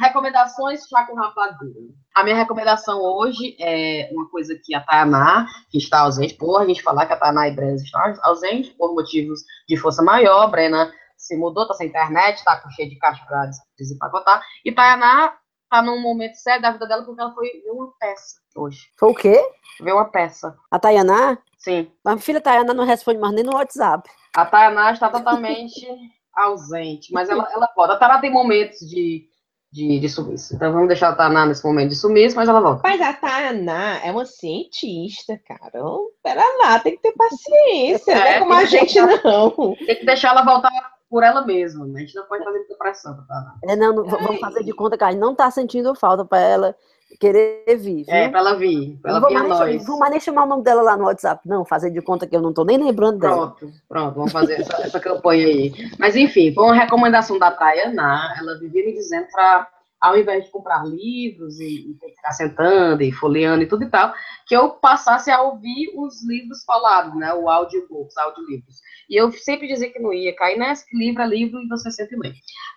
Recomendações 0.00 0.86
chá 0.86 1.06
com 1.06 1.14
rapadura. 1.14 1.80
A 2.18 2.24
minha 2.24 2.34
recomendação 2.34 3.00
hoje 3.00 3.56
é 3.60 4.10
uma 4.10 4.28
coisa 4.28 4.52
que 4.64 4.74
a 4.74 4.80
Tayaná, 4.80 5.46
que 5.70 5.78
está 5.78 6.00
ausente, 6.00 6.34
por 6.34 6.60
a 6.60 6.66
gente 6.66 6.82
falar 6.82 7.06
que 7.06 7.12
a 7.12 7.16
Tayaná 7.16 7.46
e 7.46 7.52
Brena 7.52 7.76
estão 7.76 8.00
ausentes 8.24 8.72
por 8.72 8.92
motivos 8.92 9.44
de 9.68 9.76
força 9.76 10.02
maior, 10.02 10.50
Brena 10.50 10.92
se 11.16 11.36
mudou, 11.36 11.68
tá 11.68 11.74
sem 11.74 11.86
internet, 11.86 12.42
tá 12.42 12.60
com 12.60 12.68
cheio 12.70 12.90
de 12.90 12.98
caixa 12.98 13.24
para 13.24 13.48
desempacotar, 13.78 14.42
e 14.64 14.72
Tayaná 14.72 15.32
tá 15.70 15.80
num 15.80 16.00
momento 16.00 16.34
sério 16.34 16.60
da 16.60 16.72
vida 16.72 16.88
dela 16.88 17.04
porque 17.04 17.20
ela 17.20 17.32
foi 17.32 17.46
ver 17.64 17.70
uma 17.70 17.92
peça 18.00 18.40
hoje. 18.56 18.80
Foi 18.98 19.10
o 19.10 19.14
quê? 19.14 19.40
Ver 19.80 19.92
uma 19.92 20.06
peça. 20.06 20.56
A 20.72 20.78
Tayaná? 20.80 21.38
Sim. 21.56 21.88
Mas 22.02 22.16
a 22.16 22.18
filha 22.18 22.40
Tayaná 22.40 22.74
não 22.74 22.84
responde 22.84 23.20
mais 23.20 23.32
nem 23.32 23.44
no 23.44 23.54
WhatsApp. 23.54 24.10
A 24.34 24.44
Tayaná 24.44 24.90
está 24.90 25.08
totalmente 25.08 25.86
ausente, 26.34 27.12
mas 27.12 27.28
ela, 27.28 27.48
ela 27.52 27.68
pode. 27.68 27.92
A 27.92 27.96
Tayaná 27.96 28.20
tem 28.20 28.32
momentos 28.32 28.80
de, 28.80 29.28
de, 29.70 30.00
de 30.00 30.08
sumiço. 30.08 30.54
Então 30.54 30.72
vamos 30.72 30.88
deixar 30.88 31.10
a 31.10 31.14
Tayaná 31.14 31.46
nesse 31.46 31.64
momento 31.64 31.90
de 31.90 31.96
sumiço, 31.96 32.36
mas 32.36 32.48
ela 32.48 32.60
volta. 32.60 32.80
Mas 32.82 33.00
a 33.00 33.12
Tainá 33.12 34.00
é 34.04 34.10
uma 34.10 34.24
cientista, 34.24 35.38
cara. 35.46 35.82
Pera 36.22 36.42
lá, 36.62 36.78
tem 36.80 36.96
que 36.96 37.02
ter 37.02 37.12
paciência. 37.12 38.14
não 38.14 38.22
é 38.22 38.36
É, 38.36 38.38
como 38.40 38.52
a 38.54 38.64
gente, 38.64 38.94
deixar- 38.94 39.24
não. 39.24 39.50
Tem 39.76 39.96
que 39.96 40.06
deixar 40.06 40.30
ela 40.30 40.44
voltar 40.44 40.70
por 41.10 41.22
ela 41.22 41.44
mesma. 41.44 41.86
Né? 41.86 42.00
A 42.00 42.00
gente 42.00 42.14
não 42.14 42.24
pode 42.26 42.44
fazer 42.44 42.58
muita 42.58 42.74
pressão 42.76 43.14
pra 43.14 43.24
Tayaná. 43.24 43.54
É, 43.64 43.76
não, 43.76 43.94
não, 43.94 44.04
vamos 44.04 44.40
fazer 44.40 44.64
de 44.64 44.72
conta 44.72 44.96
que 44.96 45.04
a 45.04 45.10
gente 45.10 45.20
não 45.20 45.34
tá 45.34 45.50
sentindo 45.50 45.94
falta 45.94 46.24
pra 46.24 46.38
ela 46.40 46.74
querer 47.18 47.64
vir, 47.76 48.04
viu? 48.04 48.14
É, 48.14 48.28
pra 48.28 48.40
ela 48.40 48.54
vir. 48.54 48.98
Pra 49.00 49.12
ela 49.12 49.28
vir 49.28 49.36
a 49.36 49.42
nós. 49.42 49.86
vou 49.86 49.98
mais 49.98 50.10
nem 50.10 50.20
chamar 50.20 50.44
o 50.44 50.48
nome 50.48 50.62
dela 50.62 50.82
lá 50.82 50.96
no 50.96 51.04
WhatsApp, 51.04 51.46
não. 51.46 51.64
Fazer 51.64 51.90
de 51.90 52.02
conta 52.02 52.26
que 52.26 52.36
eu 52.36 52.42
não 52.42 52.52
tô 52.52 52.64
nem 52.64 52.78
lembrando 52.78 53.18
dela. 53.18 53.54
Pronto, 53.56 53.74
pronto, 53.88 54.14
vamos 54.14 54.32
fazer 54.32 54.60
essa, 54.60 54.76
essa 54.82 55.00
campanha 55.00 55.46
aí. 55.46 55.72
Mas 55.98 56.16
enfim, 56.16 56.52
foi 56.52 56.64
uma 56.64 56.74
recomendação 56.74 57.38
da 57.38 57.50
Tayaná. 57.50 58.34
Ela 58.38 58.58
vivia 58.58 58.84
me 58.84 58.92
dizendo 58.92 59.26
pra 59.32 59.68
ao 60.00 60.16
invés 60.16 60.44
de 60.44 60.50
comprar 60.50 60.84
livros 60.86 61.58
e, 61.58 61.90
e 61.90 62.14
ficar 62.14 62.32
sentando 62.32 63.02
e 63.02 63.12
folheando 63.12 63.62
e 63.62 63.66
tudo 63.66 63.84
e 63.84 63.90
tal, 63.90 64.14
que 64.46 64.54
eu 64.54 64.70
passasse 64.70 65.30
a 65.30 65.42
ouvir 65.42 65.92
os 65.96 66.24
livros 66.26 66.64
falados, 66.64 67.14
né? 67.16 67.32
O 67.34 67.48
audiobooks, 67.48 68.16
audiolivros. 68.16 68.76
E 69.10 69.16
eu 69.16 69.30
sempre 69.32 69.66
dizia 69.66 69.92
que 69.92 69.98
não 69.98 70.12
ia 70.12 70.34
cair 70.36 70.58
nessa, 70.58 70.84
que 70.86 70.96
livro 70.96 71.22
é 71.22 71.26
livro 71.26 71.60
e 71.60 71.68
você 71.68 71.90
sempre 71.90 72.16
lê. 72.16 72.32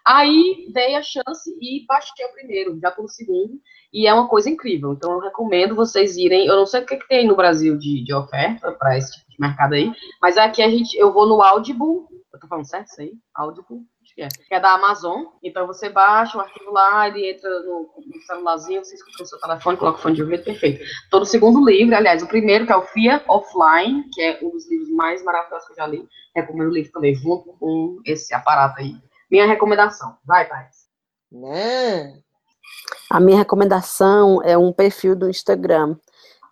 Aí 0.05 0.67
dei 0.73 0.95
a 0.95 1.03
chance 1.03 1.49
e 1.61 1.85
baixei 1.85 2.25
o 2.25 2.33
primeiro, 2.33 2.79
já 2.79 2.93
no 2.97 3.07
segundo, 3.07 3.59
e 3.93 4.08
é 4.08 4.13
uma 4.13 4.27
coisa 4.27 4.49
incrível. 4.49 4.93
Então 4.93 5.13
eu 5.13 5.19
recomendo 5.19 5.75
vocês 5.75 6.17
irem. 6.17 6.47
Eu 6.47 6.56
não 6.56 6.65
sei 6.65 6.82
o 6.82 6.86
que, 6.86 6.97
que 6.97 7.08
tem 7.08 7.27
no 7.27 7.36
Brasil 7.36 7.77
de, 7.77 8.04
de 8.04 8.13
oferta 8.13 8.71
para 8.71 8.97
esse 8.97 9.12
tipo 9.12 9.32
de 9.32 9.38
mercado 9.39 9.73
aí, 9.73 9.91
mas 10.21 10.38
aqui 10.38 10.62
a 10.62 10.69
gente, 10.69 10.97
eu 10.97 11.12
vou 11.12 11.27
no 11.27 11.41
Audible, 11.41 12.06
eu 12.34 12.39
tô 12.39 12.47
falando 12.47 12.65
certo 12.65 12.88
isso 12.88 13.01
aí? 13.01 13.13
Audible? 13.36 13.80
Que 14.13 14.23
é. 14.23 14.27
Que 14.27 14.54
é 14.56 14.60
da 14.60 14.73
Amazon. 14.73 15.23
Então 15.41 15.65
você 15.67 15.89
baixa 15.89 16.38
o 16.38 16.41
arquivo 16.41 16.71
lá, 16.71 17.08
ele 17.08 17.32
entra 17.32 17.49
no, 17.62 17.89
no 18.06 18.21
celularzinho, 18.25 18.84
você 18.84 18.95
escuta 18.95 19.17
no 19.19 19.25
seu 19.25 19.39
telefone, 19.39 19.77
coloca 19.77 19.99
o 19.99 20.01
fone 20.01 20.15
de 20.15 20.23
ouvido, 20.23 20.43
perfeito. 20.43 20.84
Tô 21.10 21.19
no 21.19 21.25
segundo 21.25 21.63
livro, 21.63 21.95
aliás, 21.95 22.21
o 22.21 22.27
primeiro, 22.27 22.65
que 22.65 22.71
é 22.71 22.75
o 22.75 22.84
Fear 22.84 23.23
Offline, 23.27 24.06
que 24.13 24.21
é 24.21 24.39
um 24.41 24.49
dos 24.49 24.69
livros 24.69 24.89
mais 24.89 25.23
maravilhosos 25.23 25.67
que 25.67 25.73
eu 25.73 25.77
já 25.77 25.88
li. 25.88 26.06
Recomendo 26.36 26.69
o 26.69 26.73
livro 26.73 26.91
também, 26.91 27.15
junto 27.15 27.54
com 27.54 28.01
esse 28.06 28.34
aparato 28.34 28.80
aí. 28.80 28.95
Minha 29.30 29.47
recomendação. 29.47 30.17
Vai, 30.25 30.47
Thais. 30.47 30.89
Né? 31.32 32.21
A 33.10 33.19
minha 33.19 33.38
recomendação 33.38 34.41
é 34.43 34.57
um 34.57 34.71
perfil 34.71 35.15
do 35.15 35.29
Instagram 35.29 35.95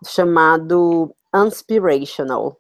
chamado 0.06 1.14
Unspirational. 1.34 2.58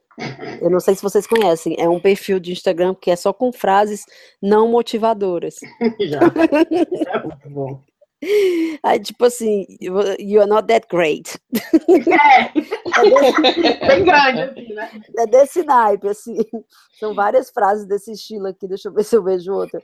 Eu 0.62 0.69
não 0.69 0.80
sei 0.80 0.95
se 0.95 1.02
vocês 1.02 1.26
conhecem, 1.26 1.76
é 1.80 1.88
um 1.88 2.00
perfil 2.00 2.39
de 2.39 2.52
Instagram 2.52 2.93
que 2.93 3.10
é 3.10 3.15
só 3.15 3.32
com 3.32 3.54
frases 3.54 4.06
não 4.41 4.69
motivadoras. 4.69 5.56
Já. 6.00 6.19
É 7.10 7.24
muito 7.24 7.50
bom. 7.50 7.88
Aí, 8.84 8.99
tipo 8.99 9.25
assim, 9.25 9.65
you 9.79 10.41
are 10.41 10.49
not 10.49 10.67
that 10.67 10.88
great. 10.89 11.39
É. 11.63 12.51
Bem 13.88 14.03
grande, 14.03 14.41
assim, 14.41 14.73
né? 14.73 15.01
É 15.17 15.25
desse 15.25 15.63
naipe, 15.63 16.08
assim. 16.10 16.38
São 16.99 17.13
várias 17.15 17.49
frases 17.49 17.86
desse 17.86 18.12
estilo 18.12 18.47
aqui. 18.47 18.67
Deixa 18.67 18.89
eu 18.89 18.93
ver 18.93 19.03
se 19.03 19.15
eu 19.15 19.23
vejo 19.23 19.53
outra. 19.53 19.82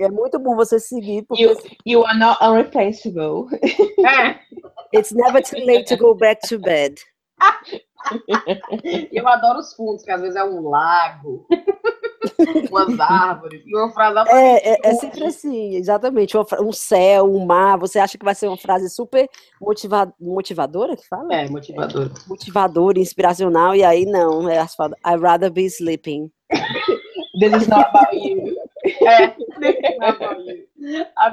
É 0.00 0.08
muito 0.08 0.38
bom 0.38 0.56
você 0.56 0.80
seguir, 0.80 1.22
porque 1.22 1.44
You, 1.44 1.56
you 1.84 2.04
are 2.04 2.18
not 2.18 2.42
unreplaceable. 2.42 3.48
É. 4.04 4.38
it's 4.92 5.12
never 5.12 5.42
too 5.42 5.64
late 5.64 5.84
to 5.86 5.96
go 5.96 6.14
back 6.14 6.40
to 6.48 6.58
bed. 6.58 7.00
Eu 9.12 9.26
adoro 9.28 9.58
os 9.58 9.72
fundos, 9.74 10.02
que 10.02 10.10
às 10.10 10.20
vezes 10.20 10.36
é 10.36 10.44
um 10.44 10.68
lago, 10.68 11.46
umas 12.70 13.00
árvores, 13.00 13.62
uma 13.66 13.90
frase 13.92 14.30
É, 14.30 14.74
é, 14.74 14.78
é 14.82 14.94
sempre 14.94 15.24
assim, 15.24 15.76
exatamente. 15.76 16.36
Um 16.60 16.72
céu, 16.72 17.24
um 17.24 17.44
mar. 17.44 17.78
Você 17.78 17.98
acha 17.98 18.18
que 18.18 18.24
vai 18.24 18.34
ser 18.34 18.48
uma 18.48 18.56
frase 18.56 18.88
super 18.90 19.28
motiva 19.60 20.12
motivadora 20.20 20.96
que 20.96 21.06
fala? 21.08 21.34
É, 21.34 21.48
motivador. 21.48 22.10
Motivadora, 22.26 22.98
inspiracional, 22.98 23.74
e 23.74 23.82
aí 23.82 24.04
não. 24.04 24.48
É 24.48 24.58
as 24.58 24.74
fala, 24.74 24.96
I'd 25.04 25.20
rather 25.20 25.50
be 25.50 25.66
sleeping. 25.66 26.30
This 27.38 27.52
is 27.52 27.68
not 27.68 27.88
about 27.90 28.14
you. 28.14 28.56
É. 28.86 29.34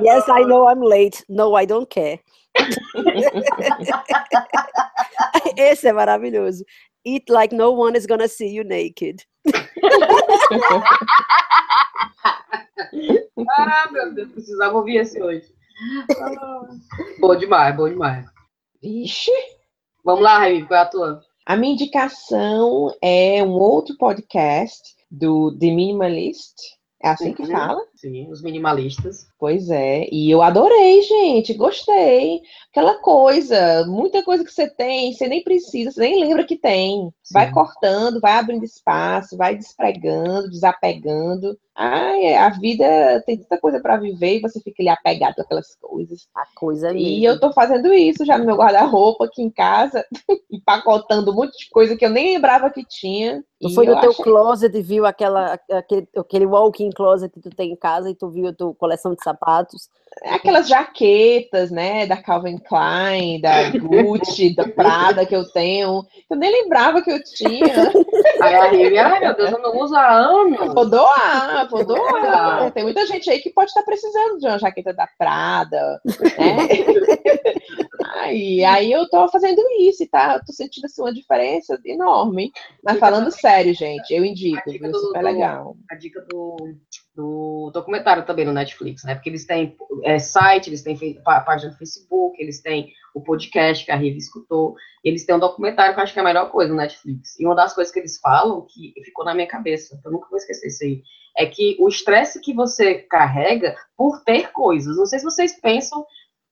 Yes, 0.01 0.27
I 0.27 0.43
know 0.43 0.67
I'm 0.67 0.81
late. 0.81 1.23
No, 1.29 1.55
I 1.55 1.65
don't 1.65 1.87
care. 1.87 2.19
Esse 5.57 5.87
é 5.87 5.93
maravilhoso. 5.93 6.63
Eat 7.05 7.29
like 7.31 7.53
no 7.55 7.71
one 7.71 7.97
is 7.97 8.05
gonna 8.05 8.27
see 8.27 8.53
you 8.55 8.63
naked. 8.63 9.23
Ah, 13.49 13.89
meu 13.91 14.13
Deus, 14.13 14.31
precisava 14.31 14.77
ouvir 14.77 14.97
esse 14.97 15.21
hoje. 15.21 15.45
Ah, 16.21 16.67
Bom 17.19 17.35
demais, 17.35 17.75
bom 17.75 17.89
demais. 17.89 18.25
Vixe. 18.81 19.31
Vamos 20.03 20.23
lá, 20.23 20.37
Raí, 20.39 20.65
qual 20.65 20.79
é 20.79 20.83
a 20.83 20.85
tua? 20.85 21.21
A 21.45 21.55
minha 21.55 21.73
indicação 21.73 22.93
é 23.01 23.43
um 23.43 23.51
outro 23.51 23.95
podcast 23.97 24.81
do 25.09 25.57
The 25.57 25.67
Minimalist. 25.67 26.55
É 27.01 27.09
assim 27.09 27.33
que 27.33 27.43
Uhum. 27.43 27.51
fala? 27.51 27.81
Sim, 28.03 28.29
os 28.29 28.41
minimalistas. 28.41 29.27
Pois 29.39 29.69
é. 29.69 30.09
E 30.11 30.29
eu 30.29 30.41
adorei, 30.41 31.01
gente. 31.03 31.53
Gostei. 31.53 32.41
Aquela 32.69 32.95
coisa, 32.95 33.85
muita 33.87 34.21
coisa 34.23 34.43
que 34.43 34.51
você 34.51 34.69
tem, 34.69 35.13
você 35.13 35.25
nem 35.25 35.41
precisa, 35.41 35.89
você 35.89 36.01
nem 36.01 36.19
lembra 36.19 36.43
que 36.45 36.57
tem. 36.57 37.09
Vai 37.31 37.47
Sim. 37.47 37.53
cortando, 37.53 38.19
vai 38.19 38.33
abrindo 38.33 38.65
espaço, 38.65 39.37
vai 39.37 39.55
despregando, 39.55 40.49
desapegando. 40.49 41.57
Ai, 41.75 42.35
a 42.35 42.49
vida 42.49 42.85
tem 43.25 43.37
tanta 43.37 43.57
coisa 43.59 43.79
para 43.79 43.97
viver 43.97 44.37
e 44.37 44.41
você 44.41 44.59
fica 44.59 44.83
ali 44.83 44.89
apegado 44.89 45.39
àquelas 45.39 45.75
coisas. 45.81 46.27
A 46.35 46.43
coisa 46.55 46.89
é 46.89 46.93
mesmo. 46.93 47.07
E 47.07 47.23
eu 47.25 47.39
tô 47.39 47.51
fazendo 47.51 47.91
isso 47.93 48.23
já 48.25 48.37
no 48.37 48.45
meu 48.45 48.55
guarda-roupa 48.57 49.25
aqui 49.25 49.41
em 49.41 49.49
casa, 49.49 50.05
empacotando 50.51 51.31
um 51.31 51.35
monte 51.35 51.57
de 51.57 51.69
coisa 51.71 51.95
que 51.95 52.05
eu 52.05 52.09
nem 52.11 52.33
lembrava 52.35 52.69
que 52.69 52.85
tinha. 52.85 53.43
Tu 53.59 53.69
E 53.69 53.73
foi 53.73 53.87
no 53.87 53.99
teu 54.01 54.11
achei- 54.11 54.23
closet 54.23 54.77
e 54.77 54.81
viu 54.83 55.03
aquela, 55.05 55.57
aquele, 55.71 56.07
aquele 56.15 56.45
walk-in 56.45 56.91
closet 56.91 57.31
que 57.33 57.39
tu 57.39 57.49
tem 57.49 57.71
em 57.71 57.75
casa 57.75 57.92
e 58.09 58.15
tu 58.15 58.29
viu 58.29 58.47
a 58.47 58.53
tua 58.53 58.73
coleção 58.75 59.13
de 59.13 59.23
sapatos. 59.23 59.89
aquelas 60.25 60.67
jaquetas, 60.67 61.71
né, 61.71 62.05
da 62.05 62.15
Calvin 62.21 62.57
Klein, 62.59 63.41
da 63.41 63.71
Gucci, 63.71 64.55
da 64.55 64.67
Prada 64.67 65.25
que 65.25 65.35
eu 65.35 65.43
tenho, 65.51 66.03
eu 66.29 66.37
nem 66.37 66.51
lembrava 66.51 67.01
que 67.01 67.11
eu 67.11 67.23
tinha. 67.23 67.91
Aí 68.41 68.55
a 68.55 68.69
Riri, 68.69 68.97
ai 68.99 69.19
meu 69.19 69.35
Deus, 69.35 69.51
eu 69.51 69.59
não 69.59 69.75
uso 69.81 69.95
há 69.95 70.11
anos. 70.11 70.73
Vou 70.73 70.87
doar, 70.89 71.67
vou 71.69 71.83
doar. 71.85 72.71
Tem 72.73 72.83
muita 72.83 73.05
gente 73.07 73.29
aí 73.29 73.39
que 73.39 73.49
pode 73.49 73.69
estar 73.69 73.81
precisando 73.83 74.37
de 74.37 74.45
uma 74.47 74.59
jaqueta 74.59 74.93
da 74.93 75.07
Prada, 75.17 75.99
né? 76.37 76.67
Aí, 78.15 78.63
aí 78.63 78.91
eu 78.91 79.09
tô 79.09 79.27
fazendo 79.29 79.61
isso, 79.79 80.03
e 80.03 80.07
tá? 80.07 80.35
Eu 80.35 80.45
tô 80.45 80.53
sentindo 80.53 80.85
assim, 80.85 81.01
uma 81.01 81.13
diferença 81.13 81.79
enorme. 81.85 82.51
Mas 82.83 82.99
falando 82.99 83.31
sério, 83.31 83.73
gente, 83.73 84.13
eu 84.13 84.23
indico, 84.23 84.61
viu? 84.71 84.93
Super 84.93 85.19
do- 85.21 85.25
legal. 85.25 85.75
A 85.89 85.95
dica 85.95 86.21
do, 86.29 86.55
do 87.15 87.69
documentário 87.73 88.25
também 88.25 88.45
no 88.45 88.53
Netflix, 88.53 89.03
né? 89.03 89.15
Porque 89.15 89.29
eles 89.29 89.45
têm 89.45 89.75
é, 90.03 90.17
site, 90.17 90.69
eles 90.69 90.81
têm 90.81 90.97
página 91.23 91.71
no 91.71 91.77
Facebook, 91.77 92.41
eles 92.41 92.61
têm 92.61 92.91
o 93.13 93.21
podcast 93.21 93.85
que 93.85 93.91
a 93.91 93.95
Rivi 93.95 94.17
escutou, 94.17 94.75
eles 95.03 95.25
têm 95.25 95.35
um 95.35 95.39
documentário 95.39 95.93
que 95.93 95.99
eu 95.99 96.03
acho 96.03 96.13
que 96.13 96.19
é 96.19 96.21
a 96.21 96.25
melhor 96.25 96.49
coisa 96.49 96.71
no 96.71 96.77
Netflix. 96.77 97.39
E 97.39 97.45
uma 97.45 97.55
das 97.55 97.73
coisas 97.73 97.93
que 97.93 97.99
eles 97.99 98.19
falam, 98.19 98.65
que 98.67 98.93
ficou 99.03 99.23
na 99.23 99.35
minha 99.35 99.47
cabeça, 99.47 99.99
eu 100.03 100.11
nunca 100.11 100.27
vou 100.29 100.37
esquecer 100.37 100.67
isso 100.67 100.83
aí, 100.83 101.03
é 101.37 101.45
que 101.45 101.77
o 101.79 101.87
estresse 101.87 102.41
que 102.41 102.53
você 102.53 102.95
carrega 102.95 103.75
por 103.95 104.23
ter 104.23 104.51
coisas. 104.51 104.97
Não 104.97 105.05
sei 105.05 105.19
se 105.19 105.25
vocês 105.25 105.59
pensam, 105.59 106.05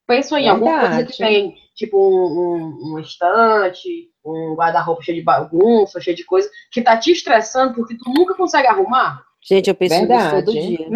pensam 0.07 0.37
em 0.37 0.47
alguma 0.47 0.79
coisa 0.79 1.05
que 1.05 1.17
Verdade. 1.17 1.17
tem, 1.17 1.55
tipo, 1.75 1.97
um, 1.97 2.91
um, 2.91 2.93
um 2.93 2.99
estante, 2.99 4.11
um 4.23 4.55
guarda-roupa 4.55 5.01
cheio 5.01 5.17
de 5.17 5.23
bagunça, 5.23 6.01
cheio 6.01 6.15
de 6.15 6.25
coisa, 6.25 6.49
que 6.71 6.81
tá 6.81 6.97
te 6.97 7.11
estressando 7.11 7.73
porque 7.73 7.97
tu 7.97 8.11
nunca 8.15 8.35
consegue 8.35 8.67
arrumar. 8.67 9.23
Gente, 9.43 9.69
eu 9.69 9.75
penso 9.75 9.95
nisso 9.95 10.29
todo 10.29 10.53
Verdade. 10.53 10.77
dia. 10.77 10.89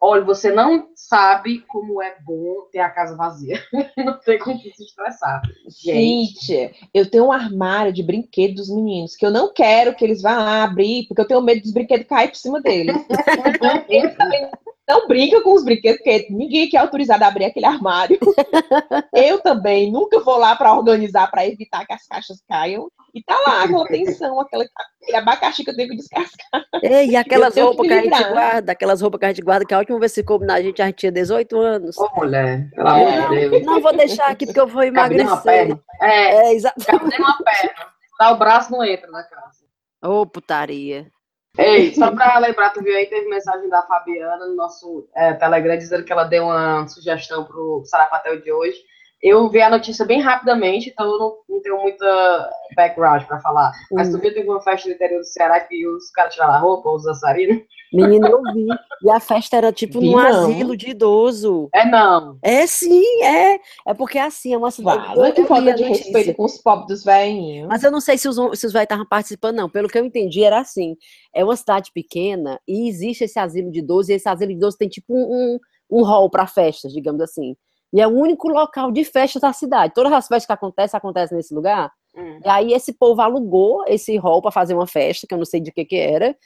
Olha, 0.00 0.22
você 0.22 0.52
não 0.52 0.90
sabe 0.94 1.64
como 1.66 2.00
é 2.00 2.14
bom 2.24 2.68
ter 2.70 2.78
a 2.78 2.88
casa 2.88 3.16
vazia. 3.16 3.60
não 3.96 4.16
tem 4.20 4.38
com 4.38 4.56
que 4.56 4.70
se 4.72 4.84
estressar. 4.84 5.42
Gente, 5.66 6.72
eu 6.94 7.10
tenho 7.10 7.26
um 7.26 7.32
armário 7.32 7.92
de 7.92 8.04
brinquedos 8.04 8.68
dos 8.68 8.76
meninos 8.76 9.16
que 9.16 9.26
eu 9.26 9.30
não 9.30 9.52
quero 9.52 9.94
que 9.96 10.04
eles 10.04 10.22
vá 10.22 10.38
lá 10.38 10.62
abrir, 10.62 11.06
porque 11.08 11.20
eu 11.20 11.26
tenho 11.26 11.42
medo 11.42 11.62
dos 11.62 11.72
brinquedos 11.72 12.06
cair 12.06 12.28
por 12.28 12.36
cima 12.36 12.60
deles. 12.60 12.94
Então, 14.88 15.00
não 15.00 15.06
brincam 15.06 15.42
com 15.42 15.52
os 15.52 15.62
brinquedos, 15.62 15.98
porque 15.98 16.28
ninguém 16.30 16.66
aqui 16.66 16.74
é 16.74 16.80
autorizado 16.80 17.22
a 17.22 17.26
abrir 17.26 17.44
aquele 17.44 17.66
armário. 17.66 18.18
Eu 19.14 19.38
também 19.38 19.92
nunca 19.92 20.18
vou 20.20 20.38
lá 20.38 20.56
para 20.56 20.72
organizar, 20.72 21.30
para 21.30 21.46
evitar 21.46 21.84
que 21.86 21.92
as 21.92 22.06
caixas 22.06 22.42
caiam. 22.48 22.90
E 23.14 23.22
tá 23.22 23.38
lá 23.46 23.64
aquela 23.64 23.86
tensão, 23.86 24.40
aquela, 24.40 24.64
aquele 25.02 25.16
abacaxi 25.18 25.64
que 25.64 25.70
eu 25.70 25.76
tenho 25.76 25.88
que 25.88 25.96
descascar. 25.96 26.62
Ei, 26.82 27.08
e 27.08 27.16
aquelas 27.16 27.54
tenho 27.54 27.70
que 27.70 27.76
roupas 27.76 27.88
que 27.88 27.92
a 27.94 28.02
gente 28.02 28.32
guarda, 28.32 28.72
aquelas 28.72 29.00
roupas 29.00 29.18
que 29.18 29.24
a 29.24 29.28
gente 29.28 29.42
guarda, 29.42 29.66
que 29.66 29.74
a 29.74 29.78
última 29.78 29.98
vez 29.98 30.14
que 30.14 30.22
coube 30.22 30.46
na 30.46 30.60
gente, 30.60 30.80
a 30.80 30.86
gente 30.86 30.96
tinha 30.96 31.12
18 31.12 31.58
anos. 31.58 31.96
Ô, 31.98 32.08
mulher, 32.16 32.70
pelo 32.70 32.88
amor 32.88 33.30
de 33.30 33.48
Deus. 33.48 33.66
Não 33.66 33.80
vou 33.80 33.96
deixar 33.96 34.26
aqui 34.26 34.46
porque 34.46 34.60
eu 34.60 34.66
vou 34.66 34.82
Cabe 34.92 35.20
uma 35.20 35.22
emagrecer. 35.22 35.42
perna. 35.42 35.80
É, 36.00 36.34
É, 36.34 36.54
exato. 36.54 36.84
cabe 36.84 37.08
nem 37.08 37.18
uma 37.18 37.38
perna. 37.38 37.86
Dá 38.18 38.32
o 38.32 38.36
braço, 38.38 38.70
não 38.70 38.84
entra 38.84 39.10
na 39.10 39.22
casa. 39.22 39.58
Ô, 40.02 40.26
putaria. 40.26 41.10
Ei, 41.58 41.92
só 41.92 42.12
pra 42.12 42.38
lembrar, 42.38 42.70
tu 42.70 42.80
viu 42.80 42.96
aí, 42.96 43.06
teve 43.06 43.28
mensagem 43.28 43.68
da 43.68 43.82
Fabiana 43.82 44.46
no 44.46 44.54
nosso 44.54 45.08
é, 45.12 45.34
Telegram 45.34 45.76
dizendo 45.76 46.04
que 46.04 46.12
ela 46.12 46.22
deu 46.22 46.44
uma 46.44 46.86
sugestão 46.86 47.44
pro 47.44 47.82
Sarapatel 47.84 48.40
de 48.40 48.52
hoje. 48.52 48.78
Eu 49.22 49.48
vi 49.50 49.60
a 49.60 49.70
notícia 49.70 50.04
bem 50.04 50.20
rapidamente, 50.20 50.90
então 50.90 51.06
eu 51.06 51.18
não, 51.18 51.36
não 51.48 51.62
tenho 51.62 51.80
muita 51.80 52.50
background 52.76 53.24
pra 53.24 53.40
falar. 53.40 53.72
Mas 53.90 54.10
tu 54.10 54.18
viu, 54.18 54.32
teve 54.32 54.48
uma 54.48 54.62
festa 54.62 54.88
no 54.88 54.94
interior 54.94 55.18
do 55.18 55.24
Ceará 55.24 55.60
que 55.60 55.86
os 55.88 56.10
caras 56.10 56.34
tiraram 56.34 56.54
a 56.54 56.58
roupa, 56.58 56.90
os 56.90 57.02
dançarinos? 57.02 57.62
Menina, 57.92 58.28
eu 58.28 58.42
vi. 58.52 58.66
E 59.02 59.10
a 59.10 59.18
festa 59.18 59.56
era 59.56 59.72
tipo 59.72 60.00
Vi 60.00 60.10
num 60.10 60.16
não. 60.16 60.50
asilo 60.50 60.76
de 60.76 60.90
idoso. 60.90 61.68
É 61.72 61.84
não. 61.84 62.38
É 62.42 62.66
sim, 62.66 63.22
é. 63.22 63.58
É 63.86 63.94
porque 63.94 64.18
assim, 64.18 64.52
é 64.52 64.58
uma 64.58 64.70
cidade. 64.70 65.14
Que 65.14 65.18
eu 65.18 65.34
vi 65.34 65.46
falta 65.46 65.74
de 65.74 65.84
respeito 65.84 66.34
com 66.34 66.44
os 66.44 66.58
pobres 66.58 66.88
dos 66.88 67.04
velhinhos. 67.04 67.68
Mas 67.68 67.82
eu 67.82 67.90
não 67.90 68.00
sei 68.00 68.18
se 68.18 68.28
os, 68.28 68.36
se 68.36 68.66
os 68.66 68.72
velhos 68.72 68.84
estavam 68.84 69.06
participando, 69.06 69.56
não. 69.56 69.70
Pelo 69.70 69.88
que 69.88 69.98
eu 69.98 70.04
entendi, 70.04 70.44
era 70.44 70.60
assim: 70.60 70.96
é 71.34 71.42
uma 71.42 71.56
cidade 71.56 71.90
pequena 71.92 72.60
e 72.68 72.88
existe 72.88 73.24
esse 73.24 73.38
asilo 73.38 73.70
de 73.70 73.78
idoso, 73.78 74.12
e 74.12 74.14
esse 74.14 74.28
asilo 74.28 74.50
de 74.50 74.56
idoso 74.56 74.76
tem 74.76 74.88
tipo 74.88 75.14
um, 75.14 75.58
um, 75.90 75.98
um 75.98 76.02
hall 76.04 76.28
para 76.28 76.46
festas, 76.46 76.92
digamos 76.92 77.22
assim. 77.22 77.56
E 77.92 78.00
é 78.00 78.06
o 78.06 78.10
único 78.10 78.48
local 78.48 78.90
de 78.92 79.04
festas 79.04 79.40
da 79.40 79.52
cidade. 79.52 79.94
Todas 79.94 80.12
as 80.12 80.28
festas 80.28 80.46
que 80.46 80.52
acontecem, 80.52 80.96
acontecem 80.96 81.36
nesse 81.36 81.54
lugar. 81.54 81.90
Hum. 82.14 82.40
E 82.44 82.48
aí 82.48 82.72
esse 82.72 82.92
povo 82.92 83.20
alugou 83.20 83.84
esse 83.86 84.16
hall 84.16 84.42
para 84.42 84.50
fazer 84.50 84.74
uma 84.74 84.86
festa, 84.86 85.26
que 85.26 85.34
eu 85.34 85.38
não 85.38 85.44
sei 85.44 85.60
de 85.60 85.72
que 85.72 85.84
que 85.84 85.96
era. 85.96 86.36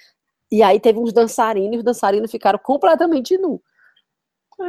E 0.51 0.63
aí 0.63 0.79
teve 0.79 0.99
uns 0.99 1.13
dançarinos, 1.13 1.75
e 1.75 1.79
os 1.79 1.85
dançarinos 1.85 2.31
ficaram 2.31 2.59
completamente 2.59 3.37
nus. 3.39 3.61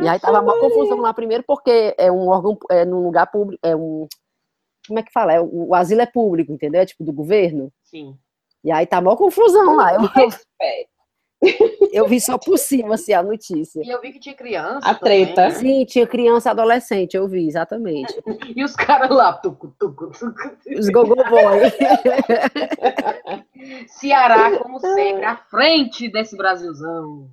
E 0.01 0.07
aí 0.07 0.19
tava 0.19 0.41
uma 0.41 0.59
confusão 0.59 0.97
lá 0.99 1.13
primeiro, 1.13 1.43
porque 1.45 1.93
é 1.97 2.11
um 2.11 2.28
órgão, 2.30 2.57
é 2.71 2.86
num 2.86 3.03
lugar 3.03 3.28
público, 3.28 3.59
é 3.63 3.76
um. 3.76 4.07
Como 4.88 4.99
é 4.99 5.03
que 5.03 5.11
fala? 5.11 5.34
É, 5.34 5.41
o, 5.41 5.69
o 5.69 5.76
asilo 5.76 6.01
é 6.01 6.05
público, 6.05 6.51
entendeu? 6.51 6.82
É 6.82 6.86
tipo 6.86 7.03
do 7.03 7.13
governo. 7.13 7.71
Sim. 7.84 8.17
E 8.63 8.71
aí 8.71 8.88
tá 8.88 9.01
mó 9.01 9.15
confusão 9.15 9.76
lá. 9.76 9.93
Eu, 9.93 10.01
Respeito. 10.01 10.89
eu 11.91 12.07
vi 12.07 12.19
só 12.19 12.37
por 12.37 12.57
cima, 12.57 12.95
assim, 12.95 13.13
a 13.13 13.21
notícia. 13.23 13.81
E 13.83 13.89
eu 13.89 13.99
vi 14.01 14.11
que 14.11 14.19
tinha 14.19 14.35
criança. 14.35 14.79
A 14.87 14.95
treta. 14.95 15.49
também. 15.51 15.51
Sim, 15.79 15.85
tinha 15.85 16.07
criança 16.07 16.49
e 16.49 16.51
adolescente, 16.51 17.15
eu 17.15 17.27
vi, 17.27 17.47
exatamente. 17.47 18.13
E 18.55 18.63
os 18.63 18.75
caras 18.75 19.09
lá, 19.09 19.33
tucu, 19.33 19.73
tucu, 19.79 20.11
tucu. 20.11 20.51
Os 20.77 20.89
gogo 20.89 21.15
boy. 21.15 21.71
Ceará, 23.87 24.57
como 24.57 24.79
sempre, 24.79 25.25
à 25.25 25.37
frente 25.37 26.09
desse 26.11 26.35
Brasilzão. 26.37 27.29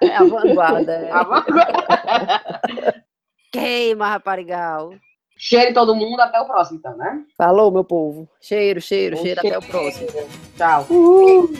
É 0.00 0.16
a 0.16 0.24
vanguarda. 0.24 0.92
é. 0.92 1.10
A 1.10 1.22
vanguarda. 1.22 3.04
Queima, 3.52 4.08
raparigal. 4.08 4.90
Cheire 5.36 5.72
todo 5.74 5.94
mundo, 5.94 6.20
até 6.20 6.40
o 6.40 6.46
próximo, 6.46 6.78
então, 6.78 6.96
né? 6.96 7.24
Falou, 7.36 7.70
meu 7.70 7.84
povo. 7.84 8.28
Cheiro, 8.40 8.80
cheiro, 8.80 9.16
Um 9.18 9.22
cheiro. 9.22 9.40
Até 9.40 9.58
o 9.58 9.62
próximo. 9.62 10.08
Tchau. 10.56 10.86
Uhul. 10.88 11.52